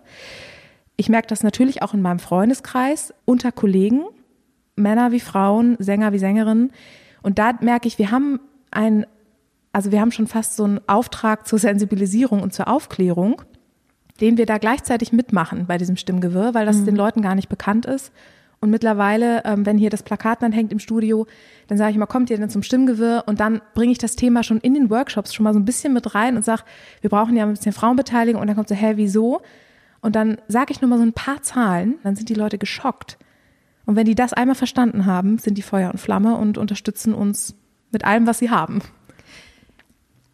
Ich 0.96 1.08
merke 1.08 1.28
das 1.28 1.42
natürlich 1.42 1.82
auch 1.82 1.94
in 1.94 2.02
meinem 2.02 2.18
Freundeskreis 2.18 3.12
unter 3.24 3.52
Kollegen, 3.52 4.04
Männer 4.76 5.12
wie 5.12 5.20
Frauen, 5.20 5.76
Sänger 5.78 6.12
wie 6.12 6.18
Sängerinnen. 6.18 6.72
Und 7.22 7.38
da 7.38 7.52
merke 7.60 7.88
ich, 7.88 7.98
wir 7.98 8.10
haben 8.10 8.40
ein, 8.70 9.06
also 9.72 9.92
wir 9.92 10.00
haben 10.00 10.12
schon 10.12 10.26
fast 10.26 10.56
so 10.56 10.64
einen 10.64 10.80
Auftrag 10.86 11.46
zur 11.46 11.58
Sensibilisierung 11.58 12.42
und 12.42 12.54
zur 12.54 12.68
Aufklärung, 12.68 13.42
den 14.20 14.38
wir 14.38 14.46
da 14.46 14.58
gleichzeitig 14.58 15.12
mitmachen 15.12 15.66
bei 15.66 15.76
diesem 15.76 15.96
Stimmgewirr, 15.96 16.54
weil 16.54 16.66
das 16.66 16.78
mhm. 16.78 16.86
den 16.86 16.96
Leuten 16.96 17.20
gar 17.20 17.34
nicht 17.34 17.48
bekannt 17.48 17.84
ist. 17.84 18.12
Und 18.60 18.70
mittlerweile, 18.70 19.44
ähm, 19.44 19.66
wenn 19.66 19.76
hier 19.76 19.90
das 19.90 20.02
Plakat 20.02 20.40
dann 20.40 20.52
hängt 20.52 20.72
im 20.72 20.78
Studio, 20.78 21.26
dann 21.66 21.76
sage 21.76 21.90
ich 21.90 21.96
immer, 21.96 22.06
kommt 22.06 22.30
ihr 22.30 22.38
denn 22.38 22.48
zum 22.48 22.62
Stimmgewirr? 22.62 23.24
Und 23.26 23.38
dann 23.38 23.60
bringe 23.74 23.92
ich 23.92 23.98
das 23.98 24.16
Thema 24.16 24.42
schon 24.42 24.60
in 24.60 24.72
den 24.72 24.88
Workshops 24.88 25.34
schon 25.34 25.44
mal 25.44 25.52
so 25.52 25.58
ein 25.58 25.66
bisschen 25.66 25.92
mit 25.92 26.14
rein 26.14 26.36
und 26.36 26.44
sage, 26.44 26.62
wir 27.02 27.10
brauchen 27.10 27.36
ja 27.36 27.44
ein 27.44 27.52
bisschen 27.52 27.72
Frauenbeteiligung. 27.72 28.40
Und 28.40 28.46
dann 28.46 28.56
kommt 28.56 28.68
so, 28.68 28.74
hä, 28.74 28.94
wieso? 28.96 29.42
Und 30.06 30.14
dann 30.14 30.38
sage 30.46 30.72
ich 30.72 30.80
nur 30.80 30.88
mal 30.88 30.98
so 30.98 31.02
ein 31.02 31.12
paar 31.12 31.42
Zahlen, 31.42 31.96
dann 32.04 32.14
sind 32.14 32.28
die 32.28 32.34
Leute 32.34 32.58
geschockt. 32.58 33.18
Und 33.86 33.96
wenn 33.96 34.06
die 34.06 34.14
das 34.14 34.32
einmal 34.32 34.54
verstanden 34.54 35.04
haben, 35.04 35.38
sind 35.38 35.58
die 35.58 35.62
Feuer 35.62 35.90
und 35.90 35.98
Flamme 35.98 36.36
und 36.36 36.58
unterstützen 36.58 37.12
uns 37.12 37.56
mit 37.90 38.04
allem, 38.04 38.24
was 38.24 38.38
sie 38.38 38.48
haben. 38.48 38.82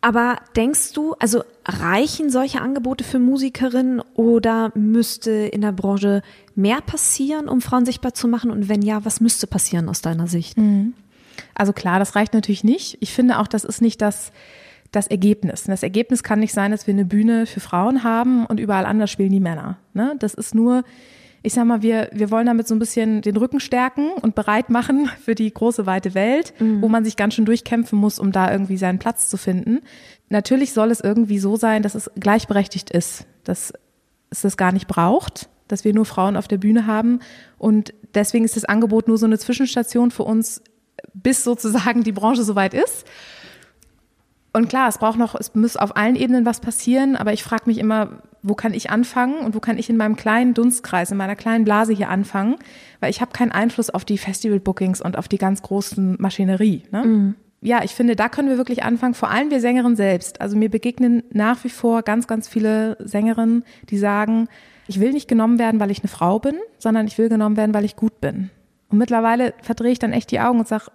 Aber 0.02 0.36
denkst 0.56 0.92
du, 0.92 1.14
also 1.14 1.42
reichen 1.64 2.28
solche 2.28 2.60
Angebote 2.60 3.02
für 3.02 3.18
Musikerinnen 3.18 4.02
oder 4.12 4.72
müsste 4.74 5.30
in 5.30 5.62
der 5.62 5.72
Branche 5.72 6.20
mehr 6.54 6.82
passieren, 6.82 7.48
um 7.48 7.62
Frauen 7.62 7.86
sichtbar 7.86 8.12
zu 8.12 8.28
machen? 8.28 8.50
Und 8.50 8.68
wenn 8.68 8.82
ja, 8.82 9.06
was 9.06 9.22
müsste 9.22 9.46
passieren 9.46 9.88
aus 9.88 10.02
deiner 10.02 10.26
Sicht? 10.26 10.58
Mhm. 10.58 10.92
Also 11.54 11.72
klar, 11.72 11.98
das 11.98 12.14
reicht 12.14 12.34
natürlich 12.34 12.62
nicht. 12.62 12.98
Ich 13.00 13.14
finde 13.14 13.38
auch, 13.38 13.48
das 13.48 13.64
ist 13.64 13.80
nicht 13.80 14.02
das, 14.02 14.32
das 14.92 15.06
Ergebnis. 15.06 15.62
Und 15.62 15.70
das 15.70 15.82
Ergebnis 15.82 16.22
kann 16.22 16.38
nicht 16.38 16.52
sein, 16.52 16.70
dass 16.70 16.86
wir 16.86 16.94
eine 16.94 17.06
Bühne 17.06 17.46
für 17.46 17.60
Frauen 17.60 18.04
haben 18.04 18.46
und 18.46 18.60
überall 18.60 18.86
anders 18.86 19.10
spielen 19.10 19.32
die 19.32 19.40
Männer. 19.40 19.78
Ne? 19.94 20.14
Das 20.18 20.34
ist 20.34 20.54
nur, 20.54 20.84
ich 21.42 21.54
sag 21.54 21.64
mal, 21.64 21.82
wir, 21.82 22.10
wir 22.12 22.30
wollen 22.30 22.46
damit 22.46 22.68
so 22.68 22.74
ein 22.74 22.78
bisschen 22.78 23.22
den 23.22 23.36
Rücken 23.36 23.58
stärken 23.58 24.12
und 24.12 24.34
bereit 24.34 24.70
machen 24.70 25.10
für 25.24 25.34
die 25.34 25.52
große 25.52 25.86
weite 25.86 26.14
Welt, 26.14 26.52
mhm. 26.60 26.82
wo 26.82 26.88
man 26.88 27.04
sich 27.04 27.16
ganz 27.16 27.34
schön 27.34 27.46
durchkämpfen 27.46 27.98
muss, 27.98 28.18
um 28.18 28.32
da 28.32 28.52
irgendwie 28.52 28.76
seinen 28.76 28.98
Platz 28.98 29.30
zu 29.30 29.38
finden. 29.38 29.80
Natürlich 30.28 30.72
soll 30.72 30.90
es 30.90 31.00
irgendwie 31.00 31.38
so 31.38 31.56
sein, 31.56 31.82
dass 31.82 31.94
es 31.94 32.10
gleichberechtigt 32.18 32.90
ist, 32.90 33.26
dass 33.44 33.72
es 34.30 34.42
das 34.42 34.56
gar 34.56 34.72
nicht 34.72 34.88
braucht, 34.88 35.48
dass 35.68 35.84
wir 35.84 35.94
nur 35.94 36.04
Frauen 36.04 36.36
auf 36.36 36.48
der 36.48 36.58
Bühne 36.58 36.86
haben. 36.86 37.20
Und 37.56 37.94
deswegen 38.14 38.44
ist 38.44 38.56
das 38.56 38.66
Angebot 38.66 39.08
nur 39.08 39.16
so 39.16 39.26
eine 39.26 39.38
Zwischenstation 39.38 40.10
für 40.10 40.24
uns, 40.24 40.62
bis 41.14 41.44
sozusagen 41.44 42.02
die 42.02 42.12
Branche 42.12 42.44
soweit 42.44 42.74
ist. 42.74 43.06
Und 44.52 44.68
klar, 44.68 44.88
es 44.88 44.98
braucht 44.98 45.18
noch, 45.18 45.34
es 45.34 45.54
muss 45.54 45.76
auf 45.76 45.96
allen 45.96 46.14
Ebenen 46.14 46.44
was 46.44 46.60
passieren, 46.60 47.16
aber 47.16 47.32
ich 47.32 47.42
frage 47.42 47.64
mich 47.66 47.78
immer, 47.78 48.22
wo 48.42 48.54
kann 48.54 48.74
ich 48.74 48.90
anfangen 48.90 49.38
und 49.38 49.54
wo 49.54 49.60
kann 49.60 49.78
ich 49.78 49.88
in 49.88 49.96
meinem 49.96 50.16
kleinen 50.16 50.52
Dunstkreis, 50.52 51.10
in 51.10 51.16
meiner 51.16 51.36
kleinen 51.36 51.64
Blase 51.64 51.94
hier 51.94 52.10
anfangen, 52.10 52.56
weil 53.00 53.10
ich 53.10 53.20
habe 53.20 53.32
keinen 53.32 53.52
Einfluss 53.52 53.88
auf 53.88 54.04
die 54.04 54.18
Festival-Bookings 54.18 55.00
und 55.00 55.16
auf 55.16 55.28
die 55.28 55.38
ganz 55.38 55.62
großen 55.62 56.16
Maschinerie. 56.18 56.82
Ne? 56.90 57.04
Mhm. 57.04 57.34
Ja, 57.62 57.84
ich 57.84 57.92
finde, 57.92 58.16
da 58.16 58.28
können 58.28 58.48
wir 58.48 58.56
wirklich 58.58 58.82
anfangen, 58.82 59.14
vor 59.14 59.30
allem 59.30 59.50
wir 59.50 59.60
Sängerinnen 59.60 59.96
selbst. 59.96 60.40
Also 60.40 60.56
mir 60.56 60.68
begegnen 60.68 61.22
nach 61.30 61.62
wie 61.62 61.70
vor 61.70 62.02
ganz, 62.02 62.26
ganz 62.26 62.48
viele 62.48 62.96
Sängerinnen, 62.98 63.64
die 63.88 63.98
sagen, 63.98 64.48
ich 64.88 64.98
will 64.98 65.12
nicht 65.12 65.28
genommen 65.28 65.60
werden, 65.60 65.78
weil 65.78 65.92
ich 65.92 66.00
eine 66.00 66.08
Frau 66.08 66.40
bin, 66.40 66.56
sondern 66.78 67.06
ich 67.06 67.16
will 67.18 67.28
genommen 67.28 67.56
werden, 67.56 67.72
weil 67.72 67.84
ich 67.84 67.94
gut 67.94 68.20
bin. 68.20 68.50
Und 68.88 68.98
mittlerweile 68.98 69.54
verdrehe 69.62 69.92
ich 69.92 70.00
dann 70.00 70.12
echt 70.12 70.32
die 70.32 70.40
Augen 70.40 70.58
und 70.58 70.66
sage, 70.66 70.86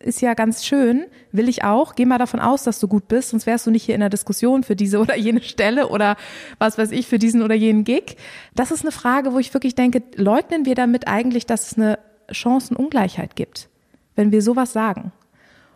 ist 0.00 0.20
ja 0.20 0.34
ganz 0.34 0.64
schön, 0.64 1.06
will 1.32 1.48
ich 1.48 1.64
auch. 1.64 1.94
Geh 1.94 2.04
mal 2.04 2.18
davon 2.18 2.40
aus, 2.40 2.64
dass 2.64 2.80
du 2.80 2.88
gut 2.88 3.08
bist, 3.08 3.30
sonst 3.30 3.46
wärst 3.46 3.66
du 3.66 3.70
nicht 3.70 3.84
hier 3.84 3.94
in 3.94 4.00
der 4.00 4.10
Diskussion 4.10 4.62
für 4.64 4.76
diese 4.76 4.98
oder 5.00 5.16
jene 5.16 5.42
Stelle 5.42 5.88
oder 5.88 6.16
was 6.58 6.78
weiß 6.78 6.90
ich, 6.92 7.06
für 7.06 7.18
diesen 7.18 7.42
oder 7.42 7.54
jenen 7.54 7.84
Gig. 7.84 8.16
Das 8.54 8.70
ist 8.70 8.82
eine 8.82 8.92
Frage, 8.92 9.32
wo 9.32 9.38
ich 9.38 9.54
wirklich 9.54 9.74
denke, 9.74 10.02
leugnen 10.16 10.66
wir 10.66 10.74
damit 10.74 11.06
eigentlich, 11.06 11.46
dass 11.46 11.72
es 11.72 11.78
eine 11.78 11.98
Chancenungleichheit 12.30 13.36
gibt, 13.36 13.68
wenn 14.16 14.32
wir 14.32 14.42
sowas 14.42 14.72
sagen? 14.72 15.12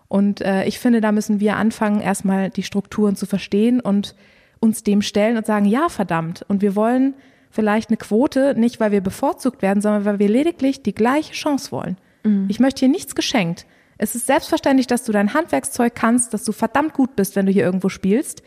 Und 0.08 0.42
äh, 0.42 0.64
ich 0.64 0.78
finde, 0.78 1.00
da 1.00 1.10
müssen 1.10 1.40
wir 1.40 1.56
anfangen, 1.56 2.00
erstmal 2.00 2.50
die 2.50 2.62
Strukturen 2.64 3.16
zu 3.16 3.24
verstehen 3.24 3.80
und 3.80 4.14
uns 4.60 4.82
dem 4.82 5.00
stellen 5.00 5.38
und 5.38 5.46
sagen, 5.46 5.64
ja, 5.64 5.88
verdammt. 5.88 6.44
Und 6.48 6.60
wir 6.60 6.76
wollen 6.76 7.14
vielleicht 7.50 7.88
eine 7.88 7.96
Quote, 7.96 8.54
nicht 8.54 8.78
weil 8.78 8.92
wir 8.92 9.00
bevorzugt 9.00 9.62
werden, 9.62 9.80
sondern 9.80 10.04
weil 10.04 10.18
wir 10.18 10.28
lediglich 10.28 10.82
die 10.82 10.94
gleiche 10.94 11.32
Chance 11.32 11.72
wollen. 11.72 11.96
Mhm. 12.24 12.46
Ich 12.48 12.60
möchte 12.60 12.80
hier 12.80 12.88
nichts 12.88 13.14
geschenkt. 13.14 13.66
Es 14.02 14.16
ist 14.16 14.26
selbstverständlich, 14.26 14.88
dass 14.88 15.04
du 15.04 15.12
dein 15.12 15.32
Handwerkszeug 15.32 15.94
kannst, 15.94 16.34
dass 16.34 16.42
du 16.42 16.50
verdammt 16.50 16.92
gut 16.92 17.14
bist, 17.14 17.36
wenn 17.36 17.46
du 17.46 17.52
hier 17.52 17.62
irgendwo 17.62 17.88
spielst. 17.88 18.42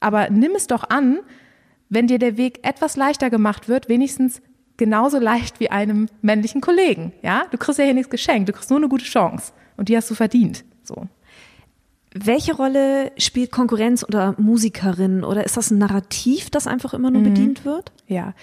Aber 0.00 0.30
nimm 0.30 0.52
es 0.52 0.66
doch 0.66 0.88
an, 0.88 1.18
wenn 1.90 2.06
dir 2.06 2.18
der 2.18 2.38
Weg 2.38 2.66
etwas 2.66 2.96
leichter 2.96 3.28
gemacht 3.28 3.68
wird, 3.68 3.90
wenigstens 3.90 4.40
genauso 4.78 5.18
leicht 5.18 5.60
wie 5.60 5.70
einem 5.70 6.08
männlichen 6.22 6.62
Kollegen. 6.62 7.12
Ja, 7.20 7.44
du 7.50 7.58
kriegst 7.58 7.78
ja 7.78 7.84
hier 7.84 7.92
nichts 7.92 8.08
geschenkt, 8.08 8.48
du 8.48 8.54
kriegst 8.54 8.70
nur 8.70 8.78
eine 8.78 8.88
gute 8.88 9.04
Chance 9.04 9.52
und 9.76 9.90
die 9.90 9.96
hast 9.98 10.10
du 10.10 10.14
verdient. 10.14 10.64
So. 10.84 11.06
Welche 12.16 12.54
Rolle 12.54 13.10
spielt 13.18 13.50
Konkurrenz 13.50 14.04
oder 14.04 14.36
Musikerin 14.38 15.24
oder 15.24 15.44
ist 15.44 15.56
das 15.56 15.72
ein 15.72 15.78
Narrativ, 15.78 16.48
das 16.48 16.68
einfach 16.68 16.94
immer 16.94 17.10
nur 17.10 17.22
mhm. 17.22 17.34
bedient 17.34 17.64
wird? 17.64 17.90
Ja, 18.06 18.34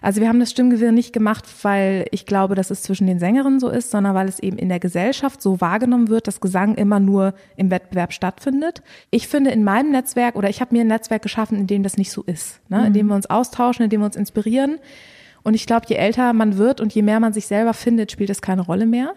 also 0.00 0.22
wir 0.22 0.28
haben 0.28 0.40
das 0.40 0.50
Stimmgewirr 0.50 0.92
nicht 0.92 1.12
gemacht, 1.12 1.44
weil 1.60 2.06
ich 2.10 2.24
glaube, 2.24 2.54
dass 2.54 2.70
es 2.70 2.82
zwischen 2.82 3.06
den 3.06 3.18
Sängerinnen 3.18 3.60
so 3.60 3.68
ist, 3.68 3.90
sondern 3.90 4.14
weil 4.14 4.28
es 4.28 4.38
eben 4.38 4.56
in 4.56 4.70
der 4.70 4.80
Gesellschaft 4.80 5.42
so 5.42 5.60
wahrgenommen 5.60 6.08
wird, 6.08 6.26
dass 6.26 6.40
Gesang 6.40 6.74
immer 6.76 7.00
nur 7.00 7.34
im 7.56 7.70
Wettbewerb 7.70 8.14
stattfindet. 8.14 8.82
Ich 9.10 9.28
finde 9.28 9.50
in 9.50 9.62
meinem 9.62 9.90
Netzwerk 9.90 10.34
oder 10.34 10.48
ich 10.48 10.62
habe 10.62 10.74
mir 10.74 10.80
ein 10.80 10.86
Netzwerk 10.86 11.20
geschaffen, 11.20 11.58
in 11.58 11.66
dem 11.66 11.82
das 11.82 11.98
nicht 11.98 12.10
so 12.10 12.22
ist, 12.22 12.60
ne? 12.70 12.86
in 12.86 12.94
dem 12.94 13.06
mhm. 13.06 13.10
wir 13.10 13.16
uns 13.16 13.28
austauschen, 13.28 13.84
in 13.84 13.90
dem 13.90 14.00
wir 14.00 14.06
uns 14.06 14.16
inspirieren. 14.16 14.78
Und 15.42 15.52
ich 15.52 15.66
glaube, 15.66 15.84
je 15.86 15.96
älter 15.96 16.32
man 16.32 16.56
wird 16.56 16.80
und 16.80 16.94
je 16.94 17.02
mehr 17.02 17.20
man 17.20 17.34
sich 17.34 17.46
selber 17.46 17.74
findet, 17.74 18.10
spielt 18.10 18.30
es 18.30 18.40
keine 18.40 18.62
Rolle 18.62 18.86
mehr. 18.86 19.12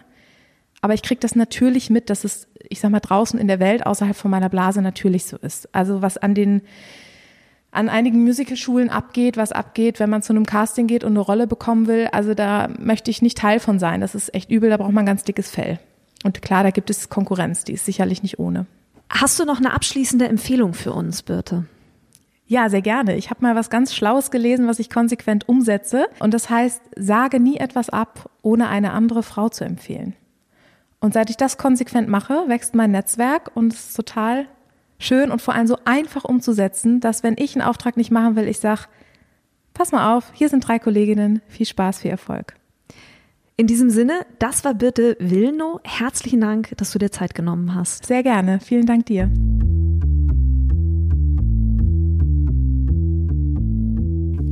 Aber 0.82 0.94
ich 0.94 1.02
kriege 1.02 1.20
das 1.20 1.34
natürlich 1.34 1.88
mit, 1.88 2.10
dass 2.10 2.24
es, 2.24 2.48
ich 2.68 2.80
sag 2.80 2.90
mal, 2.90 3.00
draußen 3.00 3.38
in 3.38 3.48
der 3.48 3.60
Welt, 3.60 3.86
außerhalb 3.86 4.16
von 4.16 4.30
meiner 4.30 4.48
Blase 4.48 4.82
natürlich 4.82 5.24
so 5.24 5.38
ist. 5.38 5.74
Also 5.74 6.02
was 6.02 6.18
an 6.18 6.34
den 6.34 6.62
an 7.70 7.88
einigen 7.88 8.22
Musicalschulen 8.22 8.90
abgeht, 8.90 9.38
was 9.38 9.50
abgeht, 9.50 9.98
wenn 9.98 10.10
man 10.10 10.22
zu 10.22 10.34
einem 10.34 10.44
Casting 10.44 10.86
geht 10.86 11.04
und 11.04 11.12
eine 11.12 11.20
Rolle 11.20 11.46
bekommen 11.46 11.86
will. 11.86 12.06
Also 12.12 12.34
da 12.34 12.68
möchte 12.78 13.10
ich 13.10 13.22
nicht 13.22 13.38
Teil 13.38 13.60
von 13.60 13.78
sein. 13.78 14.02
Das 14.02 14.14
ist 14.14 14.34
echt 14.34 14.50
übel, 14.50 14.68
da 14.68 14.76
braucht 14.76 14.92
man 14.92 15.06
ganz 15.06 15.24
dickes 15.24 15.50
Fell. 15.50 15.78
Und 16.22 16.42
klar, 16.42 16.64
da 16.64 16.70
gibt 16.70 16.90
es 16.90 17.08
Konkurrenz, 17.08 17.64
die 17.64 17.72
ist 17.72 17.86
sicherlich 17.86 18.22
nicht 18.22 18.38
ohne. 18.38 18.66
Hast 19.08 19.40
du 19.40 19.46
noch 19.46 19.56
eine 19.56 19.72
abschließende 19.72 20.28
Empfehlung 20.28 20.74
für 20.74 20.92
uns, 20.92 21.22
Birte? 21.22 21.64
Ja, 22.46 22.68
sehr 22.68 22.82
gerne. 22.82 23.16
Ich 23.16 23.30
habe 23.30 23.40
mal 23.40 23.56
was 23.56 23.70
ganz 23.70 23.94
Schlaues 23.94 24.30
gelesen, 24.30 24.68
was 24.68 24.78
ich 24.78 24.90
konsequent 24.90 25.48
umsetze. 25.48 26.06
Und 26.18 26.34
das 26.34 26.50
heißt, 26.50 26.82
sage 26.96 27.40
nie 27.40 27.56
etwas 27.56 27.88
ab, 27.88 28.30
ohne 28.42 28.68
eine 28.68 28.92
andere 28.92 29.22
Frau 29.22 29.48
zu 29.48 29.64
empfehlen. 29.64 30.14
Und 31.02 31.14
seit 31.14 31.30
ich 31.30 31.36
das 31.36 31.58
konsequent 31.58 32.08
mache, 32.08 32.44
wächst 32.46 32.76
mein 32.76 32.92
Netzwerk 32.92 33.50
und 33.54 33.72
es 33.72 33.88
ist 33.88 33.96
total 33.96 34.46
schön 35.00 35.32
und 35.32 35.42
vor 35.42 35.52
allem 35.52 35.66
so 35.66 35.76
einfach 35.84 36.24
umzusetzen, 36.24 37.00
dass 37.00 37.24
wenn 37.24 37.34
ich 37.36 37.56
einen 37.56 37.66
Auftrag 37.66 37.96
nicht 37.96 38.12
machen 38.12 38.36
will, 38.36 38.46
ich 38.46 38.60
sage, 38.60 38.82
pass 39.74 39.90
mal 39.90 40.16
auf, 40.16 40.30
hier 40.32 40.48
sind 40.48 40.66
drei 40.66 40.78
Kolleginnen, 40.78 41.42
viel 41.48 41.66
Spaß, 41.66 41.98
viel 41.98 42.12
Erfolg. 42.12 42.54
In 43.56 43.66
diesem 43.66 43.90
Sinne, 43.90 44.24
das 44.38 44.64
war 44.64 44.74
Birte 44.74 45.16
Wilno. 45.18 45.80
Herzlichen 45.82 46.40
Dank, 46.40 46.70
dass 46.76 46.92
du 46.92 47.00
dir 47.00 47.10
Zeit 47.10 47.34
genommen 47.34 47.74
hast. 47.74 48.06
Sehr 48.06 48.22
gerne. 48.22 48.60
Vielen 48.60 48.86
Dank 48.86 49.06
dir. 49.06 49.28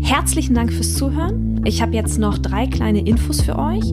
Herzlichen 0.02 0.54
Dank 0.54 0.72
fürs 0.72 0.96
Zuhören. 0.96 1.64
Ich 1.64 1.80
habe 1.80 1.94
jetzt 1.94 2.18
noch 2.18 2.38
drei 2.38 2.66
kleine 2.66 3.06
Infos 3.06 3.40
für 3.40 3.56
euch. 3.56 3.92